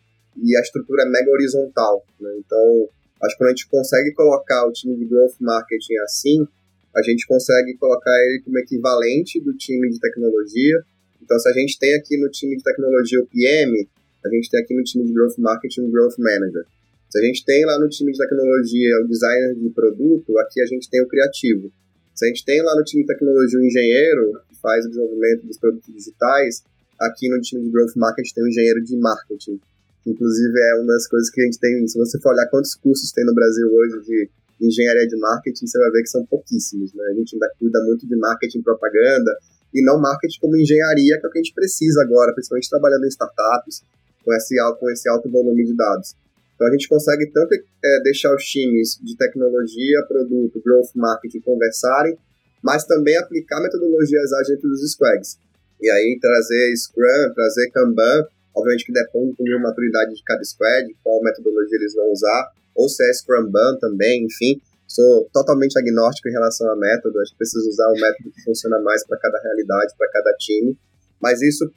e 0.40 0.56
a 0.56 0.60
estrutura 0.60 1.02
é 1.02 1.10
mega 1.10 1.28
horizontal. 1.32 2.06
Né? 2.20 2.30
Então, 2.38 2.88
acho 3.20 3.34
que 3.34 3.38
quando 3.38 3.48
a 3.48 3.50
gente 3.50 3.68
consegue 3.68 4.12
colocar 4.12 4.68
o 4.68 4.72
time 4.72 4.96
de 4.96 5.04
growth 5.04 5.34
marketing 5.40 5.96
assim, 6.04 6.46
a 6.94 7.02
gente 7.02 7.26
consegue 7.26 7.74
colocar 7.74 8.12
ele 8.24 8.42
como 8.44 8.56
equivalente 8.56 9.40
do 9.40 9.52
time 9.54 9.90
de 9.90 9.98
tecnologia. 9.98 10.80
Então, 11.20 11.36
se 11.40 11.48
a 11.48 11.52
gente 11.52 11.76
tem 11.76 11.92
aqui 11.96 12.16
no 12.18 12.30
time 12.30 12.56
de 12.56 12.62
tecnologia 12.62 13.20
o 13.20 13.26
PM, 13.26 13.88
a 14.24 14.28
gente 14.28 14.48
tem 14.48 14.60
aqui 14.60 14.74
no 14.74 14.84
time 14.84 15.04
de 15.04 15.12
growth 15.12 15.36
marketing 15.38 15.80
o 15.80 15.90
growth 15.90 16.18
manager. 16.18 16.64
Se 17.10 17.18
a 17.18 17.22
gente 17.22 17.44
tem 17.44 17.64
lá 17.66 17.80
no 17.80 17.88
time 17.88 18.12
de 18.12 18.18
tecnologia 18.18 19.00
o 19.02 19.08
designer 19.08 19.56
de 19.56 19.70
produto, 19.70 20.38
aqui 20.38 20.60
a 20.62 20.66
gente 20.66 20.88
tem 20.88 21.02
o 21.02 21.08
criativo. 21.08 21.72
Se 22.14 22.24
a 22.24 22.28
gente 22.28 22.44
tem 22.44 22.62
lá 22.62 22.74
no 22.76 22.84
time 22.84 23.02
de 23.02 23.08
tecnologia 23.08 23.58
o 23.58 23.64
engenheiro, 23.64 24.40
faz 24.62 24.86
o 24.86 24.88
desenvolvimento 24.88 25.46
dos 25.46 25.58
produtos 25.58 25.92
digitais, 25.92 26.62
aqui 27.00 27.28
no 27.28 27.40
time 27.40 27.62
de 27.62 27.70
Growth 27.70 27.96
Marketing 27.96 28.34
tem 28.34 28.44
um 28.44 28.48
engenheiro 28.48 28.82
de 28.82 28.96
marketing. 28.96 29.60
Inclusive, 30.06 30.52
é 30.52 30.74
uma 30.80 30.92
das 30.92 31.08
coisas 31.08 31.30
que 31.30 31.40
a 31.40 31.44
gente 31.44 31.58
tem. 31.58 31.86
Se 31.88 31.98
você 31.98 32.20
for 32.20 32.32
olhar 32.32 32.46
quantos 32.50 32.74
cursos 32.74 33.10
tem 33.10 33.24
no 33.24 33.34
Brasil 33.34 33.66
hoje 33.72 34.00
de 34.06 34.30
engenharia 34.60 35.08
de 35.08 35.16
marketing, 35.16 35.66
você 35.66 35.78
vai 35.78 35.90
ver 35.90 36.02
que 36.02 36.08
são 36.08 36.24
pouquíssimos. 36.26 36.92
Né? 36.94 37.04
A 37.10 37.14
gente 37.14 37.34
ainda 37.34 37.50
cuida 37.58 37.82
muito 37.84 38.06
de 38.06 38.16
marketing 38.16 38.62
propaganda 38.62 39.36
e 39.74 39.82
não 39.82 39.98
marketing 40.00 40.38
como 40.40 40.56
engenharia, 40.56 41.18
que 41.18 41.26
é 41.26 41.28
o 41.28 41.32
que 41.32 41.38
a 41.38 41.42
gente 41.42 41.54
precisa 41.54 42.02
agora, 42.02 42.32
principalmente 42.32 42.70
trabalhando 42.70 43.04
em 43.04 43.08
startups, 43.08 43.82
com 44.24 44.32
esse, 44.34 44.54
com 44.78 44.90
esse 44.90 45.08
alto 45.08 45.28
volume 45.30 45.64
de 45.64 45.74
dados. 45.74 46.14
Então, 46.54 46.68
a 46.68 46.70
gente 46.70 46.88
consegue 46.88 47.26
tanto 47.32 47.54
é, 47.54 48.00
deixar 48.02 48.34
os 48.34 48.44
times 48.44 48.98
de 49.02 49.16
tecnologia, 49.16 50.04
produto, 50.08 50.62
growth 50.64 50.90
marketing 50.94 51.40
conversarem, 51.40 52.16
mas 52.62 52.84
também 52.84 53.16
aplicar 53.16 53.60
metodologias 53.60 54.32
ágeis 54.32 54.56
dentro 54.56 54.70
dos 54.70 54.92
squads. 54.92 55.38
E 55.80 55.90
aí 55.90 56.18
trazer 56.20 56.76
Scrum, 56.76 57.34
trazer 57.34 57.70
Kanban, 57.70 58.26
obviamente 58.54 58.86
que 58.86 58.92
depende 58.92 59.34
da 59.36 59.58
maturidade 59.58 60.14
de 60.14 60.22
cada 60.24 60.42
squad, 60.44 60.96
qual 61.02 61.22
metodologia 61.22 61.76
eles 61.76 61.94
vão 61.94 62.10
usar, 62.10 62.52
ou 62.74 62.88
se 62.88 63.04
é 63.04 63.12
Scrumban 63.12 63.78
também, 63.80 64.24
enfim. 64.24 64.60
Sou 64.86 65.28
totalmente 65.32 65.78
agnóstico 65.78 66.28
em 66.28 66.32
relação 66.32 66.70
a 66.70 66.76
método, 66.76 67.20
acho 67.20 67.32
que 67.32 67.38
preciso 67.38 67.68
usar 67.68 67.88
o 67.88 68.00
método 68.00 68.30
que 68.30 68.42
funciona 68.44 68.78
mais 68.80 69.04
para 69.06 69.18
cada 69.18 69.40
realidade, 69.40 69.94
para 69.98 70.10
cada 70.10 70.32
time, 70.38 70.76
mas 71.20 71.42
isso 71.42 71.70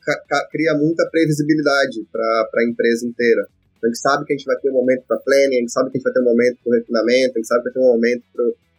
cria 0.51 0.73
muita 0.75 1.07
previsibilidade 1.09 2.05
para 2.11 2.61
a 2.61 2.65
empresa 2.69 3.05
inteira. 3.05 3.47
A 3.83 3.87
gente 3.87 3.99
sabe 3.99 4.25
que 4.25 4.33
a 4.33 4.37
gente 4.37 4.45
vai 4.45 4.57
ter 4.57 4.69
um 4.69 4.73
momento 4.73 5.03
para 5.07 5.17
planning, 5.17 5.57
a 5.57 5.59
gente 5.59 5.71
sabe 5.71 5.91
que 5.91 5.97
a 5.97 5.99
gente 5.99 6.05
vai 6.05 6.13
ter 6.13 6.19
um 6.21 6.31
momento 6.31 6.57
para 6.63 6.77
refinamento, 6.77 7.31
a 7.35 7.39
gente 7.39 7.47
sabe 7.47 7.59
que 7.61 7.63
vai 7.65 7.73
ter 7.73 7.79
um 7.79 7.93
momento 7.93 8.23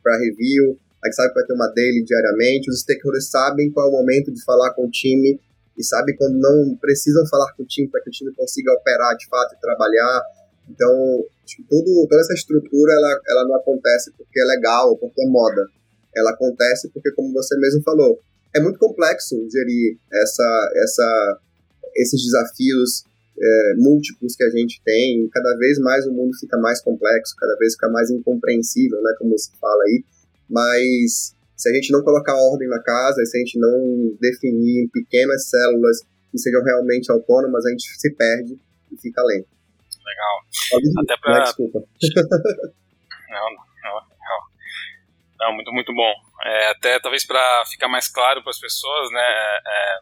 para 0.02 0.18
review, 0.18 0.78
a 1.02 1.06
gente 1.06 1.16
sabe 1.16 1.28
que 1.28 1.34
vai 1.34 1.46
ter 1.46 1.54
uma 1.54 1.68
daily 1.68 2.02
diariamente, 2.02 2.70
os 2.70 2.80
stakeholders 2.80 3.30
sabem 3.30 3.70
qual 3.70 3.87
é 3.87 3.88
o 3.88 3.92
momento 3.92 4.32
de 4.32 4.42
falar 4.44 4.74
com 4.74 4.87
o 4.87 4.90
time 4.90 5.40
e 5.78 5.84
sabem 5.84 6.16
quando 6.16 6.37
não 6.37 6.76
precisam 6.76 7.24
falar 7.26 7.52
com 7.52 7.62
o 7.62 7.66
time 7.66 7.88
para 7.88 8.02
que 8.02 8.11
o 8.11 8.12
time 8.12 8.34
consiga 8.34 8.72
operar 8.72 9.16
de 9.16 9.28
fato 9.28 9.54
e 9.54 9.61
trabalhar. 9.61 10.22
Então, 10.68 11.24
tudo, 11.68 12.06
toda 12.08 12.20
essa 12.20 12.34
estrutura 12.34 12.92
ela, 12.92 13.20
ela 13.28 13.44
não 13.48 13.54
acontece 13.54 14.12
porque 14.18 14.40
é 14.40 14.44
legal 14.44 14.90
ou 14.90 14.98
porque 14.98 15.22
é 15.22 15.26
moda. 15.26 15.68
Ela 16.14 16.30
acontece 16.30 16.90
porque, 16.92 17.12
como 17.12 17.32
você 17.32 17.56
mesmo 17.58 17.80
falou, 17.82 18.18
é 18.54 18.61
muito 18.61 18.78
complexo 18.78 19.37
gerir 19.50 19.98
essa, 20.12 20.72
essa, 20.82 21.40
esses 21.96 22.22
desafios 22.24 23.04
é, 23.40 23.74
múltiplos 23.77 24.35
que 24.37 24.44
a 24.44 24.51
gente 24.51 24.81
tem. 24.85 25.29
Cada 25.33 25.57
vez 25.57 25.79
mais 25.79 26.07
o 26.07 26.12
mundo 26.12 26.37
fica 26.38 26.59
mais 26.59 26.83
complexo, 26.83 27.35
cada 27.38 27.57
vez 27.57 27.74
fica 27.74 27.88
mais 27.88 28.11
incompreensível, 28.11 29.01
né, 29.03 29.14
como 29.18 29.37
se 29.38 29.51
fala 29.59 29.83
aí. 29.85 30.05
Mas 30.48 31.35
se 31.57 31.68
a 31.68 31.72
gente 31.72 31.92
não 31.92 32.03
colocar 32.03 32.35
ordem 32.37 32.68
na 32.68 32.83
casa, 32.83 33.24
se 33.24 33.37
a 33.37 33.40
gente 33.40 33.59
não 33.59 34.16
definir 34.20 34.85
em 34.85 34.88
pequenas 34.88 35.48
células 35.48 36.03
que 36.31 36.38
sejam 36.38 36.62
realmente 36.62 37.11
autônomas, 37.11 37.64
a 37.66 37.70
gente 37.70 37.85
se 37.98 38.14
perde 38.14 38.59
e 38.92 38.96
fica 39.01 39.22
lento. 39.22 39.48
Legal. 40.05 40.37
Pode 40.70 40.87
Até 40.98 41.16
pra... 41.20 41.44
desculpa. 41.44 41.79
não, 43.29 43.51
não, 43.51 43.94
não. 43.94 44.09
Não, 45.40 45.55
muito, 45.55 45.72
muito 45.72 45.92
bom. 45.94 46.12
É, 46.44 46.70
até 46.70 47.01
talvez 47.01 47.27
para 47.27 47.64
ficar 47.70 47.88
mais 47.88 48.09
claro 48.09 48.42
para 48.42 48.51
as 48.51 48.61
pessoas, 48.61 49.11
né? 49.11 49.20
É, 49.20 49.98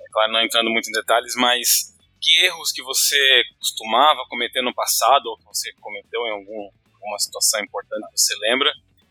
é, 0.00 0.08
claro, 0.12 0.32
não 0.32 0.42
entrando 0.42 0.70
muito 0.70 0.88
em 0.88 0.92
detalhes, 0.92 1.34
mas 1.36 1.92
que 2.22 2.46
erros 2.46 2.70
que 2.70 2.82
você 2.82 3.42
costumava 3.58 4.24
cometer 4.28 4.62
no 4.62 4.72
passado 4.72 5.26
ou 5.26 5.36
que 5.36 5.44
você 5.44 5.72
cometeu 5.80 6.20
em 6.22 6.30
algum, 6.30 6.70
alguma 6.94 7.18
situação 7.18 7.60
importante 7.60 8.06
que 8.14 8.20
você 8.20 8.34
lembra 8.38 8.70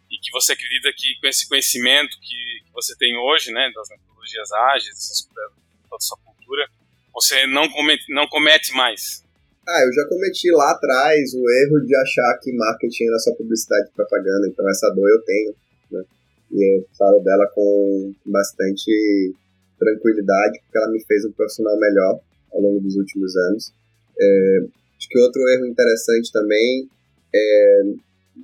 e 0.09 0.17
que 0.17 0.31
você 0.31 0.53
acredita 0.53 0.89
que 0.95 1.19
com 1.19 1.27
esse 1.27 1.47
conhecimento 1.47 2.17
que, 2.21 2.71
você 2.73 2.95
tem 2.95 3.17
hoje, 3.17 3.51
né, 3.51 3.69
das 3.75 3.89
metodologias 3.89 4.49
ágeis, 4.53 4.95
essas, 4.95 5.27
toda 5.27 5.97
a 5.97 5.99
sua 5.99 6.17
cultura, 6.23 6.65
você 7.13 7.45
não 7.45 7.67
comete, 7.69 8.05
não 8.07 8.25
comete 8.27 8.71
mais? 8.71 9.25
Ah, 9.67 9.81
eu 9.85 9.93
já 9.93 10.07
cometi 10.07 10.49
lá 10.51 10.71
atrás 10.71 11.33
o 11.33 11.43
erro 11.51 11.85
de 11.85 11.93
achar 11.93 12.39
que 12.41 12.53
marketing 12.53 13.07
era 13.07 13.19
só 13.19 13.35
publicidade 13.35 13.89
e 13.89 13.93
propaganda, 13.93 14.47
então 14.47 14.67
essa 14.69 14.89
dor 14.95 15.09
eu 15.09 15.21
tenho, 15.25 15.55
né? 15.91 16.03
E 16.51 16.77
eu 16.77 16.87
falo 16.97 17.19
dela 17.19 17.45
com 17.53 18.15
bastante 18.25 19.35
tranquilidade, 19.77 20.59
porque 20.61 20.77
ela 20.77 20.91
me 20.91 21.03
fez 21.05 21.25
um 21.25 21.31
profissional 21.33 21.77
melhor 21.77 22.21
ao 22.53 22.61
longo 22.61 22.79
dos 22.79 22.95
últimos 22.95 23.35
anos. 23.35 23.73
É, 24.19 24.59
acho 24.97 25.09
que 25.09 25.19
outro 25.19 25.41
erro 25.49 25.65
interessante 25.65 26.31
também 26.31 26.87
é 27.33 27.83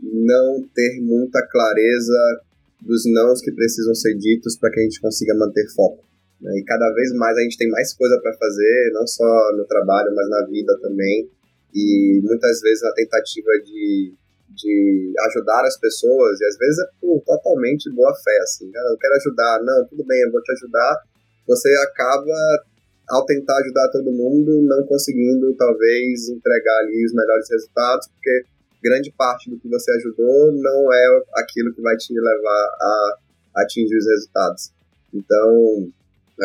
não 0.02 0.64
ter 0.74 1.02
muita 1.02 1.42
clareza 1.48 2.42
dos 2.82 3.04
nãos 3.06 3.42
que 3.42 3.52
precisam 3.52 3.96
ser 3.96 4.16
ditos 4.16 4.58
para 4.58 4.72
que 4.72 4.80
a 4.80 4.84
gente 4.84 5.02
consiga 5.02 5.34
manter 5.36 5.68
foco. 5.74 6.04
Né? 6.42 6.60
E 6.60 6.64
cada 6.64 6.92
vez 6.94 7.14
mais 7.14 7.38
a 7.38 7.42
gente 7.42 7.58
tem 7.58 7.70
mais 7.70 7.94
coisa 7.94 8.20
para 8.22 8.34
fazer, 8.34 8.92
não 8.94 9.08
só 9.08 9.52
no 9.58 9.66
trabalho, 9.66 10.14
mas 10.16 10.30
na 10.30 10.46
vida 10.46 10.78
também. 10.82 11.30
E 11.74 12.22
muitas 12.24 12.62
vezes 12.62 12.82
na 12.82 12.94
tentativa 12.94 13.52
de 13.66 14.14
de 14.58 15.14
ajudar 15.28 15.64
as 15.66 15.78
pessoas, 15.78 16.40
e 16.40 16.46
às 16.46 16.58
vezes 16.58 16.80
é 16.80 16.88
por 17.00 17.22
totalmente 17.26 17.90
boa 17.92 18.14
fé, 18.16 18.38
assim, 18.42 18.72
ah, 18.76 18.92
eu 18.92 18.98
quero 18.98 19.14
ajudar, 19.16 19.64
não, 19.64 19.86
tudo 19.86 20.06
bem, 20.06 20.22
eu 20.22 20.32
vou 20.32 20.42
te 20.42 20.52
ajudar, 20.54 21.04
você 21.48 21.70
acaba, 21.84 22.66
ao 23.10 23.26
tentar 23.26 23.58
ajudar 23.60 23.90
todo 23.92 24.12
mundo, 24.12 24.62
não 24.64 24.86
conseguindo, 24.86 25.54
talvez, 25.56 26.30
entregar 26.30 26.78
ali 26.80 27.06
os 27.06 27.14
melhores 27.14 27.50
resultados, 27.50 28.08
porque 28.08 28.44
grande 28.84 29.14
parte 29.18 29.50
do 29.50 29.58
que 29.60 29.68
você 29.70 29.92
ajudou 29.92 30.52
não 30.52 30.94
é 30.94 31.22
aquilo 31.36 31.74
que 31.74 31.82
vai 31.82 31.96
te 31.96 32.14
levar 32.14 32.68
a 32.82 33.18
atingir 33.58 33.98
os 33.98 34.06
resultados. 34.06 34.72
Então, 35.14 35.90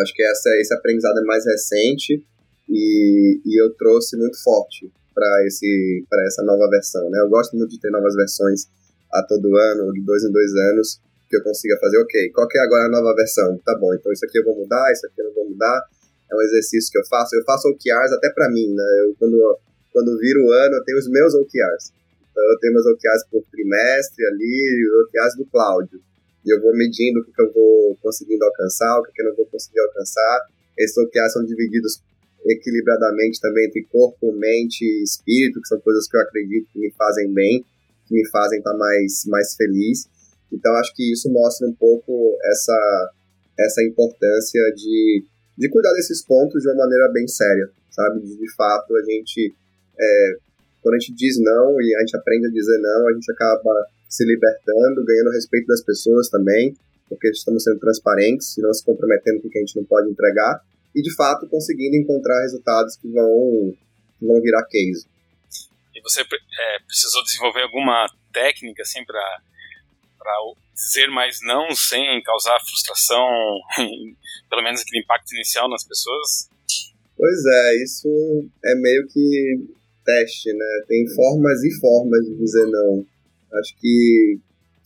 acho 0.03 0.15
que 0.15 0.23
essa, 0.23 0.51
esse 0.61 0.75
aprendizado 0.75 1.19
é 1.19 1.25
mais 1.25 1.45
recente 1.45 2.25
e, 2.69 3.41
e 3.45 3.63
eu 3.63 3.75
trouxe 3.75 4.17
muito 4.17 4.43
forte 4.43 4.91
para 5.15 5.47
esse 5.47 6.05
para 6.09 6.25
essa 6.25 6.43
nova 6.43 6.69
versão, 6.71 7.11
né? 7.11 7.21
Eu 7.21 7.29
gosto 7.29 7.57
muito 7.57 7.71
de 7.71 7.81
ter 7.81 7.91
novas 7.91 8.15
versões 8.15 8.67
a 9.13 9.23
todo 9.23 9.55
ano, 9.55 9.93
de 9.93 10.01
dois 10.01 10.25
em 10.25 10.33
dois 10.33 10.51
anos, 10.71 11.01
que 11.29 11.37
eu 11.37 11.43
consiga 11.43 11.77
fazer, 11.79 11.99
ok, 11.99 12.31
qual 12.31 12.49
que 12.49 12.57
é 12.57 12.63
agora 12.63 12.87
a 12.87 12.89
nova 12.89 13.15
versão? 13.15 13.59
Tá 13.65 13.77
bom, 13.79 13.93
então 13.95 14.11
isso 14.11 14.25
aqui 14.25 14.39
eu 14.39 14.45
vou 14.45 14.57
mudar, 14.57 14.91
isso 14.91 15.07
aqui 15.07 15.21
eu 15.21 15.27
não 15.27 15.35
vou 15.35 15.51
mudar. 15.51 15.83
É 16.33 16.37
um 16.37 16.43
exercício 16.43 16.91
que 16.91 16.99
eu 16.99 17.05
faço. 17.07 17.37
Eu 17.37 17.45
faço 17.45 17.69
OKRs 17.69 18.13
até 18.17 18.31
para 18.33 18.51
mim, 18.51 18.73
né? 18.73 18.85
Eu, 19.05 19.15
quando, 19.19 19.59
quando 19.93 20.19
viro 20.19 20.47
o 20.47 20.51
ano, 20.51 20.77
eu 20.77 20.85
tenho 20.85 20.99
os 20.99 21.09
meus 21.09 21.35
OKRs. 21.35 21.93
Então 22.31 22.43
eu 22.51 22.59
tenho 22.59 22.73
meus 22.73 22.87
OKRs 22.87 23.27
por 23.31 23.45
trimestre 23.53 24.25
ali, 24.25 24.89
OKRs 25.05 25.37
do 25.37 25.45
Cláudio. 25.45 26.01
E 26.45 26.53
eu 26.53 26.61
vou 26.61 26.75
medindo 26.75 27.21
o 27.21 27.25
que, 27.25 27.33
que 27.33 27.43
eu 27.43 27.53
vou 27.53 27.97
conseguindo 28.03 28.45
alcançar, 28.45 28.99
o 28.99 29.03
que, 29.05 29.13
que 29.13 29.23
eu 29.23 29.27
não 29.27 29.37
vou 29.37 29.47
conseguir 29.47 29.81
alcançar. 29.81 30.41
Esses 30.79 30.97
OKRs 30.97 31.35
são 31.35 31.45
divididos 31.45 32.03
equilibradamente 32.47 33.41
também 33.41 33.67
entre 33.67 33.85
corpo, 33.85 34.33
mente 34.33 34.83
e 34.83 35.03
espírito, 35.05 35.61
que 35.61 35.69
são 35.69 35.81
coisas 35.81 36.09
que 36.09 36.17
eu 36.17 36.21
acredito 36.23 36.69
que 36.73 36.79
me 36.79 36.91
fazem 36.93 37.33
bem, 37.33 37.65
que 38.09 38.15
me 38.15 38.29
fazem 38.31 38.59
estar 38.59 38.75
mais, 38.75 39.25
mais 39.27 39.55
feliz. 39.55 40.09
Então, 40.51 40.75
acho 40.77 40.95
que 40.95 41.13
isso 41.13 41.31
mostra 41.31 41.69
um 41.69 41.75
pouco 41.75 42.37
essa, 42.45 43.13
essa 43.59 43.83
importância 43.85 44.61
de, 44.75 45.25
de 45.57 45.69
cuidar 45.69 45.93
desses 45.93 46.25
pontos 46.25 46.63
de 46.63 46.69
uma 46.69 46.85
maneira 46.85 47.11
bem 47.13 47.27
séria, 47.29 47.71
sabe? 47.91 48.21
De, 48.21 48.55
fato, 48.55 48.97
a 48.97 49.03
gente, 49.03 49.55
é, 49.99 50.37
quando 50.81 50.95
a 50.95 50.99
gente 50.99 51.15
diz 51.15 51.39
não 51.39 51.81
e 51.81 51.95
a 51.95 52.01
gente 52.01 52.17
aprende 52.17 52.47
a 52.47 52.51
dizer 52.51 52.79
não, 52.79 53.09
a 53.09 53.13
gente 53.13 53.31
acaba 53.31 53.87
se 54.09 54.25
libertando, 54.25 55.05
ganhando 55.05 55.31
respeito 55.31 55.67
das 55.67 55.83
pessoas 55.83 56.29
também, 56.29 56.77
porque 57.09 57.29
estamos 57.31 57.63
sendo 57.63 57.79
transparentes 57.79 58.57
e 58.57 58.63
não 58.63 58.73
se 58.73 58.85
comprometendo 58.85 59.41
com 59.41 59.49
o 59.49 59.51
que 59.51 59.59
a 59.59 59.61
gente 59.61 59.77
não 59.77 59.85
pode 59.85 60.11
entregar 60.11 60.63
e 60.95 61.03
de 61.03 61.15
fato 61.15 61.47
conseguindo 61.49 61.97
encontrar 61.97 62.41
resultados 62.43 62.97
que 62.97 63.09
vão, 63.09 63.75
que 64.19 64.27
vão 64.27 64.41
virar 64.41 64.65
case. 64.65 65.07
E 65.95 66.01
você 66.03 66.21
é, 66.21 66.79
precisou 66.87 67.23
desenvolver 67.25 67.63
alguma 67.63 68.07
técnica 68.33 68.83
assim 68.83 69.05
para 69.05 69.21
dizer 70.75 71.09
mais 71.09 71.39
não 71.43 71.75
sem 71.75 72.23
causar 72.23 72.59
frustração, 72.61 73.29
pelo 74.49 74.63
menos 74.63 74.81
aquele 74.81 75.03
impacto 75.03 75.33
inicial 75.35 75.69
nas 75.69 75.85
pessoas? 75.85 76.49
Pois 77.17 77.45
é, 77.47 77.83
isso 77.83 78.09
é 78.65 78.75
meio 78.77 79.07
que 79.09 79.61
teste, 80.05 80.53
né? 80.53 80.85
Tem 80.89 81.07
formas 81.15 81.63
e 81.63 81.79
formas 81.79 82.25
de 82.27 82.37
dizer 82.37 82.67
não. 82.67 83.07
Acho 83.55 83.77
que, 83.79 84.39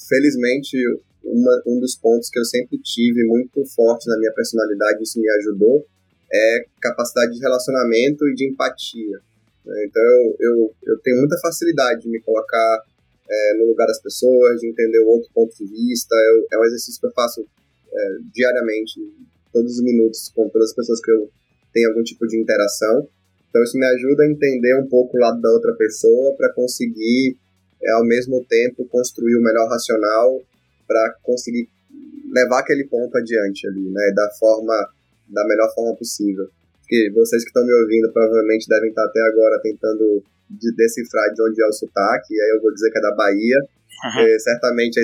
felizmente, 0.09 0.77
uma, 1.23 1.63
um 1.67 1.81
dos 1.81 1.97
pontos 1.97 2.29
que 2.31 2.39
eu 2.39 2.45
sempre 2.45 2.79
tive 2.79 3.25
muito 3.25 3.65
forte 3.75 4.09
na 4.09 4.19
minha 4.19 4.33
personalidade, 4.33 5.03
isso 5.03 5.21
me 5.21 5.29
ajudou, 5.39 5.87
é 6.33 6.65
capacidade 6.81 7.33
de 7.33 7.41
relacionamento 7.41 8.29
e 8.29 8.35
de 8.35 8.49
empatia. 8.49 9.21
Né? 9.65 9.87
Então 9.87 10.03
eu, 10.03 10.35
eu, 10.41 10.75
eu, 10.85 10.99
tenho 11.01 11.19
muita 11.19 11.39
facilidade 11.41 12.03
de 12.03 12.09
me 12.09 12.21
colocar 12.21 12.83
é, 13.29 13.55
no 13.59 13.67
lugar 13.67 13.87
das 13.87 14.01
pessoas, 14.01 14.61
de 14.61 14.69
entender 14.69 14.99
o 15.01 15.09
outro 15.09 15.31
ponto 15.35 15.55
de 15.57 15.67
vista. 15.67 16.15
Eu, 16.15 16.47
é 16.53 16.59
um 16.61 16.65
exercício 16.65 17.01
que 17.01 17.07
eu 17.07 17.13
faço 17.13 17.47
é, 17.93 18.17
diariamente, 18.33 19.01
todos 19.53 19.73
os 19.73 19.83
minutos, 19.83 20.31
com 20.35 20.49
todas 20.49 20.71
as 20.71 20.75
pessoas 20.75 21.01
que 21.01 21.11
eu 21.11 21.31
tenho 21.73 21.89
algum 21.89 22.03
tipo 22.03 22.27
de 22.27 22.41
interação. 22.41 23.09
Então 23.49 23.63
isso 23.63 23.79
me 23.79 23.87
ajuda 23.87 24.25
a 24.25 24.31
entender 24.31 24.75
um 24.79 24.87
pouco 24.87 25.17
o 25.17 25.21
lado 25.21 25.41
da 25.41 25.51
outra 25.51 25.73
pessoa 25.75 26.35
para 26.37 26.53
conseguir, 26.53 27.37
é, 27.83 27.91
ao 27.93 28.05
mesmo 28.05 28.45
tempo, 28.45 28.87
construir 28.89 29.37
o 29.37 29.43
melhor 29.43 29.69
racional 29.69 30.43
para 30.87 31.17
conseguir 31.23 31.69
levar 32.33 32.61
aquele 32.61 32.85
ponto 32.85 33.17
adiante 33.17 33.67
ali, 33.67 33.89
né? 33.91 34.13
Da 34.15 34.31
forma 34.39 34.75
da 35.29 35.47
melhor 35.47 35.73
forma 35.75 35.97
possível. 35.97 36.49
Porque 36.87 37.11
vocês 37.11 37.43
que 37.43 37.51
estão 37.51 37.67
me 37.67 37.75
ouvindo 37.83 38.13
provavelmente 38.13 38.69
devem 38.69 38.91
estar 38.91 39.05
até 39.05 39.21
agora 39.27 39.61
tentando 39.61 40.23
de 40.49 40.71
decifrar 40.77 41.35
de 41.35 41.43
onde 41.43 41.61
é 41.61 41.67
o 41.67 41.73
sotaque, 41.73 42.33
e 42.33 42.41
aí 42.41 42.51
eu 42.55 42.63
vou 42.63 42.73
dizer 42.73 42.91
que 42.93 42.99
é 42.99 43.03
da 43.03 43.15
Bahia. 43.15 43.59
Uhum. 43.97 44.39
certamente 44.39 45.01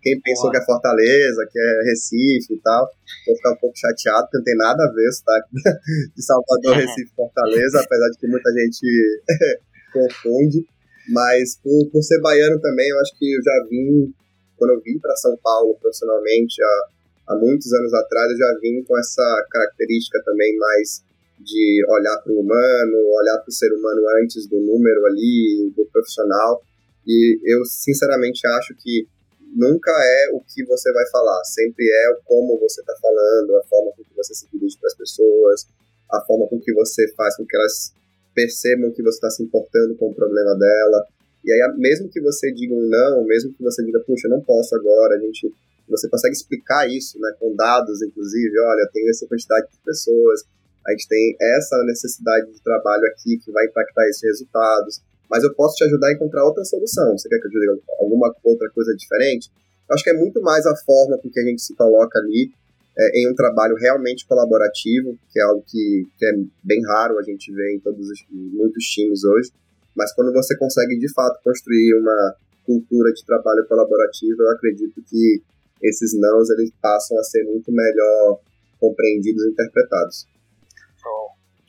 quem 0.00 0.20
pensou 0.20 0.48
que 0.52 0.56
é 0.56 0.64
Fortaleza, 0.64 1.48
que 1.50 1.58
é 1.58 1.82
Recife 1.90 2.54
e 2.54 2.60
tal, 2.62 2.88
vou 3.26 3.34
ficar 3.34 3.50
um 3.50 3.56
pouco 3.56 3.76
chateado, 3.76 4.22
porque 4.22 4.38
não 4.38 4.44
tem 4.44 4.56
nada 4.56 4.84
a 4.84 4.92
ver 4.94 5.08
o 5.08 5.12
sotaque 5.12 5.48
de 6.16 6.24
Salvador. 6.24 6.76
Recife 6.76 7.12
Fortaleza, 7.14 7.80
apesar 7.80 8.08
de 8.08 8.18
que 8.18 8.26
muita 8.28 8.50
gente 8.52 8.86
confunde. 9.92 10.64
Mas 11.10 11.58
por, 11.62 11.90
por 11.90 12.02
ser 12.02 12.20
baiano 12.20 12.60
também, 12.60 12.88
eu 12.88 13.00
acho 13.00 13.18
que 13.18 13.34
eu 13.34 13.42
já 13.42 13.66
vim, 13.68 14.14
quando 14.56 14.70
eu 14.74 14.80
vim 14.80 14.98
para 15.00 15.14
São 15.16 15.36
Paulo 15.42 15.76
profissionalmente, 15.80 16.62
há 16.62 16.96
há 17.28 17.34
muitos 17.34 17.72
anos 17.72 17.92
atrás 17.92 18.30
eu 18.30 18.38
já 18.38 18.58
vim 18.60 18.82
com 18.84 18.98
essa 18.98 19.46
característica 19.50 20.22
também 20.24 20.56
mais 20.56 21.02
de 21.38 21.84
olhar 21.88 22.16
para 22.22 22.32
o 22.32 22.40
humano, 22.40 22.96
olhar 23.20 23.38
para 23.38 23.48
o 23.48 23.52
ser 23.52 23.72
humano 23.72 24.00
antes 24.22 24.46
do 24.46 24.60
número 24.60 25.06
ali, 25.06 25.72
do 25.76 25.84
profissional. 25.86 26.62
E 27.06 27.38
eu 27.44 27.64
sinceramente 27.64 28.46
acho 28.46 28.74
que 28.74 29.06
nunca 29.54 29.90
é 29.90 30.30
o 30.32 30.40
que 30.40 30.64
você 30.64 30.92
vai 30.92 31.08
falar, 31.10 31.44
sempre 31.44 31.86
é 31.88 32.10
o 32.10 32.20
como 32.24 32.58
você 32.58 32.80
está 32.80 32.94
falando, 33.00 33.56
a 33.56 33.62
forma 33.64 33.92
com 33.92 34.02
que 34.02 34.14
você 34.16 34.34
se 34.34 34.46
dirige 34.52 34.76
para 34.78 34.88
as 34.88 34.96
pessoas, 34.96 35.66
a 36.10 36.20
forma 36.22 36.48
com 36.48 36.60
que 36.60 36.72
você 36.72 37.08
faz 37.14 37.36
com 37.36 37.46
que 37.46 37.56
elas 37.56 37.92
percebam 38.34 38.92
que 38.92 39.02
você 39.02 39.16
está 39.16 39.30
se 39.30 39.42
importando 39.42 39.96
com 39.96 40.10
o 40.10 40.14
problema 40.14 40.54
dela. 40.56 41.06
E 41.44 41.52
aí, 41.52 41.60
mesmo 41.78 42.10
que 42.10 42.20
você 42.20 42.52
diga 42.52 42.74
um 42.74 42.88
não, 42.88 43.24
mesmo 43.24 43.52
que 43.54 43.62
você 43.62 43.82
diga, 43.84 44.00
puxa, 44.00 44.26
eu 44.26 44.32
não 44.32 44.42
posso 44.42 44.74
agora, 44.74 45.14
a 45.14 45.18
gente 45.18 45.50
você 45.88 46.08
consegue 46.08 46.34
explicar 46.34 46.88
isso, 46.90 47.18
né, 47.20 47.32
com 47.38 47.54
dados, 47.54 48.02
inclusive, 48.02 48.58
olha, 48.58 48.90
tem 48.92 49.08
essa 49.08 49.24
quantidade 49.26 49.68
de 49.70 49.78
pessoas, 49.84 50.44
a 50.86 50.90
gente 50.92 51.08
tem 51.08 51.36
essa 51.40 51.82
necessidade 51.84 52.52
de 52.52 52.62
trabalho 52.62 53.02
aqui 53.06 53.38
que 53.38 53.50
vai 53.50 53.66
impactar 53.66 54.08
esses 54.08 54.22
resultados, 54.22 55.02
mas 55.28 55.42
eu 55.42 55.52
posso 55.54 55.74
te 55.74 55.84
ajudar 55.84 56.08
a 56.08 56.12
encontrar 56.12 56.44
outra 56.44 56.64
solução. 56.64 57.18
Você 57.18 57.28
quer 57.28 57.40
que 57.40 57.46
eu 57.46 57.62
ajude 57.62 57.82
alguma 57.98 58.32
outra 58.44 58.70
coisa 58.70 58.94
diferente? 58.94 59.50
Eu 59.88 59.94
acho 59.94 60.04
que 60.04 60.10
é 60.10 60.14
muito 60.14 60.40
mais 60.40 60.64
a 60.66 60.76
forma 60.76 61.18
com 61.18 61.28
que 61.28 61.40
a 61.40 61.44
gente 61.44 61.62
se 61.62 61.74
coloca 61.74 62.18
ali 62.18 62.50
é, 62.98 63.20
em 63.20 63.30
um 63.30 63.34
trabalho 63.34 63.76
realmente 63.76 64.26
colaborativo, 64.26 65.18
que 65.32 65.40
é 65.40 65.42
algo 65.42 65.62
que, 65.66 66.06
que 66.18 66.26
é 66.26 66.32
bem 66.62 66.80
raro 66.86 67.18
a 67.18 67.22
gente 67.22 67.52
ver 67.52 67.74
em 67.74 67.80
todos 67.80 68.08
os, 68.08 68.24
muitos 68.30 68.84
times 68.84 69.24
hoje, 69.24 69.50
mas 69.94 70.14
quando 70.14 70.32
você 70.32 70.56
consegue 70.56 70.98
de 70.98 71.12
fato 71.12 71.42
construir 71.42 71.94
uma 71.94 72.36
cultura 72.64 73.12
de 73.12 73.24
trabalho 73.24 73.66
colaborativo, 73.68 74.42
eu 74.42 74.50
acredito 74.50 75.02
que 75.08 75.42
esses 75.82 76.18
nãos 76.18 76.50
eles 76.50 76.70
passam 76.80 77.18
a 77.18 77.22
ser 77.22 77.44
muito 77.44 77.70
melhor 77.72 78.40
compreendidos 78.80 79.44
e 79.44 79.50
interpretados. 79.50 80.26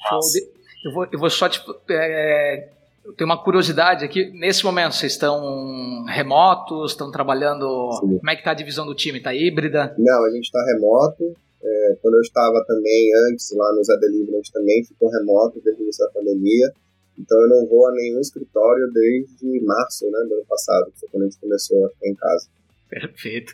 Show. 0.10 0.20
Eu 0.86 0.91
vou, 0.93 1.08
eu 1.12 1.20
vou 1.20 1.30
só 1.30 1.50
te. 1.50 1.62
É, 1.89 2.70
eu 3.04 3.13
tenho 3.13 3.30
uma 3.30 3.41
curiosidade 3.41 4.04
aqui. 4.04 4.30
Nesse 4.32 4.63
momento, 4.63 4.96
vocês 4.96 5.13
estão 5.13 6.06
remotos? 6.06 6.91
Estão 6.91 7.12
trabalhando. 7.12 7.91
Sim. 8.00 8.17
Como 8.17 8.30
é 8.30 8.36
que 8.36 8.41
está 8.41 8.52
a 8.52 8.56
divisão 8.56 8.86
do 8.86 8.93
time? 8.93 9.17
Está 9.17 9.34
híbrida? 9.34 9.96
Não, 9.98 10.26
a 10.26 10.30
gente 10.30 10.46
está 10.46 10.63
remoto. 10.65 11.36
É, 11.63 11.98
quando 12.02 12.15
eu 12.15 12.22
estava 12.22 12.63
também 12.67 13.10
antes 13.30 13.52
lá 13.56 13.74
no 13.74 13.84
Zé 13.84 13.98
Delivery, 13.98 14.34
a 14.34 14.38
gente 14.38 14.52
também 14.52 14.84
ficou 14.86 15.10
remoto 15.10 15.60
desde 15.63 15.82
o 15.82 15.84
início 15.84 16.06
da 16.06 16.12
pandemia. 16.12 16.72
Então 17.17 17.38
eu 17.39 17.50
não 17.50 17.67
vou 17.67 17.88
a 17.88 17.91
nenhum 17.91 18.20
escritório 18.20 18.91
desde 18.93 19.65
março 19.65 20.06
né, 20.06 20.20
do 20.30 20.36
ano 20.36 20.46
passado, 20.48 20.91
que 20.91 21.00
foi 21.00 21.10
quando 21.10 21.24
a 21.24 21.26
gente 21.26 21.39
começou 21.39 21.86
a 21.86 21.89
ficar 21.89 22.08
em 22.08 22.15
casa. 22.15 22.48
Perfeito. 22.89 23.54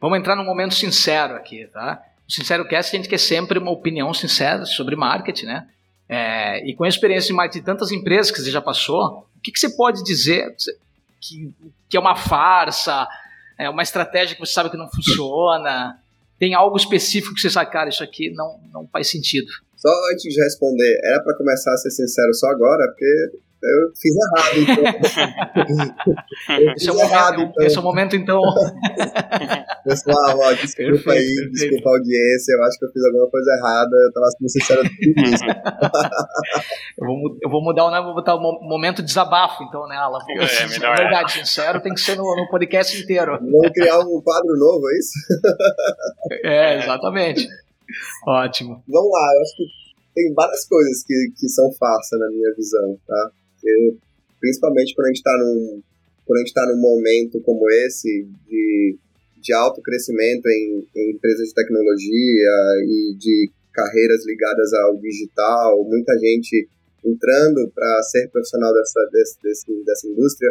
Vamos 0.00 0.18
entrar 0.18 0.34
num 0.36 0.44
momento 0.44 0.74
sincero 0.74 1.34
aqui, 1.34 1.66
tá? 1.72 2.02
O 2.28 2.32
Sincero 2.32 2.66
Cast 2.66 2.94
a 2.94 2.98
gente 2.98 3.08
quer 3.08 3.18
sempre 3.18 3.58
uma 3.58 3.70
opinião 3.70 4.12
sincera 4.12 4.64
sobre 4.64 4.96
marketing, 4.96 5.46
né? 5.46 5.68
É, 6.08 6.66
e 6.68 6.74
com 6.74 6.84
a 6.84 6.88
experiência 6.88 7.28
de 7.28 7.32
marketing 7.32 7.60
de 7.60 7.64
tantas 7.64 7.90
empresas 7.90 8.30
que 8.30 8.40
você 8.40 8.50
já 8.50 8.60
passou, 8.60 9.26
o 9.36 9.40
que, 9.42 9.50
que 9.50 9.58
você 9.58 9.74
pode 9.74 10.02
dizer 10.04 10.54
que, 11.20 11.52
que 11.88 11.96
é 11.96 12.00
uma 12.00 12.14
farsa, 12.14 13.08
é 13.58 13.68
uma 13.70 13.82
estratégia 13.82 14.34
que 14.34 14.40
você 14.40 14.52
sabe 14.52 14.70
que 14.70 14.76
não 14.76 14.90
funciona? 14.90 15.98
Tem 16.38 16.54
algo 16.54 16.76
específico 16.76 17.34
que 17.34 17.40
você 17.40 17.50
sabe, 17.50 17.70
cara, 17.70 17.88
isso 17.88 18.02
aqui 18.02 18.30
não, 18.30 18.60
não 18.72 18.86
faz 18.88 19.08
sentido? 19.08 19.50
Só 19.84 19.92
antes 20.12 20.32
de 20.32 20.42
responder, 20.42 20.98
era 21.04 21.22
para 21.22 21.36
começar 21.36 21.74
a 21.74 21.76
ser 21.76 21.90
sincero 21.90 22.32
só 22.32 22.46
agora, 22.46 22.88
porque 22.88 23.36
eu 23.64 23.90
fiz 23.96 24.12
errado, 24.16 24.60
então. 24.60 24.84
esse, 26.76 26.88
é 26.88 26.92
errado, 26.92 27.36
momento, 27.36 27.50
então. 27.50 27.66
esse 27.66 27.76
é 27.76 27.80
o 27.80 27.82
momento, 27.82 28.16
então. 28.16 28.40
Pessoal, 29.84 30.38
ó, 30.38 30.52
desculpa 30.52 30.92
perfeito, 30.92 31.10
aí, 31.10 31.34
perfeito. 31.34 31.52
desculpa 31.52 31.90
a 31.90 31.92
audiência, 31.92 32.52
eu 32.52 32.62
acho 32.64 32.78
que 32.78 32.86
eu 32.86 32.92
fiz 32.92 33.04
alguma 33.04 33.30
coisa 33.30 33.50
errada, 33.52 33.94
eu 33.94 34.10
tava 34.12 34.30
sendo 34.30 34.48
sincero 34.48 34.80
eu, 36.98 37.06
vou, 37.06 37.38
eu 37.42 37.50
vou 37.50 37.62
mudar 37.62 37.84
o 37.84 37.90
nome, 37.90 38.04
vou 38.04 38.14
botar 38.14 38.36
o 38.36 38.40
momento 38.40 39.02
desabafo, 39.02 39.62
então, 39.64 39.86
né, 39.86 39.96
Alan? 39.96 40.20
É, 40.30 40.66
melhor 40.66 40.94
é 40.94 41.02
verdade, 41.02 41.32
sincero 41.32 41.82
tem 41.82 41.92
que 41.92 42.00
ser 42.00 42.16
no, 42.16 42.22
no 42.22 42.48
podcast 42.48 42.98
inteiro. 43.02 43.38
Vamos 43.38 43.70
criar 43.74 43.98
um 43.98 44.22
quadro 44.22 44.56
novo, 44.58 44.88
é 44.90 44.98
isso? 44.98 45.12
é, 46.44 46.78
exatamente. 46.78 47.46
Ótimo. 48.26 48.82
Vamos 48.88 49.10
lá, 49.10 49.30
eu 49.34 49.42
acho 49.42 49.56
que 49.56 49.84
tem 50.14 50.32
várias 50.32 50.64
coisas 50.66 51.02
que, 51.04 51.32
que 51.36 51.48
são 51.48 51.72
farsa 51.72 52.16
na 52.18 52.28
minha 52.30 52.52
visão, 52.54 52.98
tá? 53.06 53.30
Eu, 53.64 53.98
principalmente 54.40 54.94
quando 54.94 55.06
a 55.06 55.08
gente 55.08 55.16
está 55.16 55.38
num, 55.38 55.82
quando 56.24 56.38
a 56.38 56.40
gente 56.40 56.54
tá 56.54 56.66
num 56.66 56.80
momento 56.80 57.40
como 57.40 57.68
esse 57.86 58.26
de, 58.46 58.96
de 59.42 59.52
alto 59.52 59.82
crescimento 59.82 60.46
em, 60.46 60.86
em 60.94 61.10
empresas 61.12 61.48
de 61.48 61.54
tecnologia 61.54 62.50
e 62.86 63.16
de 63.18 63.50
carreiras 63.72 64.24
ligadas 64.24 64.72
ao 64.72 64.96
digital, 64.98 65.84
muita 65.84 66.16
gente 66.18 66.68
entrando 67.04 67.70
para 67.74 68.02
ser 68.04 68.28
profissional 68.30 68.72
dessa, 68.72 69.00
desse, 69.12 69.42
desse, 69.42 69.84
dessa 69.84 70.06
indústria, 70.06 70.50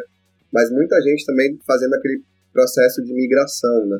mas 0.52 0.69
muita 0.72 1.02
gente 1.02 1.26
também 1.26 1.58
fazendo 1.65 1.93
aquele 1.96 2.22
processo 2.52 3.04
de 3.04 3.13
migração, 3.13 3.88
né? 3.88 4.00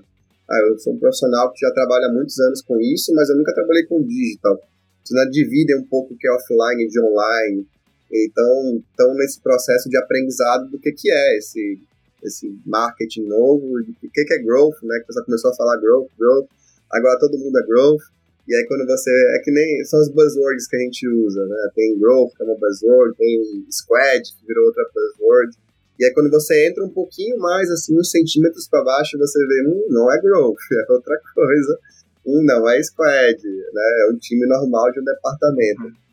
Ah, 0.50 0.60
eu 0.70 0.78
sou 0.80 0.94
um 0.94 1.00
profissional 1.00 1.52
que 1.52 1.60
já 1.66 1.72
trabalha 1.72 2.08
há 2.08 2.12
muitos 2.12 2.40
anos 2.40 2.62
com 2.62 2.80
isso, 2.80 3.14
mas 3.14 3.30
eu 3.30 3.38
nunca 3.38 3.54
trabalhei 3.54 3.86
com 3.86 4.04
digital. 4.04 4.60
Então, 5.02 5.30
dividem 5.30 5.78
um 5.78 5.86
pouco 5.86 6.14
o 6.14 6.18
que 6.18 6.28
é 6.28 6.32
offline 6.32 6.88
de 6.88 7.02
online. 7.02 7.68
Então, 8.12 8.82
estão 8.90 9.14
nesse 9.16 9.42
processo 9.42 9.90
de 9.90 9.98
aprendizado 9.98 10.70
do 10.70 10.80
que, 10.80 10.92
que 10.92 11.12
é 11.12 11.38
esse, 11.38 11.80
esse 12.24 12.58
marketing 12.66 13.26
novo, 13.26 13.80
o 13.80 13.84
que, 13.84 14.24
que 14.24 14.34
é 14.34 14.40
growth, 14.40 14.82
né? 14.84 15.00
Que 15.00 15.12
você 15.12 15.24
começou 15.24 15.52
a 15.52 15.56
falar 15.56 15.78
growth, 15.78 16.10
growth. 16.18 16.48
Agora 16.92 17.20
todo 17.20 17.40
mundo 17.40 17.58
é 17.58 17.66
growth. 17.66 18.04
E 18.48 18.56
aí 18.56 18.66
quando 18.68 18.86
você. 18.86 19.10
É 19.36 19.40
que 19.44 19.52
nem. 19.52 19.84
São 19.86 20.00
os 20.00 20.10
buzzwords 20.10 20.68
que 20.68 20.76
a 20.76 20.80
gente 20.80 21.08
usa, 21.08 21.46
né? 21.48 21.70
Tem 21.76 21.98
growth, 21.98 22.36
que 22.36 22.44
é 22.44 22.46
uma 22.46 22.56
buzzword, 22.56 23.18
tem 23.18 23.66
squad, 23.72 24.22
que 24.22 24.46
virou 24.46 24.66
outra 24.66 24.84
buzzword. 24.94 25.58
E 26.00 26.06
aí 26.06 26.14
quando 26.14 26.30
você 26.30 26.68
entra 26.68 26.84
um 26.84 26.90
pouquinho 26.90 27.38
mais, 27.38 27.70
assim, 27.70 27.98
uns 27.98 28.10
centímetros 28.10 28.68
para 28.68 28.84
baixo, 28.84 29.18
você 29.18 29.40
vê, 29.46 29.68
hum, 29.68 29.88
não 29.90 30.12
é 30.12 30.20
growth, 30.20 30.58
é 30.90 30.92
outra 30.92 31.20
coisa. 31.34 31.80
Hum, 32.26 32.44
não 32.44 32.70
é 32.70 32.82
squad, 32.82 33.44
né? 33.44 34.06
É 34.08 34.12
um 34.14 34.18
time 34.18 34.46
normal 34.48 34.92
de 34.92 35.00
um 35.00 35.04
departamento. 35.04 36.04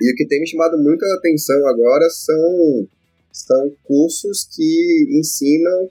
E 0.00 0.12
o 0.12 0.14
que 0.14 0.26
tem 0.26 0.40
me 0.40 0.46
chamado 0.46 0.78
muita 0.78 1.06
atenção 1.14 1.66
agora 1.66 2.08
são, 2.10 2.88
são 3.32 3.72
cursos 3.84 4.48
que 4.54 5.08
ensinam 5.10 5.88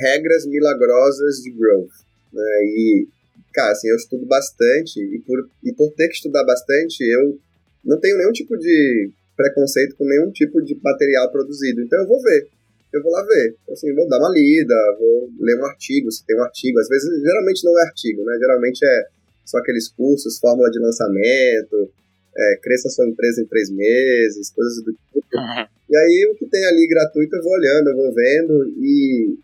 regras 0.00 0.46
milagrosas 0.46 1.36
de 1.36 1.50
growth. 1.50 1.90
Né? 2.32 2.64
E, 2.64 3.08
cara, 3.52 3.72
assim, 3.72 3.88
eu 3.88 3.96
estudo 3.96 4.26
bastante 4.26 5.00
e 5.00 5.18
por, 5.20 5.48
e 5.64 5.72
por 5.72 5.92
ter 5.92 6.08
que 6.08 6.14
estudar 6.14 6.44
bastante, 6.44 7.02
eu 7.02 7.38
não 7.84 7.98
tenho 7.98 8.16
nenhum 8.18 8.32
tipo 8.32 8.56
de 8.56 9.10
preconceito 9.36 9.96
com 9.96 10.04
nenhum 10.04 10.30
tipo 10.30 10.62
de 10.62 10.78
material 10.82 11.30
produzido. 11.30 11.82
Então 11.82 12.00
eu 12.00 12.08
vou 12.08 12.22
ver. 12.22 12.48
Eu 12.92 13.02
vou 13.02 13.12
lá 13.12 13.24
ver. 13.24 13.56
Assim, 13.70 13.94
vou 13.94 14.08
dar 14.08 14.18
uma 14.18 14.30
lida, 14.30 14.74
vou 14.98 15.30
ler 15.38 15.58
um 15.58 15.64
artigo, 15.64 16.10
se 16.10 16.24
tem 16.26 16.36
um 16.36 16.42
artigo. 16.42 16.78
Às 16.78 16.88
vezes, 16.88 17.22
geralmente 17.22 17.64
não 17.64 17.78
é 17.78 17.82
artigo, 17.82 18.24
né? 18.24 18.36
Geralmente 18.38 18.84
é 18.84 19.06
só 19.44 19.58
aqueles 19.58 19.88
cursos, 19.88 20.38
fórmula 20.38 20.70
de 20.70 20.78
lançamento, 20.78 21.90
é, 22.36 22.56
cresça 22.62 22.88
sua 22.88 23.08
empresa 23.08 23.42
em 23.42 23.46
três 23.46 23.70
meses, 23.70 24.50
coisas 24.50 24.82
do 24.84 24.92
tipo. 24.92 25.26
Uhum. 25.34 25.66
E 25.90 25.96
aí 25.96 26.30
o 26.32 26.36
que 26.36 26.46
tem 26.46 26.64
ali 26.66 26.86
gratuito 26.86 27.36
eu 27.36 27.42
vou 27.42 27.52
olhando, 27.52 27.90
eu 27.90 27.96
vou 27.96 28.14
vendo 28.14 28.72
e 28.78 29.36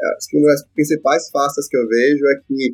é, 0.00 0.06
acho 0.16 0.28
que 0.28 0.36
uma 0.36 0.48
das 0.48 0.64
principais 0.74 1.30
faces 1.30 1.68
que 1.68 1.76
eu 1.76 1.88
vejo 1.88 2.24
é 2.26 2.40
que, 2.46 2.72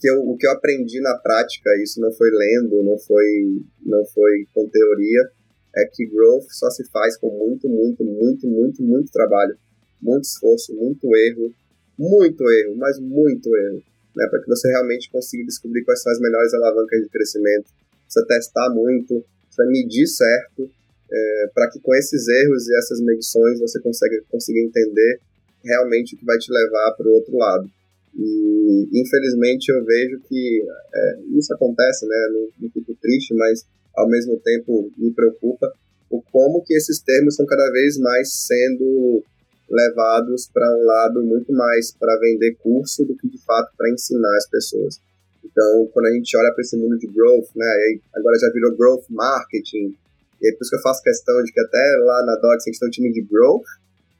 que 0.00 0.10
eu, 0.10 0.20
o 0.20 0.36
que 0.36 0.46
eu 0.46 0.52
aprendi 0.52 1.00
na 1.00 1.16
prática, 1.16 1.70
isso 1.82 2.00
não 2.00 2.12
foi 2.12 2.30
lendo, 2.30 2.82
não 2.82 2.98
foi, 2.98 3.62
não 3.84 4.04
foi 4.06 4.46
com 4.54 4.68
teoria, 4.68 5.30
é 5.76 5.84
que 5.92 6.06
growth 6.06 6.46
só 6.50 6.70
se 6.70 6.84
faz 6.90 7.16
com 7.16 7.30
muito, 7.30 7.68
muito, 7.68 8.04
muito, 8.04 8.46
muito, 8.46 8.82
muito 8.82 9.12
trabalho, 9.12 9.56
muito 10.00 10.24
esforço, 10.24 10.74
muito 10.74 11.14
erro, 11.16 11.52
muito 11.98 12.48
erro, 12.50 12.76
mas 12.76 12.98
muito 12.98 13.54
erro, 13.56 13.82
né, 14.14 14.26
para 14.30 14.40
que 14.40 14.48
você 14.48 14.68
realmente 14.68 15.10
consiga 15.10 15.44
descobrir 15.44 15.84
quais 15.84 16.02
são 16.02 16.12
as 16.12 16.20
melhores 16.20 16.54
alavancas 16.54 17.02
de 17.02 17.08
crescimento 17.08 17.66
precisa 18.08 18.26
testar 18.26 18.70
muito, 18.70 19.24
precisa 19.46 19.68
medir 19.68 20.06
certo, 20.06 20.70
é, 21.10 21.50
para 21.54 21.70
que 21.70 21.78
com 21.80 21.94
esses 21.94 22.26
erros 22.26 22.68
e 22.68 22.76
essas 22.78 23.00
medições 23.00 23.60
você 23.60 23.80
consiga, 23.80 24.22
consiga 24.30 24.58
entender 24.60 25.20
realmente 25.62 26.14
o 26.14 26.18
que 26.18 26.24
vai 26.24 26.38
te 26.38 26.50
levar 26.50 26.92
para 26.96 27.06
o 27.06 27.12
outro 27.12 27.36
lado. 27.36 27.70
E 28.16 28.88
infelizmente 28.92 29.70
eu 29.70 29.84
vejo 29.84 30.20
que 30.28 30.66
é, 30.94 31.20
isso 31.38 31.52
acontece, 31.54 32.06
né? 32.06 32.28
Não, 32.32 32.48
não 32.60 32.70
fico 32.70 32.96
triste, 33.00 33.34
mas 33.34 33.64
ao 33.98 34.08
mesmo 34.08 34.38
tempo 34.40 34.90
me 34.96 35.12
preocupa 35.12 35.72
o 36.10 36.22
como 36.22 36.62
que 36.64 36.74
esses 36.74 37.00
termos 37.00 37.34
estão 37.34 37.46
cada 37.46 37.70
vez 37.70 37.98
mais 37.98 38.32
sendo 38.32 39.22
levados 39.68 40.48
para 40.52 40.66
um 40.76 40.84
lado 40.84 41.22
muito 41.22 41.52
mais 41.52 41.92
para 41.92 42.18
vender 42.18 42.56
curso 42.62 43.04
do 43.04 43.14
que 43.16 43.28
de 43.28 43.38
fato 43.44 43.70
para 43.76 43.90
ensinar 43.90 44.34
as 44.36 44.48
pessoas. 44.48 45.00
Então, 45.44 45.88
quando 45.92 46.06
a 46.06 46.12
gente 46.12 46.34
olha 46.36 46.52
para 46.52 46.62
esse 46.62 46.76
mundo 46.76 46.96
de 46.96 47.06
growth, 47.06 47.48
né, 47.54 47.98
agora 48.14 48.38
já 48.38 48.50
virou 48.50 48.76
growth 48.76 49.04
marketing, 49.10 49.94
e 50.40 50.48
é 50.48 50.52
por 50.52 50.62
isso 50.62 50.70
que 50.70 50.76
eu 50.76 50.82
faço 50.82 51.02
questão 51.02 51.42
de 51.42 51.52
que 51.52 51.60
até 51.60 51.96
lá 52.04 52.24
na 52.24 52.36
Docs 52.36 52.64
a 52.66 52.70
gente 52.70 52.78
tem 52.78 52.88
um 52.88 52.90
time 52.90 53.12
de 53.12 53.22
growth 53.22 53.66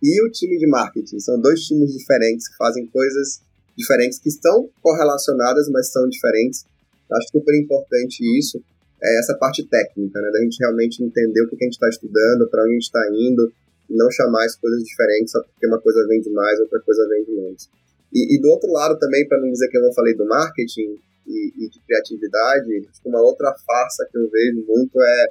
e 0.02 0.22
o 0.22 0.30
time 0.30 0.58
de 0.58 0.66
marketing. 0.66 1.18
São 1.20 1.40
dois 1.40 1.60
times 1.60 1.92
diferentes 1.92 2.48
que 2.48 2.56
fazem 2.56 2.86
coisas 2.86 3.40
diferentes, 3.76 4.18
que 4.18 4.28
estão 4.28 4.68
correlacionadas, 4.82 5.68
mas 5.70 5.92
são 5.92 6.08
diferentes. 6.08 6.66
Acho 7.10 7.28
super 7.28 7.54
importante 7.56 8.20
isso, 8.38 8.60
é 9.02 9.18
essa 9.18 9.34
parte 9.34 9.66
técnica, 9.66 10.20
né, 10.20 10.30
da 10.30 10.40
gente 10.40 10.58
realmente 10.58 11.02
entender 11.02 11.42
o 11.42 11.48
que 11.48 11.56
a 11.56 11.64
gente 11.64 11.74
está 11.74 11.88
estudando, 11.88 12.48
para 12.50 12.62
onde 12.62 12.70
a 12.70 12.74
gente 12.74 12.82
está 12.82 13.08
indo, 13.12 13.52
e 13.88 13.96
não 13.96 14.10
chamar 14.10 14.44
as 14.44 14.56
coisas 14.56 14.82
diferentes 14.82 15.32
só 15.32 15.42
porque 15.42 15.66
uma 15.66 15.80
coisa 15.80 16.06
vende 16.08 16.30
mais, 16.30 16.60
outra 16.60 16.80
coisa 16.80 17.08
vende 17.08 17.32
menos. 17.32 17.68
E, 18.12 18.36
e 18.36 18.40
do 18.40 18.48
outro 18.48 18.70
lado 18.72 18.98
também, 18.98 19.26
para 19.26 19.40
não 19.40 19.50
dizer 19.50 19.68
que 19.68 19.78
eu 19.78 19.82
não 19.82 19.92
falei 19.92 20.14
do 20.14 20.26
marketing, 20.26 20.98
e, 21.28 21.52
e 21.64 21.68
de 21.68 21.80
criatividade, 21.86 22.88
uma 23.04 23.20
outra 23.20 23.54
farsa 23.66 24.08
que 24.10 24.18
eu 24.18 24.28
vejo 24.30 24.64
muito 24.66 25.00
é 25.00 25.26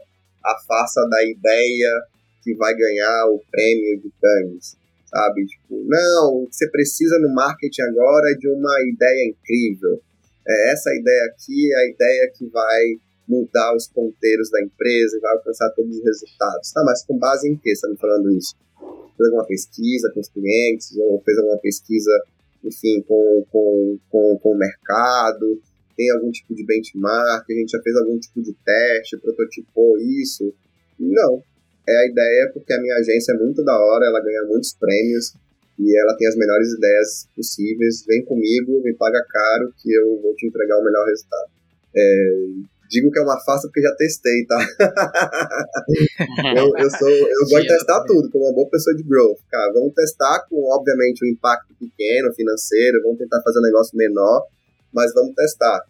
a 0.45 0.55
farsa 0.67 1.01
da 1.09 1.23
ideia 1.23 1.91
que 2.43 2.55
vai 2.55 2.73
ganhar 2.75 3.25
o 3.27 3.41
prêmio 3.51 3.99
de 3.99 4.11
Cannes, 4.21 4.77
sabe? 5.07 5.45
Tipo, 5.45 5.83
não, 5.85 6.43
o 6.43 6.47
que 6.47 6.55
você 6.55 6.69
precisa 6.69 7.19
no 7.19 7.33
marketing 7.33 7.81
agora 7.81 8.31
é 8.31 8.35
de 8.35 8.47
uma 8.47 8.75
ideia 8.87 9.29
incrível. 9.29 10.01
É, 10.47 10.71
essa 10.71 10.89
ideia 10.95 11.25
aqui 11.25 11.73
é 11.73 11.77
a 11.77 11.89
ideia 11.89 12.31
que 12.37 12.47
vai 12.47 12.83
mudar 13.27 13.75
os 13.75 13.87
ponteiros 13.87 14.49
da 14.49 14.61
empresa 14.61 15.17
e 15.17 15.19
vai 15.19 15.33
alcançar 15.33 15.69
todos 15.75 15.97
os 15.97 16.03
resultados. 16.03 16.71
Tá, 16.71 16.83
mas 16.85 17.05
com 17.05 17.17
base 17.17 17.49
em 17.49 17.55
que 17.57 17.69
você 17.69 17.73
está 17.73 17.89
me 17.89 17.97
falando 17.97 18.31
isso? 18.31 18.55
Fez 19.17 19.29
alguma 19.29 19.45
pesquisa 19.45 20.11
com 20.13 20.19
os 20.19 20.29
clientes 20.29 20.95
ou 20.97 21.21
fez 21.21 21.37
alguma 21.37 21.57
pesquisa, 21.59 22.11
enfim, 22.63 23.03
com, 23.07 23.45
com, 23.51 23.99
com, 24.09 24.39
com 24.41 24.51
o 24.51 24.57
mercado? 24.57 25.59
tem 25.97 26.11
algum 26.11 26.29
tipo 26.31 26.53
de 26.53 26.63
benchmark, 26.63 27.43
a 27.49 27.53
gente 27.53 27.71
já 27.71 27.81
fez 27.81 27.95
algum 27.97 28.17
tipo 28.19 28.41
de 28.43 28.53
teste, 28.53 29.17
prototipou 29.17 29.97
isso. 29.97 30.53
Não. 30.99 31.41
É 31.89 31.97
a 32.03 32.07
ideia 32.07 32.51
porque 32.53 32.71
a 32.71 32.79
minha 32.79 32.95
agência 32.95 33.33
é 33.33 33.37
muito 33.37 33.63
da 33.63 33.75
hora, 33.75 34.05
ela 34.05 34.21
ganha 34.21 34.43
muitos 34.43 34.73
prêmios 34.73 35.33
e 35.79 35.99
ela 35.99 36.15
tem 36.15 36.27
as 36.27 36.35
melhores 36.35 36.71
ideias 36.73 37.27
possíveis. 37.35 38.05
Vem 38.05 38.23
comigo, 38.25 38.81
me 38.83 38.93
paga 38.93 39.25
caro 39.27 39.73
que 39.81 39.91
eu 39.91 40.21
vou 40.21 40.35
te 40.35 40.45
entregar 40.45 40.77
o 40.77 40.83
melhor 40.83 41.05
resultado. 41.07 41.49
É, 41.95 42.45
digo 42.89 43.11
que 43.11 43.19
é 43.19 43.21
uma 43.21 43.39
farsa 43.43 43.67
porque 43.67 43.81
já 43.81 43.93
testei, 43.95 44.45
tá? 44.45 44.59
eu, 46.57 46.71
eu, 46.77 46.89
sou, 46.89 47.09
eu 47.09 47.39
gosto 47.49 47.61
de 47.61 47.67
testar 47.67 48.03
tudo, 48.05 48.29
como 48.31 48.45
uma 48.45 48.53
boa 48.53 48.69
pessoa 48.69 48.95
de 48.95 49.03
growth. 49.03 49.39
Cara, 49.49 49.73
vamos 49.73 49.93
testar 49.93 50.45
com, 50.49 50.63
obviamente, 50.73 51.25
um 51.25 51.29
impacto 51.29 51.73
pequeno, 51.79 52.33
financeiro, 52.33 53.01
vamos 53.03 53.17
tentar 53.17 53.41
fazer 53.41 53.59
um 53.59 53.63
negócio 53.63 53.97
menor, 53.97 54.45
mas 54.93 55.13
vamos 55.13 55.35
testar. 55.35 55.81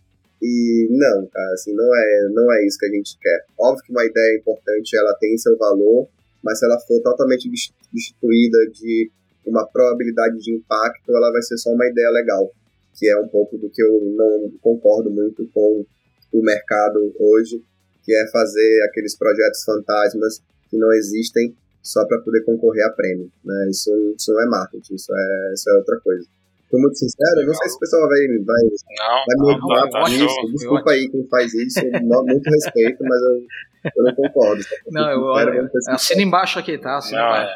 E 0.42 0.88
não, 0.92 1.28
cara, 1.28 1.54
assim, 1.54 1.74
não 1.74 1.96
é, 1.96 2.30
não 2.32 2.54
é 2.54 2.66
isso 2.66 2.78
que 2.78 2.86
a 2.86 2.92
gente 2.92 3.18
quer. 3.20 3.46
Óbvio 3.60 3.84
que 3.84 3.92
uma 3.92 4.06
ideia 4.06 4.38
importante, 4.38 4.98
ela 4.98 5.16
tem 5.20 5.38
seu 5.38 5.58
valor, 5.58 6.08
mas 6.44 6.60
se 6.60 6.66
ela 6.66 6.80
for 6.80 7.02
totalmente 7.02 7.50
destituída 7.92 8.58
de 8.72 9.12
uma 9.46 9.66
probabilidade 9.66 10.38
de 10.40 10.56
impacto, 10.56 11.16
ela 11.16 11.32
vai 11.32 11.42
ser 11.42 11.58
só 11.58 11.72
uma 11.72 11.88
ideia 11.88 12.10
legal, 12.12 12.52
que 12.94 13.10
é 13.10 13.18
um 13.18 13.28
pouco 13.28 13.58
do 13.58 13.70
que 13.70 13.82
eu 13.82 14.02
não 14.16 14.52
concordo 14.62 15.10
muito 15.10 15.48
com 15.54 15.86
o 16.32 16.42
mercado 16.42 17.14
hoje, 17.20 17.62
que 18.04 18.14
é 18.14 18.28
fazer 18.32 18.84
aqueles 18.90 19.18
projetos 19.18 19.64
fantasmas 19.64 20.42
que 20.70 20.78
não 20.78 20.92
existem 20.94 21.56
só 21.82 22.06
para 22.06 22.20
poder 22.20 22.44
concorrer 22.44 22.86
a 22.86 22.90
prêmio. 22.92 23.32
Né? 23.44 23.68
Isso, 23.70 23.92
isso 24.18 24.34
não 24.34 24.42
é 24.42 24.46
marketing, 24.46 24.96
isso 24.96 25.14
é, 25.14 25.54
isso 25.54 25.70
é 25.70 25.74
outra 25.74 26.00
coisa. 26.02 26.26
Tô 26.70 26.78
muito 26.80 26.98
sincero, 26.98 27.46
não 27.46 27.54
sei 27.54 27.70
se 27.70 27.76
o 27.78 27.80
pessoal 27.80 28.10
vai, 28.10 28.20
vai, 28.28 28.64
não, 28.98 29.26
vai 29.26 29.36
me 29.38 29.56
odiar 29.56 29.90
por 29.90 30.10
isso. 30.10 30.52
Desculpa 30.54 30.92
aí 30.92 31.10
quem 31.10 31.26
faz 31.30 31.54
isso, 31.54 31.80
muito 32.04 32.50
respeito, 32.50 33.04
mas 33.04 33.22
eu, 33.22 33.92
eu 33.96 34.04
não 34.04 34.16
concordo. 34.16 34.62
Não, 34.92 35.10
eu, 35.10 35.54
eu, 35.54 35.70
assina 35.92 36.22
embaixo 36.22 36.60
aqui, 36.60 36.78
tá? 36.78 36.98
Assina 36.98 37.22
não, 37.22 37.28
embaixo. 37.28 37.54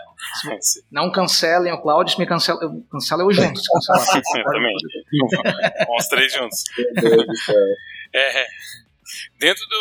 É. 0.48 0.82
Não 0.90 1.12
cancelem 1.12 1.74
o 1.74 1.82
Claudio, 1.82 2.18
me 2.20 2.26
cancela, 2.26 2.60
eu, 2.62 2.82
cancela 2.90 3.24
eu 3.24 3.32
junto. 3.34 3.60
Também. 4.46 4.76
Vamos 5.88 6.08
três 6.08 6.32
juntos. 6.32 6.64
É, 8.14 8.46
dentro 9.40 9.66
do, 9.68 9.76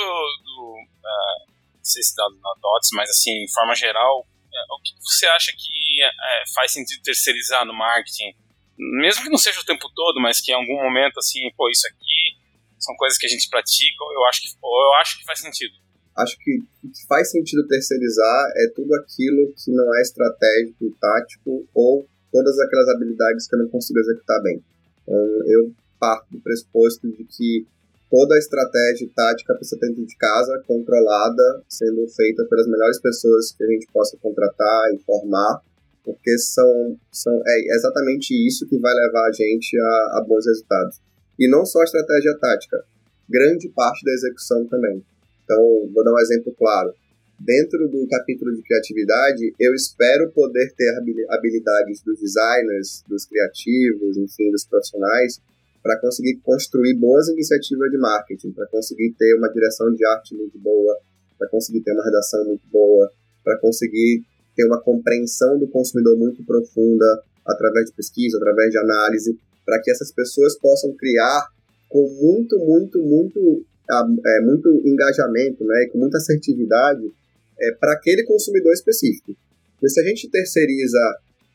do 0.45 0.75
uh, 0.77 1.53
não 1.77 1.85
sei 1.85 2.03
se 2.03 2.15
dá 2.15 2.25
na 2.29 2.55
DOTS, 2.61 2.91
mas 2.93 3.11
assim, 3.11 3.33
em 3.33 3.51
forma 3.53 3.75
geral, 3.75 4.27
é, 4.53 4.59
o 4.73 4.83
que 4.83 4.93
você 5.01 5.27
acha 5.27 5.53
que 5.53 6.03
é, 6.03 6.43
faz 6.55 6.73
sentido 6.73 7.03
terceirizar 7.03 7.65
no 7.65 7.75
marketing? 7.75 8.35
mesmo 8.81 9.23
que 9.23 9.31
não 9.31 9.37
seja 9.37 9.61
o 9.61 9.65
tempo 9.65 9.87
todo, 9.95 10.21
mas 10.21 10.41
que 10.41 10.51
em 10.51 10.55
algum 10.55 10.83
momento, 10.83 11.19
assim, 11.19 11.41
pô, 11.57 11.69
isso 11.69 11.87
aqui 11.87 12.41
são 12.79 12.97
coisas 12.97 13.19
que 13.19 13.27
a 13.27 13.29
gente 13.29 13.49
pratica, 13.51 14.01
eu 14.01 14.25
acho 14.25 14.41
que, 14.41 14.49
eu 14.57 14.93
acho 15.01 15.19
que 15.19 15.25
faz 15.27 15.39
sentido. 15.41 15.75
Acho 16.17 16.37
que 16.39 16.59
o 16.83 16.89
que 16.89 17.07
faz 17.07 17.31
sentido 17.31 17.67
terceirizar 17.69 18.45
é 18.57 18.73
tudo 18.75 18.95
aquilo 18.95 19.53
que 19.53 19.71
não 19.71 19.95
é 19.95 20.01
estratégico 20.01 20.85
e 20.85 20.91
tático 20.99 21.69
ou 21.75 22.09
todas 22.33 22.59
aquelas 22.59 22.89
habilidades 22.89 23.47
que 23.47 23.55
eu 23.55 23.59
não 23.61 23.69
consigo 23.69 23.99
executar 24.01 24.43
bem. 24.43 24.65
Então, 25.03 25.17
eu 25.47 25.75
parto 25.99 26.27
do 26.31 26.41
pressuposto 26.41 27.07
de 27.09 27.25
que 27.25 27.67
toda 28.11 28.35
a 28.35 28.39
estratégia 28.39 29.05
e 29.05 29.09
tática 29.09 29.55
precisa 29.55 29.77
estar 29.77 29.87
dentro 29.87 30.05
de 30.05 30.17
casa, 30.17 30.63
controlada, 30.67 31.63
sendo 31.69 32.07
feita 32.09 32.45
pelas 32.47 32.67
melhores 32.67 33.01
pessoas 33.01 33.53
que 33.53 33.63
a 33.63 33.69
gente 33.69 33.87
possa 33.93 34.17
contratar 34.21 34.95
e 34.95 34.99
formar, 35.05 35.63
porque 36.05 36.37
são, 36.39 36.99
são 37.13 37.33
é 37.47 37.77
exatamente 37.77 38.35
isso 38.47 38.67
que 38.67 38.79
vai 38.79 38.93
levar 38.93 39.29
a 39.29 39.33
gente 39.33 39.79
a, 39.79 40.19
a 40.19 40.25
bons 40.27 40.45
resultados. 40.45 41.01
E 41.39 41.49
não 41.49 41.65
só 41.65 41.81
a 41.81 41.85
estratégia 41.85 42.37
tática, 42.39 42.85
grande 43.29 43.69
parte 43.69 44.05
da 44.05 44.13
execução 44.13 44.67
também. 44.67 45.03
Então, 45.45 45.89
vou 45.95 46.05
dar 46.05 46.13
um 46.13 46.19
exemplo 46.19 46.53
claro. 46.59 46.93
Dentro 47.39 47.89
do 47.89 48.07
capítulo 48.09 48.55
de 48.55 48.63
criatividade, 48.63 49.55
eu 49.59 49.75
espero 49.75 50.31
poder 50.33 50.75
ter 50.77 50.91
habilidades 51.31 52.03
dos 52.03 52.21
designers, 52.21 53.03
dos 53.09 53.25
criativos, 53.25 54.17
enfim, 54.19 54.51
dos 54.51 54.67
profissionais, 54.67 55.41
para 55.83 55.99
conseguir 55.99 56.41
construir 56.43 56.95
boas 56.95 57.29
iniciativas 57.29 57.91
de 57.91 57.99
marketing, 57.99 58.53
para 58.53 58.67
conseguir 58.67 59.15
ter 59.19 59.35
uma 59.37 59.49
direção 59.49 59.93
de 59.95 60.05
arte 60.07 60.35
muito 60.35 60.59
boa, 60.59 60.99
para 61.39 61.49
conseguir 61.49 61.81
ter 61.81 61.93
uma 61.93 62.05
redação 62.05 62.45
muito 62.45 62.63
boa, 62.71 63.11
para 63.43 63.59
conseguir 63.59 64.23
ter 64.55 64.65
uma 64.67 64.81
compreensão 64.81 65.59
do 65.59 65.67
consumidor 65.69 66.17
muito 66.19 66.45
profunda 66.45 67.23
através 67.47 67.87
de 67.87 67.97
pesquisa, 67.97 68.37
através 68.37 68.71
de 68.71 68.79
análise, 68.79 69.39
para 69.65 69.81
que 69.81 69.91
essas 69.91 70.13
pessoas 70.13 70.59
possam 70.59 70.93
criar 70.95 71.49
com 71.89 72.09
muito, 72.21 72.59
muito, 72.59 72.99
muito, 73.01 73.65
é, 73.91 74.41
muito 74.43 74.69
engajamento, 74.87 75.65
né, 75.65 75.89
com 75.91 75.99
muita 75.99 76.19
assertividade 76.19 77.11
é, 77.59 77.73
para 77.73 77.93
aquele 77.93 78.25
consumidor 78.25 78.73
específico. 78.73 79.35
Porque 79.75 79.89
se 79.89 80.01
a 80.01 80.05
gente 80.05 80.29
terceiriza 80.29 80.99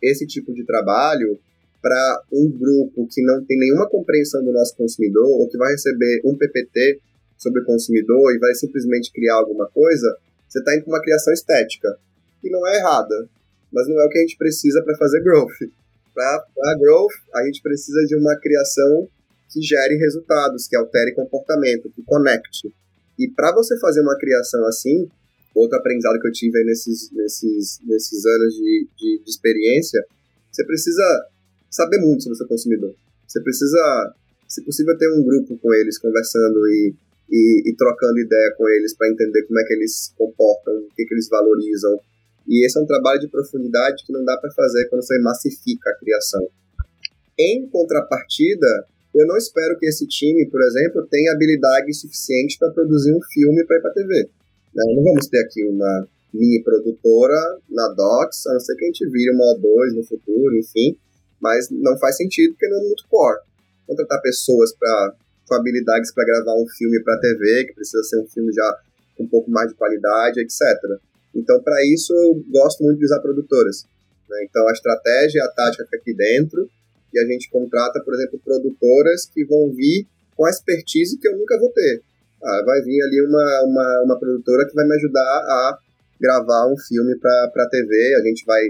esse 0.02 0.26
tipo 0.26 0.54
de 0.54 0.66
trabalho 0.66 1.40
para 1.86 2.24
um 2.34 2.50
grupo 2.50 3.08
que 3.12 3.22
não 3.22 3.46
tem 3.46 3.60
nenhuma 3.60 3.88
compreensão 3.88 4.44
do 4.44 4.52
nosso 4.52 4.76
consumidor 4.76 5.40
ou 5.40 5.48
que 5.48 5.56
vai 5.56 5.72
receber 5.72 6.20
um 6.26 6.36
PPT 6.36 7.00
sobre 7.38 7.62
o 7.62 7.66
consumidor 7.66 8.34
e 8.34 8.40
vai 8.40 8.56
simplesmente 8.56 9.12
criar 9.14 9.36
alguma 9.36 9.70
coisa, 9.70 10.18
você 10.50 10.58
está 10.58 10.76
indo 10.76 10.86
com 10.86 10.90
uma 10.90 11.02
criação 11.02 11.32
estética 11.32 11.96
que 12.42 12.50
não 12.50 12.66
é 12.66 12.78
errada, 12.78 13.30
mas 13.72 13.88
não 13.88 14.02
é 14.02 14.06
o 14.06 14.10
que 14.10 14.18
a 14.18 14.22
gente 14.22 14.36
precisa 14.36 14.82
para 14.84 14.98
fazer 14.98 15.22
growth. 15.22 15.70
Para 16.16 16.80
growth, 16.80 17.14
a 17.36 17.46
gente 17.46 17.62
precisa 17.62 18.04
de 18.08 18.16
uma 18.16 18.36
criação 18.40 19.08
que 19.54 19.62
gere 19.62 19.96
resultados, 19.98 20.68
que 20.68 20.76
altere 20.76 21.14
comportamento, 21.14 21.92
que 21.92 22.02
conecte. 22.02 22.74
E 23.20 23.28
para 23.28 23.54
você 23.54 23.78
fazer 23.78 24.02
uma 24.02 24.18
criação 24.18 24.66
assim, 24.66 25.08
outro 25.54 25.78
aprendizado 25.78 26.20
que 26.20 26.28
eu 26.28 26.32
tive 26.32 26.64
nesses, 26.64 27.12
nesses, 27.12 27.80
nesses 27.84 28.26
anos 28.26 28.56
de, 28.56 28.88
de, 28.98 29.24
de 29.24 29.30
experiência, 29.30 30.04
você 30.52 30.66
precisa 30.66 31.28
saber 31.76 31.98
muito 32.00 32.24
sobre 32.24 32.36
o 32.36 32.38
seu 32.38 32.48
consumidor. 32.48 32.96
Você 33.28 33.42
precisa, 33.42 34.14
se 34.48 34.64
possível, 34.64 34.98
ter 34.98 35.12
um 35.12 35.24
grupo 35.24 35.58
com 35.58 35.74
eles 35.74 36.00
conversando 36.00 36.66
e, 36.68 36.96
e, 37.30 37.70
e 37.70 37.76
trocando 37.76 38.20
ideia 38.20 38.54
com 38.58 38.68
eles 38.70 38.96
para 38.96 39.10
entender 39.10 39.44
como 39.44 39.60
é 39.60 39.64
que 39.66 39.74
eles 39.74 40.14
comportam, 40.18 40.74
o 40.78 40.90
que, 40.96 41.06
que 41.06 41.14
eles 41.14 41.28
valorizam, 41.28 42.00
e 42.48 42.66
esse 42.66 42.78
é 42.78 42.82
um 42.82 42.86
trabalho 42.86 43.20
de 43.20 43.28
profundidade 43.28 44.06
que 44.06 44.14
não 44.14 44.24
dá 44.24 44.38
para 44.38 44.52
fazer 44.52 44.88
quando 44.88 45.04
você 45.04 45.20
massifica 45.20 45.90
a 45.90 45.96
criação. 45.96 46.48
Em 47.38 47.68
contrapartida, 47.68 48.88
eu 49.14 49.26
não 49.28 49.36
espero 49.36 49.78
que 49.78 49.88
esse 49.88 50.08
time, 50.08 50.46
por 50.46 50.62
exemplo, 50.62 51.06
tenha 51.10 51.34
habilidade 51.34 51.94
suficiente 51.94 52.58
para 52.60 52.72
produzir 52.72 53.14
um 53.14 53.22
filme 53.34 53.66
para 53.66 53.78
ir 53.78 53.82
para 53.82 53.94
TV. 53.94 54.30
Né? 54.76 54.84
Não 54.96 55.04
vamos 55.04 55.28
ter 55.28 55.40
aqui 55.40 55.64
uma 55.66 56.08
mini 56.34 56.62
produtora 56.64 57.58
na 57.70 57.88
Docs, 57.94 58.46
a 58.48 58.54
não 58.54 58.60
ser 58.60 58.76
que 58.76 58.84
a 58.84 58.88
gente 58.88 59.10
vire 59.10 59.32
uma 59.32 59.56
O2 59.56 59.96
no 59.96 60.04
futuro, 60.04 60.58
enfim, 60.58 60.98
mas 61.46 61.70
não 61.70 61.96
faz 62.00 62.18
sentido 62.18 62.54
porque 62.54 62.68
não 62.68 62.80
é 62.80 62.84
muito 62.86 63.06
core. 63.08 63.40
Contratar 63.86 64.20
pessoas 64.20 64.74
pra, 64.74 65.14
com 65.48 65.54
habilidades 65.54 66.12
para 66.12 66.26
gravar 66.26 66.56
um 66.56 66.66
filme 66.76 67.00
para 67.04 67.20
TV, 67.20 67.66
que 67.66 67.76
precisa 67.76 68.02
ser 68.04 68.20
um 68.20 68.26
filme 68.26 68.52
já 68.52 68.80
com 69.16 69.26
um 69.26 69.28
pouco 69.28 69.52
mais 69.52 69.70
de 69.70 69.76
qualidade, 69.76 70.42
etc. 70.42 70.60
Então, 71.36 71.62
para 71.62 71.86
isso, 71.94 72.12
eu 72.12 72.44
gosto 72.50 72.84
muito 72.84 72.98
de 72.98 73.06
usar 73.06 73.20
produtoras. 73.20 73.86
Né? 74.28 74.48
Então, 74.50 74.68
a 74.68 74.72
estratégia 74.72 75.44
a 75.44 75.50
tática 75.50 75.86
fica 75.86 75.98
aqui 75.98 76.16
dentro 76.16 76.68
e 77.14 77.20
a 77.20 77.26
gente 77.26 77.48
contrata, 77.52 78.02
por 78.04 78.16
exemplo, 78.16 78.42
produtoras 78.44 79.28
que 79.32 79.46
vão 79.46 79.72
vir 79.72 80.08
com 80.36 80.46
a 80.46 80.50
expertise 80.50 81.20
que 81.20 81.28
eu 81.28 81.38
nunca 81.38 81.60
vou 81.60 81.72
ter. 81.72 82.02
Ah, 82.44 82.64
vai 82.66 82.82
vir 82.82 83.02
ali 83.04 83.22
uma, 83.22 83.62
uma, 83.66 84.04
uma 84.06 84.20
produtora 84.20 84.68
que 84.68 84.74
vai 84.74 84.86
me 84.86 84.96
ajudar 84.96 85.22
a 85.22 85.78
gravar 86.20 86.68
um 86.74 86.78
filme 86.78 87.16
para 87.20 87.52
a 87.56 87.70
TV, 87.70 88.16
a 88.16 88.28
gente 88.28 88.44
vai 88.46 88.62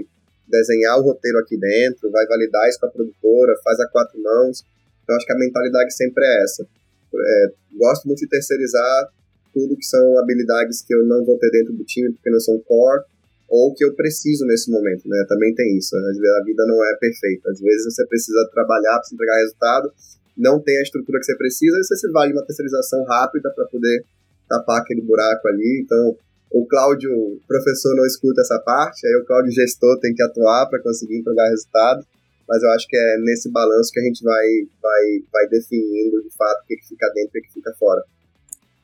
desenhar 0.48 0.98
o 0.98 1.02
roteiro 1.02 1.38
aqui 1.38 1.56
dentro, 1.56 2.10
vai 2.10 2.26
validar 2.26 2.68
isso 2.68 2.80
com 2.80 2.86
a 2.86 2.90
produtora, 2.90 3.54
faz 3.62 3.80
a 3.80 3.88
quatro 3.88 4.20
mãos. 4.22 4.64
Então, 5.02 5.16
acho 5.16 5.26
que 5.26 5.32
a 5.32 5.38
mentalidade 5.38 5.94
sempre 5.94 6.24
é 6.24 6.42
essa. 6.42 6.66
É, 7.14 7.52
gosto 7.78 8.06
muito 8.06 8.20
de 8.20 8.28
terceirizar 8.28 9.08
tudo 9.52 9.76
que 9.76 9.86
são 9.86 10.18
habilidades 10.18 10.82
que 10.82 10.94
eu 10.94 11.04
não 11.04 11.24
vou 11.24 11.38
ter 11.38 11.50
dentro 11.50 11.72
do 11.72 11.84
time 11.84 12.12
porque 12.12 12.30
não 12.30 12.40
são 12.40 12.58
core, 12.60 13.04
ou 13.48 13.72
que 13.72 13.84
eu 13.84 13.94
preciso 13.94 14.44
nesse 14.44 14.70
momento, 14.70 15.08
né? 15.08 15.24
Também 15.28 15.54
tem 15.54 15.78
isso. 15.78 15.96
Vezes 15.96 16.20
a 16.40 16.44
vida 16.44 16.66
não 16.66 16.84
é 16.84 16.96
perfeita. 16.96 17.50
Às 17.50 17.60
vezes 17.60 17.84
você 17.84 18.06
precisa 18.06 18.50
trabalhar 18.52 18.98
para 18.98 19.14
entregar 19.14 19.36
resultado, 19.36 19.92
não 20.36 20.60
tem 20.60 20.76
a 20.78 20.82
estrutura 20.82 21.18
que 21.18 21.24
você 21.24 21.36
precisa, 21.36 21.76
e 21.76 21.84
você 21.84 21.96
se 21.96 22.10
vale 22.10 22.32
uma 22.32 22.44
terceirização 22.44 23.04
rápida 23.04 23.50
para 23.54 23.64
poder 23.66 24.04
tapar 24.48 24.80
aquele 24.80 25.00
buraco 25.00 25.48
ali. 25.48 25.82
Então, 25.84 26.18
o 26.62 26.66
Cláudio, 26.66 27.40
professor, 27.46 27.94
não 27.96 28.06
escuta 28.06 28.40
essa 28.40 28.58
parte, 28.60 29.06
aí 29.06 29.14
o 29.16 29.26
Cláudio, 29.26 29.52
gestor, 29.52 29.98
tem 30.00 30.14
que 30.14 30.22
atuar 30.22 30.66
para 30.68 30.82
conseguir 30.82 31.18
entregar 31.18 31.48
resultado. 31.48 32.06
Mas 32.48 32.62
eu 32.62 32.70
acho 32.70 32.86
que 32.86 32.96
é 32.96 33.16
nesse 33.24 33.50
balanço 33.50 33.90
que 33.92 33.98
a 33.98 34.04
gente 34.04 34.22
vai, 34.22 34.46
vai, 34.80 35.04
vai 35.32 35.48
definindo 35.48 36.22
de 36.22 36.30
fato 36.36 36.62
o 36.62 36.66
que, 36.66 36.76
que 36.76 36.88
fica 36.88 37.10
dentro 37.12 37.32
e 37.34 37.40
o 37.40 37.42
que 37.42 37.52
fica 37.52 37.72
fora 37.76 38.02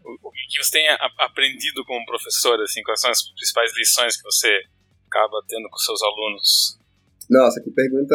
o 0.04 0.30
que 0.30 0.62
você 0.62 0.78
tem 0.78 0.88
aprendido 1.18 1.84
como 1.86 2.04
professor, 2.04 2.60
assim, 2.60 2.82
quais 2.82 3.00
são 3.00 3.10
as 3.10 3.22
principais 3.30 3.70
lições 3.76 4.16
que 4.16 4.24
você 4.24 4.48
acaba 5.06 5.42
tendo 5.48 5.68
com 5.70 5.76
seus 5.78 6.02
alunos? 6.02 6.78
Nossa, 7.30 7.60
que 7.60 7.70
pergunta 7.70 8.14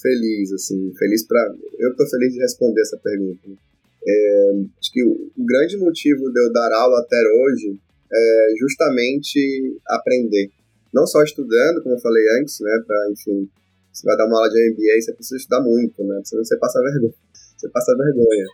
feliz, 0.00 0.52
assim, 0.52 0.92
feliz 0.98 1.26
para 1.26 1.54
eu 1.78 1.94
tô 1.96 2.06
feliz 2.08 2.32
de 2.32 2.40
responder 2.40 2.80
essa 2.80 2.98
pergunta. 2.98 3.48
É, 4.04 4.52
acho 4.80 4.90
que 4.92 5.04
o, 5.04 5.30
o, 5.36 5.46
grande 5.46 5.76
motivo 5.76 6.32
de 6.32 6.40
eu 6.40 6.52
dar 6.52 6.72
aula 6.72 7.00
até 7.00 7.16
hoje 7.16 7.78
é 8.12 8.54
justamente 8.58 9.80
aprender, 9.88 10.50
não 10.92 11.06
só 11.06 11.22
estudando, 11.22 11.82
como 11.82 11.94
eu 11.94 12.00
falei 12.00 12.22
antes, 12.40 12.60
né, 12.60 12.82
para 12.86 13.10
enfim, 13.10 13.48
você 13.92 14.06
vai 14.06 14.16
dar 14.16 14.26
uma 14.26 14.38
aula 14.38 14.50
de 14.50 14.70
MBA, 14.70 15.00
você 15.00 15.12
precisa 15.12 15.36
estudar 15.36 15.62
muito, 15.62 16.04
né, 16.04 16.20
senão 16.24 16.44
você 16.44 16.56
passa 16.58 16.80
vergonha, 16.82 17.14
você 17.56 17.68
passa 17.68 17.96
vergonha. 17.96 18.46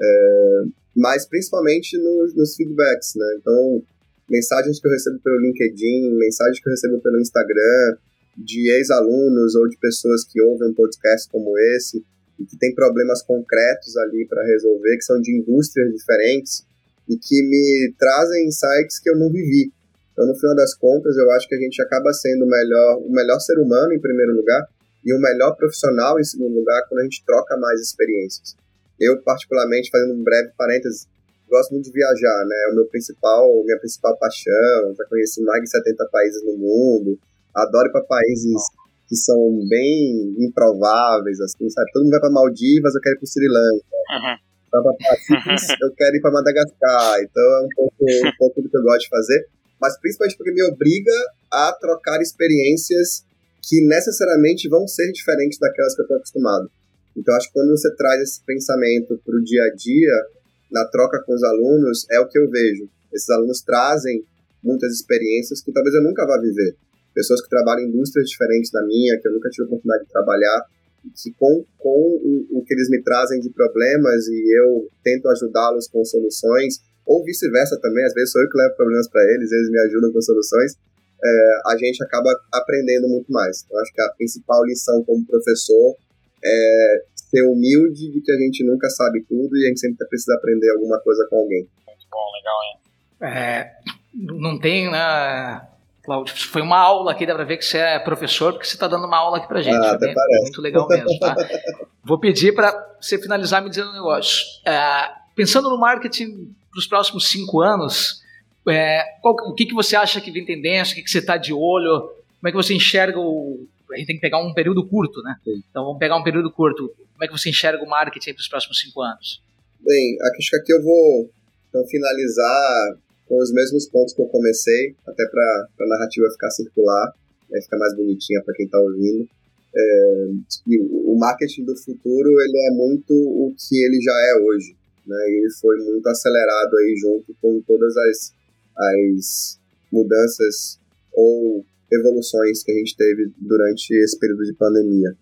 É, 0.00 0.62
mas 0.96 1.26
principalmente 1.26 1.96
nos, 1.98 2.34
nos 2.34 2.54
feedbacks, 2.54 3.14
né? 3.16 3.36
Então, 3.38 3.82
mensagens 4.28 4.80
que 4.80 4.86
eu 4.86 4.90
recebo 4.90 5.18
pelo 5.20 5.40
LinkedIn, 5.40 6.10
mensagens 6.16 6.60
que 6.60 6.68
eu 6.68 6.72
recebo 6.72 7.00
pelo 7.00 7.20
Instagram, 7.20 7.96
de 8.36 8.70
ex-alunos 8.70 9.54
ou 9.54 9.68
de 9.68 9.78
pessoas 9.78 10.24
que 10.24 10.40
ouvem 10.40 10.70
um 10.70 10.74
podcast 10.74 11.30
como 11.30 11.58
esse 11.76 12.04
e 12.38 12.44
que 12.44 12.56
tem 12.56 12.74
problemas 12.74 13.22
concretos 13.22 13.96
ali 13.98 14.26
para 14.26 14.42
resolver, 14.44 14.96
que 14.96 15.04
são 15.04 15.20
de 15.20 15.36
indústrias 15.36 15.92
diferentes 15.92 16.66
e 17.08 17.16
que 17.16 17.42
me 17.42 17.94
trazem 17.98 18.46
insights 18.46 19.00
que 19.00 19.10
eu 19.10 19.18
não 19.18 19.30
vivi. 19.30 19.72
Então, 20.12 20.26
no 20.26 20.34
final 20.34 20.54
das 20.54 20.74
contas, 20.74 21.16
eu 21.16 21.30
acho 21.32 21.48
que 21.48 21.54
a 21.54 21.58
gente 21.58 21.80
acaba 21.82 22.12
sendo 22.12 22.44
o 22.44 22.48
melhor, 22.48 22.98
o 22.98 23.10
melhor 23.10 23.40
ser 23.40 23.58
humano 23.58 23.92
em 23.92 24.00
primeiro 24.00 24.32
lugar 24.34 24.68
e 25.04 25.12
o 25.12 25.20
melhor 25.20 25.56
profissional 25.56 26.18
em 26.20 26.24
segundo 26.24 26.54
lugar 26.54 26.86
quando 26.88 27.00
a 27.00 27.04
gente 27.04 27.24
troca 27.24 27.56
mais 27.56 27.80
experiências. 27.80 28.54
Eu, 29.00 29.20
particularmente, 29.22 29.90
fazendo 29.90 30.14
um 30.14 30.22
breve 30.22 30.52
parênteses, 30.56 31.08
gosto 31.48 31.72
muito 31.72 31.86
de 31.86 31.92
viajar, 31.92 32.44
né? 32.46 32.56
É 32.68 32.72
o 32.72 32.76
meu 32.76 32.86
principal, 32.86 33.46
minha 33.64 33.78
principal 33.78 34.16
paixão. 34.18 34.94
Já 34.96 35.04
conheci 35.08 35.42
mais 35.42 35.62
de 35.62 35.70
70 35.70 36.08
países 36.10 36.44
no 36.44 36.56
mundo. 36.56 37.18
Adoro 37.54 37.88
ir 37.88 37.92
para 37.92 38.04
países 38.04 38.62
que 39.08 39.16
são 39.16 39.36
bem 39.68 40.36
improváveis, 40.38 41.40
assim, 41.40 41.68
sabe? 41.68 41.90
Todo 41.92 42.04
mundo 42.04 42.12
vai 42.12 42.20
para 42.20 42.30
Maldivas, 42.30 42.94
eu 42.94 43.00
quero 43.00 43.16
ir 43.16 43.18
para 43.18 43.26
Sri 43.26 43.48
Lanka. 43.48 43.84
Uhum. 44.08 44.51
eu 45.82 45.90
quero 45.94 46.16
ir 46.16 46.20
para 46.20 46.30
Madagascar. 46.30 47.20
Então 47.22 47.42
é 47.42 47.60
um 47.62 47.68
pouco, 47.74 48.04
um 48.04 48.36
pouco 48.38 48.62
do 48.62 48.68
que 48.68 48.76
eu 48.76 48.82
gosto 48.82 49.02
de 49.02 49.08
fazer. 49.08 49.46
Mas 49.80 49.98
principalmente 49.98 50.36
porque 50.36 50.52
me 50.52 50.62
obriga 50.64 51.12
a 51.50 51.72
trocar 51.80 52.20
experiências 52.20 53.24
que 53.68 53.84
necessariamente 53.86 54.68
vão 54.68 54.86
ser 54.86 55.10
diferentes 55.12 55.58
daquelas 55.58 55.94
que 55.94 56.02
eu 56.02 56.04
estou 56.04 56.16
acostumado. 56.16 56.70
Então 57.16 57.34
acho 57.36 57.48
que 57.48 57.54
quando 57.54 57.70
você 57.70 57.94
traz 57.94 58.20
esse 58.22 58.40
pensamento 58.44 59.20
para 59.24 59.36
o 59.36 59.44
dia 59.44 59.62
a 59.64 59.76
dia, 59.76 60.26
na 60.70 60.84
troca 60.86 61.22
com 61.24 61.34
os 61.34 61.42
alunos, 61.42 62.06
é 62.10 62.20
o 62.20 62.28
que 62.28 62.38
eu 62.38 62.48
vejo. 62.48 62.88
Esses 63.12 63.28
alunos 63.30 63.60
trazem 63.60 64.24
muitas 64.62 64.92
experiências 64.94 65.60
que 65.60 65.72
talvez 65.72 65.94
eu 65.94 66.02
nunca 66.02 66.26
vá 66.26 66.40
viver 66.40 66.76
pessoas 67.14 67.42
que 67.42 67.48
trabalham 67.48 67.86
em 67.86 67.88
indústrias 67.88 68.28
diferentes 68.28 68.70
da 68.70 68.82
minha, 68.84 69.18
que 69.20 69.28
eu 69.28 69.32
nunca 69.32 69.48
tive 69.50 69.64
a 69.64 69.66
oportunidade 69.66 70.04
de 70.04 70.10
trabalhar, 70.10 70.66
que 71.10 71.32
com, 71.34 71.64
com 71.78 71.98
o, 72.22 72.58
o 72.58 72.64
que 72.64 72.74
eles 72.74 72.88
me 72.88 73.02
trazem 73.02 73.40
de 73.40 73.50
problemas 73.50 74.26
e 74.28 74.58
eu 74.58 74.88
tento 75.02 75.28
ajudá-los 75.28 75.88
com 75.88 76.04
soluções, 76.04 76.78
ou 77.06 77.24
vice-versa 77.24 77.78
também, 77.80 78.04
às 78.04 78.14
vezes 78.14 78.30
sou 78.30 78.42
eu 78.42 78.48
que 78.48 78.58
levo 78.58 78.76
problemas 78.76 79.08
para 79.08 79.22
eles, 79.34 79.50
eles 79.50 79.70
me 79.70 79.80
ajudam 79.80 80.12
com 80.12 80.20
soluções, 80.20 80.76
é, 81.24 81.60
a 81.66 81.76
gente 81.76 82.02
acaba 82.04 82.30
aprendendo 82.52 83.08
muito 83.08 83.32
mais. 83.32 83.64
Eu 83.70 83.78
acho 83.78 83.92
que 83.92 84.00
a 84.00 84.10
principal 84.16 84.64
lição 84.64 85.02
como 85.04 85.26
professor 85.26 85.96
é 86.44 87.04
ser 87.14 87.42
humilde 87.42 88.10
de 88.10 88.20
que 88.20 88.32
a 88.32 88.36
gente 88.36 88.64
nunca 88.64 88.90
sabe 88.90 89.24
tudo 89.28 89.56
e 89.56 89.64
a 89.64 89.68
gente 89.68 89.80
sempre 89.80 90.06
precisa 90.08 90.34
aprender 90.34 90.70
alguma 90.70 91.00
coisa 91.00 91.26
com 91.30 91.36
alguém. 91.38 91.66
Muito 91.86 92.06
bom, 92.10 92.30
legal, 92.36 92.58
hein? 92.64 92.78
É, 93.22 93.72
não 94.14 94.58
tem, 94.58 94.90
né, 94.90 95.68
Cláudio, 96.02 96.34
foi 96.36 96.62
uma 96.62 96.78
aula 96.78 97.12
aqui, 97.12 97.24
dá 97.24 97.34
pra 97.34 97.44
ver 97.44 97.56
que 97.56 97.64
você 97.64 97.78
é 97.78 97.98
professor, 97.98 98.52
porque 98.52 98.66
você 98.66 98.74
está 98.74 98.88
dando 98.88 99.06
uma 99.06 99.18
aula 99.18 99.38
aqui 99.38 99.46
pra 99.46 99.62
gente. 99.62 99.76
Ah, 99.76 99.92
até 99.92 100.12
parece. 100.12 100.42
Muito 100.42 100.60
legal 100.60 100.88
mesmo, 100.88 101.18
tá? 101.20 101.36
Vou 102.02 102.18
pedir 102.18 102.52
para 102.54 102.72
você 103.00 103.16
finalizar 103.18 103.62
me 103.62 103.70
dizendo 103.70 103.90
um 103.90 103.94
negócio. 103.94 104.44
É, 104.64 105.10
pensando 105.36 105.70
no 105.70 105.78
marketing 105.78 106.52
para 106.70 106.78
os 106.78 106.86
próximos 106.86 107.28
cinco 107.28 107.60
anos, 107.60 108.20
é, 108.68 109.04
qual, 109.20 109.34
o 109.46 109.54
que, 109.54 109.66
que 109.66 109.74
você 109.74 109.94
acha 109.94 110.20
que 110.20 110.32
vem 110.32 110.44
tendência, 110.44 110.92
o 110.92 110.96
que, 110.96 111.02
que 111.02 111.10
você 111.10 111.18
está 111.18 111.36
de 111.36 111.52
olho, 111.52 112.00
como 112.40 112.48
é 112.48 112.50
que 112.50 112.56
você 112.56 112.74
enxerga 112.74 113.20
o... 113.20 113.64
A 113.92 113.96
gente 113.96 114.06
tem 114.06 114.16
que 114.16 114.22
pegar 114.22 114.38
um 114.38 114.52
período 114.54 114.84
curto, 114.88 115.22
né? 115.22 115.36
Sim. 115.44 115.62
Então 115.70 115.84
vamos 115.84 115.98
pegar 115.98 116.16
um 116.16 116.22
período 116.24 116.50
curto. 116.50 116.88
Como 117.12 117.22
é 117.22 117.28
que 117.28 117.32
você 117.32 117.50
enxerga 117.50 117.84
o 117.84 117.88
marketing 117.88 118.32
para 118.32 118.40
os 118.40 118.48
próximos 118.48 118.80
cinco 118.80 119.02
anos? 119.02 119.40
Bem, 119.80 120.16
acho 120.38 120.50
que 120.50 120.56
aqui 120.56 120.72
eu 120.72 120.82
vou 120.82 121.30
então, 121.68 121.86
finalizar 121.86 122.96
com 123.26 123.38
os 123.38 123.52
mesmos 123.52 123.86
pontos 123.88 124.14
que 124.14 124.22
eu 124.22 124.26
comecei, 124.26 124.94
até 125.06 125.26
para 125.26 125.68
a 125.80 125.88
narrativa 125.88 126.30
ficar 126.32 126.50
circular, 126.50 127.14
né, 127.50 127.60
ficar 127.62 127.78
mais 127.78 127.94
bonitinha 127.96 128.42
para 128.44 128.54
quem 128.54 128.66
está 128.66 128.78
ouvindo. 128.78 129.28
É, 129.74 130.28
o 130.68 131.16
marketing 131.18 131.64
do 131.64 131.76
futuro 131.76 132.28
ele 132.28 132.58
é 132.58 132.70
muito 132.74 133.14
o 133.14 133.54
que 133.56 133.82
ele 133.82 133.98
já 134.02 134.12
é 134.12 134.42
hoje, 134.42 134.76
né? 135.06 135.16
Ele 135.28 135.50
foi 135.60 135.78
muito 135.78 136.06
acelerado 136.08 136.76
aí 136.76 136.94
junto 136.98 137.34
com 137.40 137.60
todas 137.66 137.96
as, 137.96 138.34
as 138.76 139.58
mudanças 139.90 140.78
ou 141.14 141.64
evoluções 141.90 142.62
que 142.62 142.72
a 142.72 142.74
gente 142.74 142.96
teve 142.96 143.30
durante 143.38 143.94
esse 143.94 144.18
período 144.18 144.44
de 144.44 144.54
pandemia. 144.54 145.14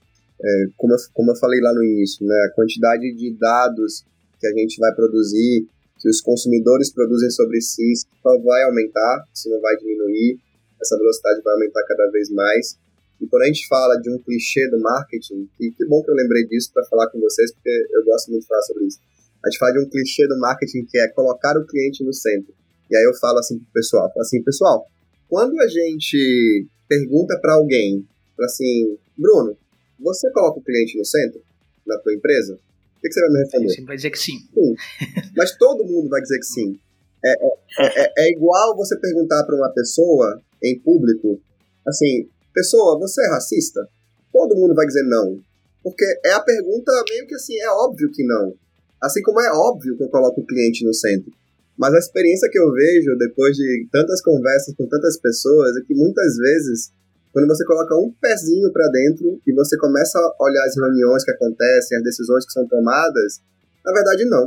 É, 0.43 0.65
como, 0.77 0.95
eu, 0.95 0.99
como 1.13 1.31
eu 1.33 1.37
falei 1.37 1.61
lá 1.61 1.73
no 1.75 1.85
início, 1.85 2.27
né, 2.27 2.35
a 2.49 2.55
quantidade 2.55 3.13
de 3.15 3.37
dados 3.39 4.05
que 4.41 4.47
a 4.47 4.53
gente 4.53 4.79
vai 4.79 4.95
produzir 4.95 5.69
que 6.01 6.09
os 6.09 6.21
consumidores 6.21 6.93
produzem 6.93 7.31
sobre 7.31 7.61
si 7.61 7.93
só 8.23 8.39
vai 8.39 8.63
aumentar, 8.65 9.25
isso 9.35 9.49
não 9.51 9.61
vai 9.61 9.77
diminuir, 9.77 10.39
essa 10.81 10.97
velocidade 10.97 11.43
vai 11.43 11.55
aumentar 11.55 11.85
cada 11.87 12.11
vez 12.11 12.31
mais. 12.31 12.79
E 13.21 13.27
quando 13.27 13.43
a 13.43 13.47
gente 13.47 13.69
fala 13.69 13.97
de 13.97 14.11
um 14.11 14.19
clichê 14.19 14.67
do 14.71 14.81
marketing, 14.81 15.49
que, 15.59 15.71
que 15.73 15.87
bom 15.87 16.03
que 16.03 16.11
eu 16.11 16.15
lembrei 16.15 16.47
disso 16.47 16.71
para 16.73 16.85
falar 16.87 17.09
com 17.11 17.21
vocês, 17.21 17.53
porque 17.53 17.71
eu 17.93 18.05
gosto 18.05 18.31
muito 18.31 18.43
de 18.43 18.49
falar 18.49 18.63
sobre 18.63 18.87
isso. 18.87 18.99
A 19.45 19.51
gente 19.51 19.59
fala 19.59 19.73
de 19.73 19.81
um 19.81 19.89
clichê 19.89 20.27
do 20.27 20.39
marketing 20.39 20.87
que 20.87 20.99
é 20.99 21.09
colocar 21.09 21.57
o 21.59 21.67
cliente 21.67 22.03
no 22.03 22.15
centro. 22.15 22.55
E 22.91 22.97
aí 22.97 23.05
eu 23.05 23.15
falo 23.15 23.39
assim 23.39 23.59
pro 23.59 23.73
pessoal, 23.75 24.11
assim, 24.19 24.43
pessoal, 24.43 24.87
quando 25.29 25.61
a 25.61 25.69
gente 25.69 26.67
pergunta 26.89 27.39
para 27.41 27.55
alguém, 27.55 28.05
assim, 28.41 28.99
Bruno, 29.17 29.57
você 29.99 30.31
coloca 30.33 30.59
o 30.59 30.63
cliente 30.63 30.99
no 30.99 31.05
centro 31.05 31.41
na 31.87 31.99
tua 31.99 32.15
empresa? 32.15 32.59
O 33.01 33.03
que, 33.03 33.11
você 33.11 33.21
vai 33.23 33.31
me 33.31 33.39
responder? 33.39 33.69
Você 33.69 33.85
vai 33.85 33.97
dizer 33.97 34.11
que 34.11 34.19
sim. 34.19 34.39
sim. 34.53 34.75
Mas 35.35 35.57
todo 35.57 35.87
mundo 35.87 36.11
vai 36.11 36.21
dizer 36.21 36.39
que 36.39 36.45
sim. 36.45 36.79
É, 37.25 37.33
é, 37.33 38.03
é, 38.03 38.13
é 38.19 38.31
igual 38.31 38.77
você 38.77 38.95
perguntar 38.99 39.43
para 39.45 39.57
uma 39.57 39.71
pessoa 39.73 40.43
em 40.63 40.79
público, 40.79 41.41
assim, 41.89 42.29
pessoa, 42.53 42.99
você 42.99 43.25
é 43.25 43.31
racista? 43.31 43.89
Todo 44.31 44.55
mundo 44.55 44.75
vai 44.75 44.87
dizer 44.87 45.03
não. 45.05 45.41
Porque 45.83 46.05
é 46.27 46.33
a 46.33 46.41
pergunta 46.41 46.93
meio 47.09 47.27
que 47.27 47.35
assim, 47.35 47.59
é 47.59 47.71
óbvio 47.71 48.11
que 48.13 48.23
não. 48.23 48.55
Assim 49.03 49.23
como 49.23 49.41
é 49.41 49.51
óbvio 49.51 49.97
que 49.97 50.05
eu 50.05 50.11
coloco 50.11 50.43
o 50.43 50.47
cliente 50.47 50.85
no 50.85 50.93
centro. 50.93 51.33
Mas 51.79 51.95
a 51.95 51.99
experiência 51.99 52.51
que 52.53 52.59
eu 52.59 52.71
vejo 52.71 53.17
depois 53.17 53.57
de 53.57 53.89
tantas 53.91 54.21
conversas 54.21 54.75
com 54.75 54.87
tantas 54.87 55.17
pessoas 55.19 55.75
é 55.79 55.87
que 55.87 55.95
muitas 55.95 56.37
vezes 56.37 56.93
quando 57.33 57.47
você 57.47 57.65
coloca 57.65 57.95
um 57.97 58.13
pezinho 58.21 58.73
para 58.73 58.89
dentro 58.89 59.41
e 59.47 59.53
você 59.53 59.77
começa 59.79 60.19
a 60.19 60.45
olhar 60.45 60.65
as 60.65 60.77
reuniões 60.77 61.25
que 61.25 61.31
acontecem, 61.31 61.97
as 61.97 62.05
decisões 62.05 62.45
que 62.45 62.53
são 62.53 62.67
tomadas, 62.67 63.41
na 63.85 63.93
verdade 63.93 64.25
não. 64.25 64.47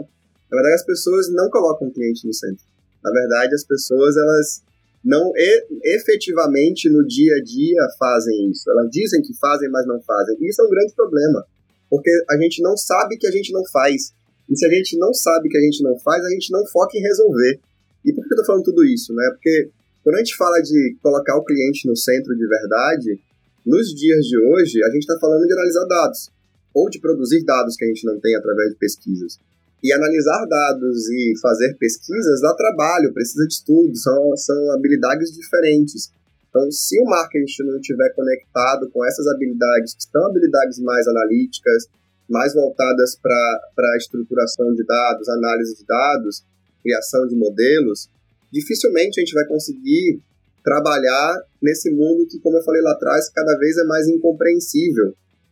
Na 0.52 0.58
verdade 0.58 0.76
as 0.76 0.86
pessoas 0.86 1.30
não 1.32 1.50
colocam 1.50 1.88
o 1.88 1.94
cliente 1.94 2.28
no 2.28 2.34
centro. 2.34 2.64
Na 3.04 3.12
verdade 3.12 3.56
as 3.56 3.64
pessoas 3.64 4.16
elas 4.18 4.62
não 5.04 5.32
e, 5.36 5.66
efetivamente 5.96 6.90
no 6.90 7.06
dia 7.06 7.36
a 7.38 7.44
dia 7.44 7.88
fazem 7.98 8.50
isso. 8.52 8.70
Elas 8.70 8.90
dizem 8.92 9.22
que 9.22 9.34
fazem, 9.38 9.70
mas 9.70 9.86
não 9.88 10.02
fazem. 10.02 10.38
E 10.42 10.50
isso 10.50 10.62
é 10.62 10.66
um 10.66 10.70
grande 10.70 10.94
problema, 10.94 11.46
porque 11.90 12.12
a 12.30 12.38
gente 12.38 12.62
não 12.62 12.76
sabe 12.76 13.18
que 13.18 13.28
a 13.28 13.32
gente 13.32 13.52
não 13.54 13.64
faz. 13.72 14.14
E 14.50 14.58
se 14.58 14.66
a 14.66 14.70
gente 14.70 14.98
não 14.98 15.14
sabe 15.14 15.48
que 15.48 15.58
a 15.58 15.62
gente 15.62 15.82
não 15.82 15.98
faz, 16.00 16.24
a 16.24 16.30
gente 16.30 16.52
não 16.52 16.66
foca 16.66 16.98
em 16.98 17.02
resolver. 17.02 17.60
E 18.06 18.12
por 18.14 18.28
que 18.28 18.34
eu 18.34 18.38
tô 18.38 18.46
falando 18.46 18.64
tudo 18.64 18.84
isso, 18.84 19.14
né? 19.14 19.30
Porque 19.32 19.70
quando 20.04 20.16
a 20.16 20.20
gente 20.20 20.36
fala 20.36 20.60
de 20.62 20.98
colocar 21.02 21.38
o 21.38 21.46
cliente 21.46 21.88
no 21.88 21.96
centro 21.96 22.36
de 22.36 22.46
verdade, 22.46 23.20
nos 23.66 23.88
dias 23.96 24.26
de 24.26 24.38
hoje, 24.38 24.84
a 24.84 24.90
gente 24.92 25.08
está 25.08 25.18
falando 25.20 25.48
de 25.48 25.54
analisar 25.54 25.86
dados, 25.86 26.30
ou 26.74 26.90
de 26.90 27.00
produzir 27.00 27.44
dados 27.46 27.78
que 27.78 27.86
a 27.86 27.88
gente 27.88 28.06
não 28.06 28.20
tem 28.20 28.36
através 28.36 28.72
de 28.72 28.76
pesquisas. 28.76 29.40
E 29.82 29.92
analisar 29.94 30.46
dados 30.46 31.10
e 31.10 31.34
fazer 31.42 31.76
pesquisas 31.78 32.42
dá 32.42 32.54
trabalho, 32.54 33.14
precisa 33.14 33.48
de 33.48 33.54
estudo, 33.54 33.96
são, 33.96 34.36
são 34.36 34.72
habilidades 34.72 35.32
diferentes. 35.32 36.12
Então, 36.50 36.70
se 36.72 37.00
o 37.02 37.06
marketing 37.06 37.64
não 37.64 37.80
estiver 37.80 38.14
conectado 38.14 38.90
com 38.92 39.06
essas 39.06 39.26
habilidades, 39.28 39.96
que 39.96 40.04
são 40.04 40.26
habilidades 40.26 40.80
mais 40.80 41.08
analíticas, 41.08 41.88
mais 42.30 42.54
voltadas 42.54 43.18
para 43.22 43.32
a 43.78 43.98
estruturação 43.98 44.74
de 44.74 44.86
dados, 44.86 45.28
análise 45.30 45.76
de 45.78 45.86
dados, 45.86 46.44
criação 46.82 47.28
de 47.28 47.36
modelos, 47.36 48.10
dificilmente 48.54 49.20
a 49.20 49.22
gente 49.26 49.34
vai 49.34 49.46
conseguir 49.48 50.22
trabalhar 50.64 51.44
nesse 51.60 51.90
mundo 51.92 52.28
que, 52.28 52.40
como 52.40 52.58
eu 52.58 52.64
falei 52.64 52.82
lá 52.82 52.92
atrás, 52.92 53.30
cada 53.30 53.58
vez 53.58 53.78
é 53.78 53.84
mais 53.84 54.08
incompreensível, 54.08 55.08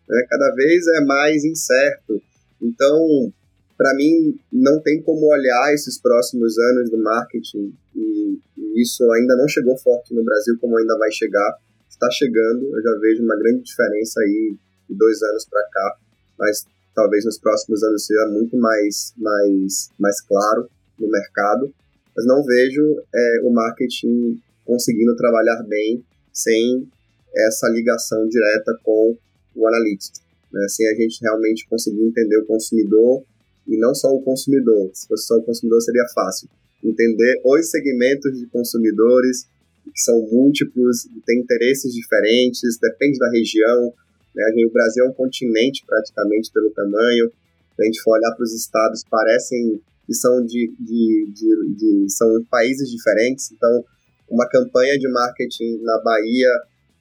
né? 0.08 0.26
cada 0.30 0.54
vez 0.54 0.88
é 0.88 1.02
mais 1.02 1.44
incerto. 1.44 2.22
Então, 2.62 3.34
para 3.76 3.96
mim, 3.96 4.40
não 4.54 4.80
tem 4.80 5.02
como 5.02 5.26
olhar 5.26 5.74
esses 5.74 6.00
próximos 6.00 6.58
anos 6.60 6.92
do 6.92 6.98
marketing 7.00 7.74
e, 7.96 8.40
e, 8.56 8.82
isso 8.82 9.04
ainda 9.12 9.36
não 9.36 9.48
chegou 9.48 9.76
forte 9.80 10.14
no 10.14 10.24
Brasil 10.24 10.56
como 10.62 10.78
ainda 10.78 10.96
vai 10.98 11.12
chegar. 11.12 11.58
Está 11.90 12.10
chegando, 12.12 12.64
eu 12.64 12.82
já 12.82 13.00
vejo 13.00 13.24
uma 13.24 13.38
grande 13.38 13.64
diferença 13.64 14.22
aí 14.22 14.56
de 14.88 14.96
dois 14.96 15.22
anos 15.24 15.46
para 15.46 15.64
cá, 15.72 15.98
mas 16.38 16.66
talvez 16.96 17.26
nos 17.26 17.40
próximos 17.40 17.84
anos 17.84 18.06
seja 18.06 18.28
muito 18.28 18.56
mais, 18.58 19.14
mais, 19.18 19.90
mais 20.00 20.22
claro 20.22 20.70
no 21.00 21.10
mercado 21.10 21.74
mas 22.16 22.26
não 22.26 22.44
vejo 22.44 23.02
é, 23.14 23.42
o 23.44 23.52
marketing 23.52 24.42
conseguindo 24.66 25.16
trabalhar 25.16 25.64
bem 25.64 26.04
sem 26.32 26.88
essa 27.36 27.68
ligação 27.70 28.28
direta 28.28 28.78
com 28.84 29.18
o 29.56 29.68
analytics, 29.68 30.22
né? 30.52 30.66
sem 30.70 30.88
a 30.88 30.94
gente 30.96 31.22
realmente 31.22 31.68
conseguir 31.68 32.04
entender 32.04 32.38
o 32.38 32.46
consumidor 32.46 33.24
e 33.68 33.78
não 33.78 33.94
só 33.94 34.10
o 34.10 34.22
consumidor, 34.22 34.90
se 34.94 35.08
fosse 35.08 35.28
só 35.28 35.36
o 35.36 35.44
consumidor 35.44 35.82
seria 35.82 36.06
fácil, 36.14 36.50
entender 36.84 37.42
os 37.46 37.70
segmentos 37.70 38.38
de 38.38 38.46
consumidores 38.48 39.48
que 39.84 40.00
são 40.02 40.22
múltiplos, 40.32 41.08
têm 41.26 41.40
interesses 41.40 41.94
diferentes, 41.94 42.78
depende 42.80 43.18
da 43.18 43.30
região, 43.32 43.94
né? 44.36 44.44
o 44.66 44.72
Brasil 44.72 45.06
é 45.06 45.10
um 45.10 45.14
continente 45.14 45.84
praticamente 45.86 46.52
pelo 46.52 46.70
tamanho, 46.72 47.32
se 47.76 47.82
a 47.82 47.86
gente 47.86 48.02
for 48.02 48.18
olhar 48.18 48.32
para 48.36 48.44
os 48.44 48.54
estados, 48.54 49.04
parecem 49.10 49.82
que 50.06 50.14
são 50.14 50.44
de, 50.46 50.74
de, 50.80 51.32
de, 51.34 51.76
de, 51.76 52.06
são 52.10 52.28
países 52.50 52.90
diferentes. 52.90 53.52
Então, 53.52 53.84
uma 54.30 54.48
campanha 54.50 54.98
de 54.98 55.08
marketing 55.10 55.82
na 55.84 56.02
Bahia 56.02 56.50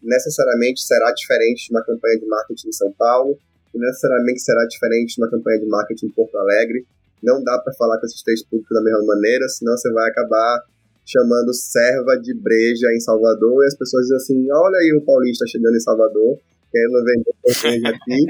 necessariamente 0.03 0.83
será 0.83 1.13
diferente 1.13 1.67
de 1.67 1.75
uma 1.75 1.85
campanha 1.85 2.19
de 2.19 2.27
marketing 2.27 2.69
em 2.69 2.73
São 2.73 2.93
Paulo, 2.93 3.39
e 3.75 3.79
necessariamente 3.79 4.41
será 4.41 4.65
diferente 4.67 5.15
de 5.15 5.23
uma 5.23 5.31
campanha 5.31 5.61
de 5.61 5.67
marketing 5.67 6.07
em 6.07 6.11
Porto 6.11 6.37
Alegre. 6.37 6.85
Não 7.23 7.43
dá 7.45 7.59
para 7.59 7.73
falar 7.75 7.99
com 7.99 8.07
esses 8.07 8.23
três 8.23 8.43
públicos 8.43 8.75
da 8.75 8.83
mesma 8.83 9.05
maneira, 9.05 9.49
senão 9.49 9.77
você 9.77 9.93
vai 9.93 10.11
acabar 10.11 10.65
chamando 11.07 11.53
serva 11.53 12.17
de 12.23 12.35
breja 12.35 12.87
em 12.95 13.01
Salvador 13.01 13.63
e 13.63 13.67
as 13.67 13.77
pessoas 13.77 14.03
dizem 14.03 14.17
assim: 14.17 14.53
olha 14.53 14.79
aí 14.79 14.93
o 14.97 15.05
paulista 15.05 15.45
chegando 15.47 15.77
em 15.77 15.81
Salvador. 15.81 16.39
querendo 16.71 17.05
vender 17.05 17.35
breja 17.43 17.89
aqui, 17.89 18.27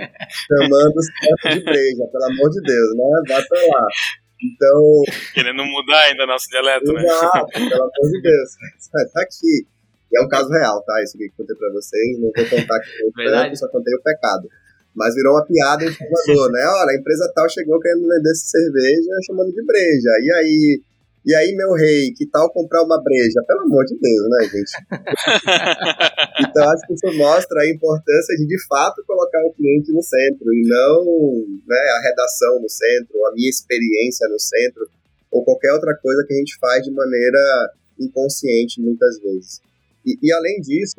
chamando 0.49 0.95
caras 1.21 1.59
de 1.59 1.65
breja, 1.65 2.07
pelo 2.11 2.25
amor 2.25 2.51
de 2.51 2.61
Deus, 2.63 2.97
né? 2.97 3.05
Bata 3.29 3.55
lá. 3.55 3.87
Então. 4.43 5.03
Querendo 5.35 5.65
mudar 5.65 6.01
ainda 6.05 6.27
nosso 6.27 6.49
dialeto, 6.49 6.93
né? 6.93 7.05
Exato, 7.05 7.47
pelo 7.53 7.75
amor 7.75 8.11
de 8.11 8.23
Deus. 8.23 8.51
Tá 9.13 9.23
aqui. 9.23 9.67
E 10.13 10.19
é 10.19 10.25
um 10.25 10.29
caso 10.29 10.49
real, 10.51 10.83
tá? 10.83 11.03
Isso 11.03 11.17
que 11.17 11.25
eu 11.25 11.33
contei 11.37 11.57
pra 11.57 11.71
vocês. 11.73 12.19
Não 12.19 12.33
vou 12.35 12.47
contar 12.49 12.77
aqui 12.77 12.91
no 13.05 13.13
tanto, 13.13 13.57
só 13.57 13.69
contei 13.69 13.95
o 13.95 14.03
pecado. 14.03 14.49
Mas 14.95 15.15
virou 15.15 15.35
uma 15.35 15.47
piada 15.47 15.85
em 15.85 15.93
Salvador, 15.93 16.51
né? 16.51 16.67
Olha, 16.67 16.91
a 16.91 16.99
empresa 16.99 17.33
tal 17.35 17.49
chegou 17.49 17.79
querendo 17.79 18.09
vender 18.09 18.35
cerveja 18.35 19.11
chamando 19.25 19.53
de 19.53 19.65
breja. 19.65 20.11
E 20.21 20.33
aí, 20.33 20.83
e 21.25 21.35
aí, 21.35 21.55
meu 21.55 21.73
rei, 21.73 22.13
que 22.17 22.27
tal 22.27 22.51
comprar 22.51 22.83
uma 22.83 23.03
breja? 23.03 23.45
Pelo 23.47 23.61
amor 23.61 23.85
de 23.85 23.97
Deus, 24.01 24.27
né, 24.31 24.49
gente? 24.49 24.73
então, 26.49 26.71
acho 26.71 26.87
que 26.87 26.95
isso 26.95 27.19
mostra 27.19 27.61
a 27.61 27.71
importância 27.71 28.37
de, 28.37 28.47
de 28.47 28.67
fato, 28.67 29.05
colocar 29.07 29.45
o 29.45 29.53
cliente 29.53 29.93
no 29.93 30.03
centro 30.03 30.47
e 30.53 30.63
não 30.67 31.05
né, 31.69 31.83
a 31.97 32.01
redação 32.09 32.61
no 32.61 32.69
centro, 32.69 33.27
a 33.27 33.33
minha 33.35 33.51
experiência 33.51 34.29
no 34.29 34.39
centro, 34.39 34.89
ou 35.31 35.45
qualquer 35.45 35.73
outra 35.73 35.95
coisa 36.01 36.25
que 36.27 36.33
a 36.33 36.37
gente 36.37 36.57
faz 36.59 36.83
de 36.85 36.91
maneira 36.91 37.73
inconsciente 37.99 38.81
muitas 38.81 39.21
vezes. 39.21 39.61
E, 40.07 40.19
e 40.23 40.33
além 40.33 40.61
disso, 40.61 40.97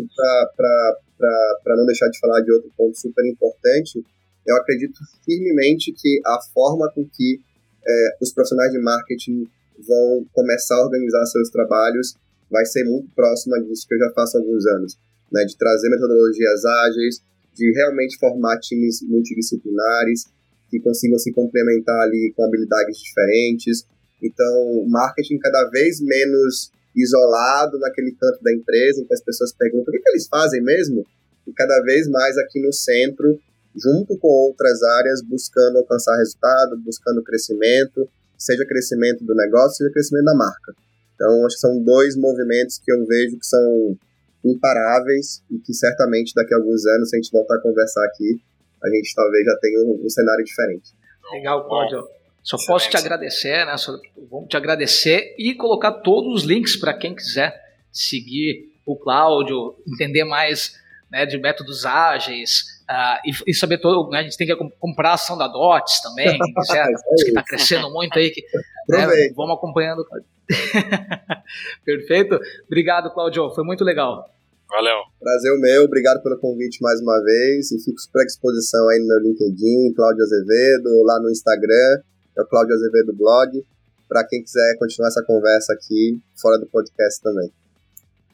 para 0.55 1.75
não 1.75 1.85
deixar 1.85 2.07
de 2.09 2.19
falar 2.19 2.41
de 2.41 2.51
outro 2.51 2.71
ponto 2.77 2.95
super 2.95 3.25
importante, 3.25 4.05
eu 4.45 4.55
acredito 4.55 4.99
firmemente 5.25 5.91
que 5.93 6.21
a 6.25 6.39
forma 6.53 6.91
com 6.93 7.03
que 7.05 7.39
é, 7.87 8.17
os 8.21 8.31
profissionais 8.31 8.71
de 8.71 8.79
marketing 8.79 9.49
vão 9.87 10.25
começar 10.31 10.75
a 10.75 10.85
organizar 10.85 11.25
seus 11.25 11.49
trabalhos 11.49 12.15
vai 12.51 12.65
ser 12.65 12.83
muito 12.83 13.09
próxima 13.15 13.57
disso 13.63 13.87
que 13.87 13.95
eu 13.95 13.99
já 13.99 14.11
faço 14.13 14.37
há 14.37 14.41
alguns 14.41 14.65
anos, 14.67 14.97
né, 15.31 15.45
de 15.45 15.57
trazer 15.57 15.89
metodologias 15.89 16.65
ágeis, 16.65 17.23
de 17.55 17.71
realmente 17.71 18.17
formar 18.17 18.59
times 18.59 19.01
multidisciplinares 19.03 20.25
que 20.69 20.79
consigam 20.79 21.17
se 21.17 21.31
complementar 21.31 22.01
ali 22.01 22.33
com 22.35 22.45
habilidades 22.45 22.97
diferentes. 22.97 23.85
Então, 24.21 24.85
marketing 24.87 25.37
cada 25.39 25.69
vez 25.69 25.99
menos 26.01 26.71
isolado 26.95 27.79
naquele 27.79 28.11
canto 28.11 28.41
da 28.43 28.53
empresa, 28.53 29.01
em 29.01 29.05
que 29.05 29.13
as 29.13 29.21
pessoas 29.21 29.53
perguntam 29.53 29.93
o 29.93 30.01
que 30.01 30.09
eles 30.09 30.27
fazem 30.27 30.61
mesmo, 30.61 31.05
e 31.47 31.53
cada 31.53 31.81
vez 31.83 32.07
mais 32.07 32.37
aqui 32.37 32.61
no 32.61 32.71
centro, 32.71 33.39
junto 33.75 34.17
com 34.17 34.27
outras 34.27 34.81
áreas, 34.83 35.21
buscando 35.21 35.77
alcançar 35.77 36.17
resultado, 36.17 36.77
buscando 36.77 37.23
crescimento, 37.23 38.07
seja 38.41 38.65
crescimento 38.65 39.23
do 39.23 39.35
negócio, 39.35 39.77
seja 39.77 39.91
crescimento 39.91 40.25
da 40.25 40.35
marca. 40.35 40.73
Então, 41.15 41.45
acho 41.45 41.55
que 41.55 41.61
são 41.61 41.83
dois 41.83 42.15
movimentos 42.17 42.79
que 42.83 42.91
eu 42.91 43.05
vejo 43.05 43.37
que 43.37 43.45
são 43.45 43.97
imparáveis 44.43 45.43
e 45.51 45.59
que 45.59 45.73
certamente 45.73 46.33
daqui 46.33 46.53
a 46.53 46.57
alguns 46.57 46.85
anos, 46.85 47.09
se 47.09 47.15
a 47.15 47.19
gente 47.21 47.31
voltar 47.31 47.55
a 47.55 47.61
conversar 47.61 48.03
aqui, 48.05 48.41
a 48.83 48.89
gente 48.89 49.13
talvez 49.13 49.45
já 49.45 49.55
tenha 49.61 49.79
um, 49.81 50.01
um 50.03 50.09
cenário 50.09 50.43
diferente. 50.43 50.91
Legal, 51.31 51.67
Cláudio. 51.67 51.99
Só 52.41 52.55
Excelente. 52.55 52.67
posso 52.67 52.89
te 52.89 52.97
agradecer, 52.97 53.65
né? 53.65 53.77
Só 53.77 53.91
vamos 54.29 54.49
te 54.49 54.57
agradecer 54.57 55.35
e 55.37 55.53
colocar 55.53 55.91
todos 55.91 56.41
os 56.41 56.43
links 56.43 56.75
para 56.75 56.97
quem 56.97 57.13
quiser 57.13 57.53
seguir 57.91 58.71
o 58.85 58.95
Cláudio, 58.97 59.75
entender 59.87 60.23
mais 60.23 60.75
né, 61.11 61.25
de 61.25 61.37
métodos 61.37 61.85
ágeis, 61.85 62.80
Uh, 62.91 63.23
e, 63.23 63.51
e, 63.51 63.53
saber 63.53 63.77
todo, 63.77 64.09
né, 64.09 64.19
a 64.19 64.23
gente 64.23 64.35
tem 64.35 64.45
que 64.45 64.53
comprar 64.77 65.11
a 65.11 65.13
ação 65.13 65.37
da 65.37 65.47
DOTS 65.47 66.01
também, 66.01 66.37
quem 66.37 66.51
quiser, 66.59 66.85
que 67.15 67.29
está 67.29 67.41
crescendo 67.41 67.89
muito 67.89 68.19
aí, 68.19 68.31
que, 68.31 68.43
né, 68.89 69.07
vamos 69.33 69.55
acompanhando. 69.55 70.05
Perfeito? 71.85 72.37
Obrigado, 72.65 73.13
Claudio, 73.13 73.49
foi 73.51 73.63
muito 73.63 73.85
legal. 73.85 74.29
Valeu. 74.67 74.97
Prazer 75.21 75.53
o 75.53 75.61
meu, 75.61 75.85
obrigado 75.85 76.21
pelo 76.21 76.37
convite 76.37 76.81
mais 76.81 76.99
uma 76.99 77.17
vez, 77.23 77.71
e 77.71 77.81
fico 77.81 77.97
super 77.97 78.23
à 78.23 78.25
disposição 78.25 78.89
aí 78.89 78.99
no 78.99 79.07
meu 79.07 79.19
LinkedIn, 79.19 79.93
Cláudio 79.95 80.23
Azevedo, 80.23 81.03
lá 81.05 81.17
no 81.21 81.31
Instagram, 81.31 82.01
é 82.37 82.41
o 82.41 82.45
Cláudio 82.45 82.75
Azevedo 82.75 83.13
Blog, 83.13 83.65
para 84.09 84.27
quem 84.27 84.43
quiser 84.43 84.77
continuar 84.77 85.07
essa 85.07 85.23
conversa 85.23 85.71
aqui, 85.71 86.19
fora 86.41 86.57
do 86.59 86.65
podcast 86.65 87.21
também. 87.21 87.49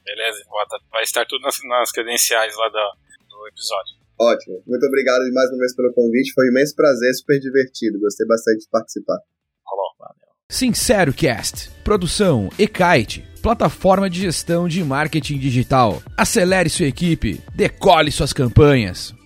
Beleza, 0.03 0.43
vai 0.91 1.03
estar 1.03 1.25
tudo 1.27 1.43
nas, 1.43 1.59
nas 1.63 1.91
credenciais 1.91 2.55
lá 2.57 2.69
do, 2.69 2.97
do 3.29 3.47
episódio. 3.49 4.06
Ótimo. 4.19 4.63
Muito 4.65 4.85
obrigado 4.85 5.21
mais 5.33 5.49
uma 5.49 5.59
vez 5.59 5.75
pelo 5.75 5.93
convite. 5.93 6.33
Foi 6.33 6.45
um 6.45 6.51
imenso 6.51 6.75
prazer, 6.75 7.13
super 7.13 7.39
divertido. 7.39 7.99
Gostei 7.99 8.25
bastante 8.25 8.59
de 8.59 8.69
participar. 8.69 9.17
Falou. 9.63 9.91
Valeu. 9.99 10.27
Sincero 10.49 11.13
Cast. 11.13 11.69
Produção 11.83 12.49
Ekite. 12.57 13.25
Plataforma 13.41 14.09
de 14.09 14.21
gestão 14.21 14.67
de 14.67 14.83
marketing 14.83 15.37
digital. 15.37 16.01
Acelere 16.17 16.69
sua 16.69 16.87
equipe. 16.87 17.41
Decole 17.55 18.11
suas 18.11 18.33
campanhas. 18.33 19.16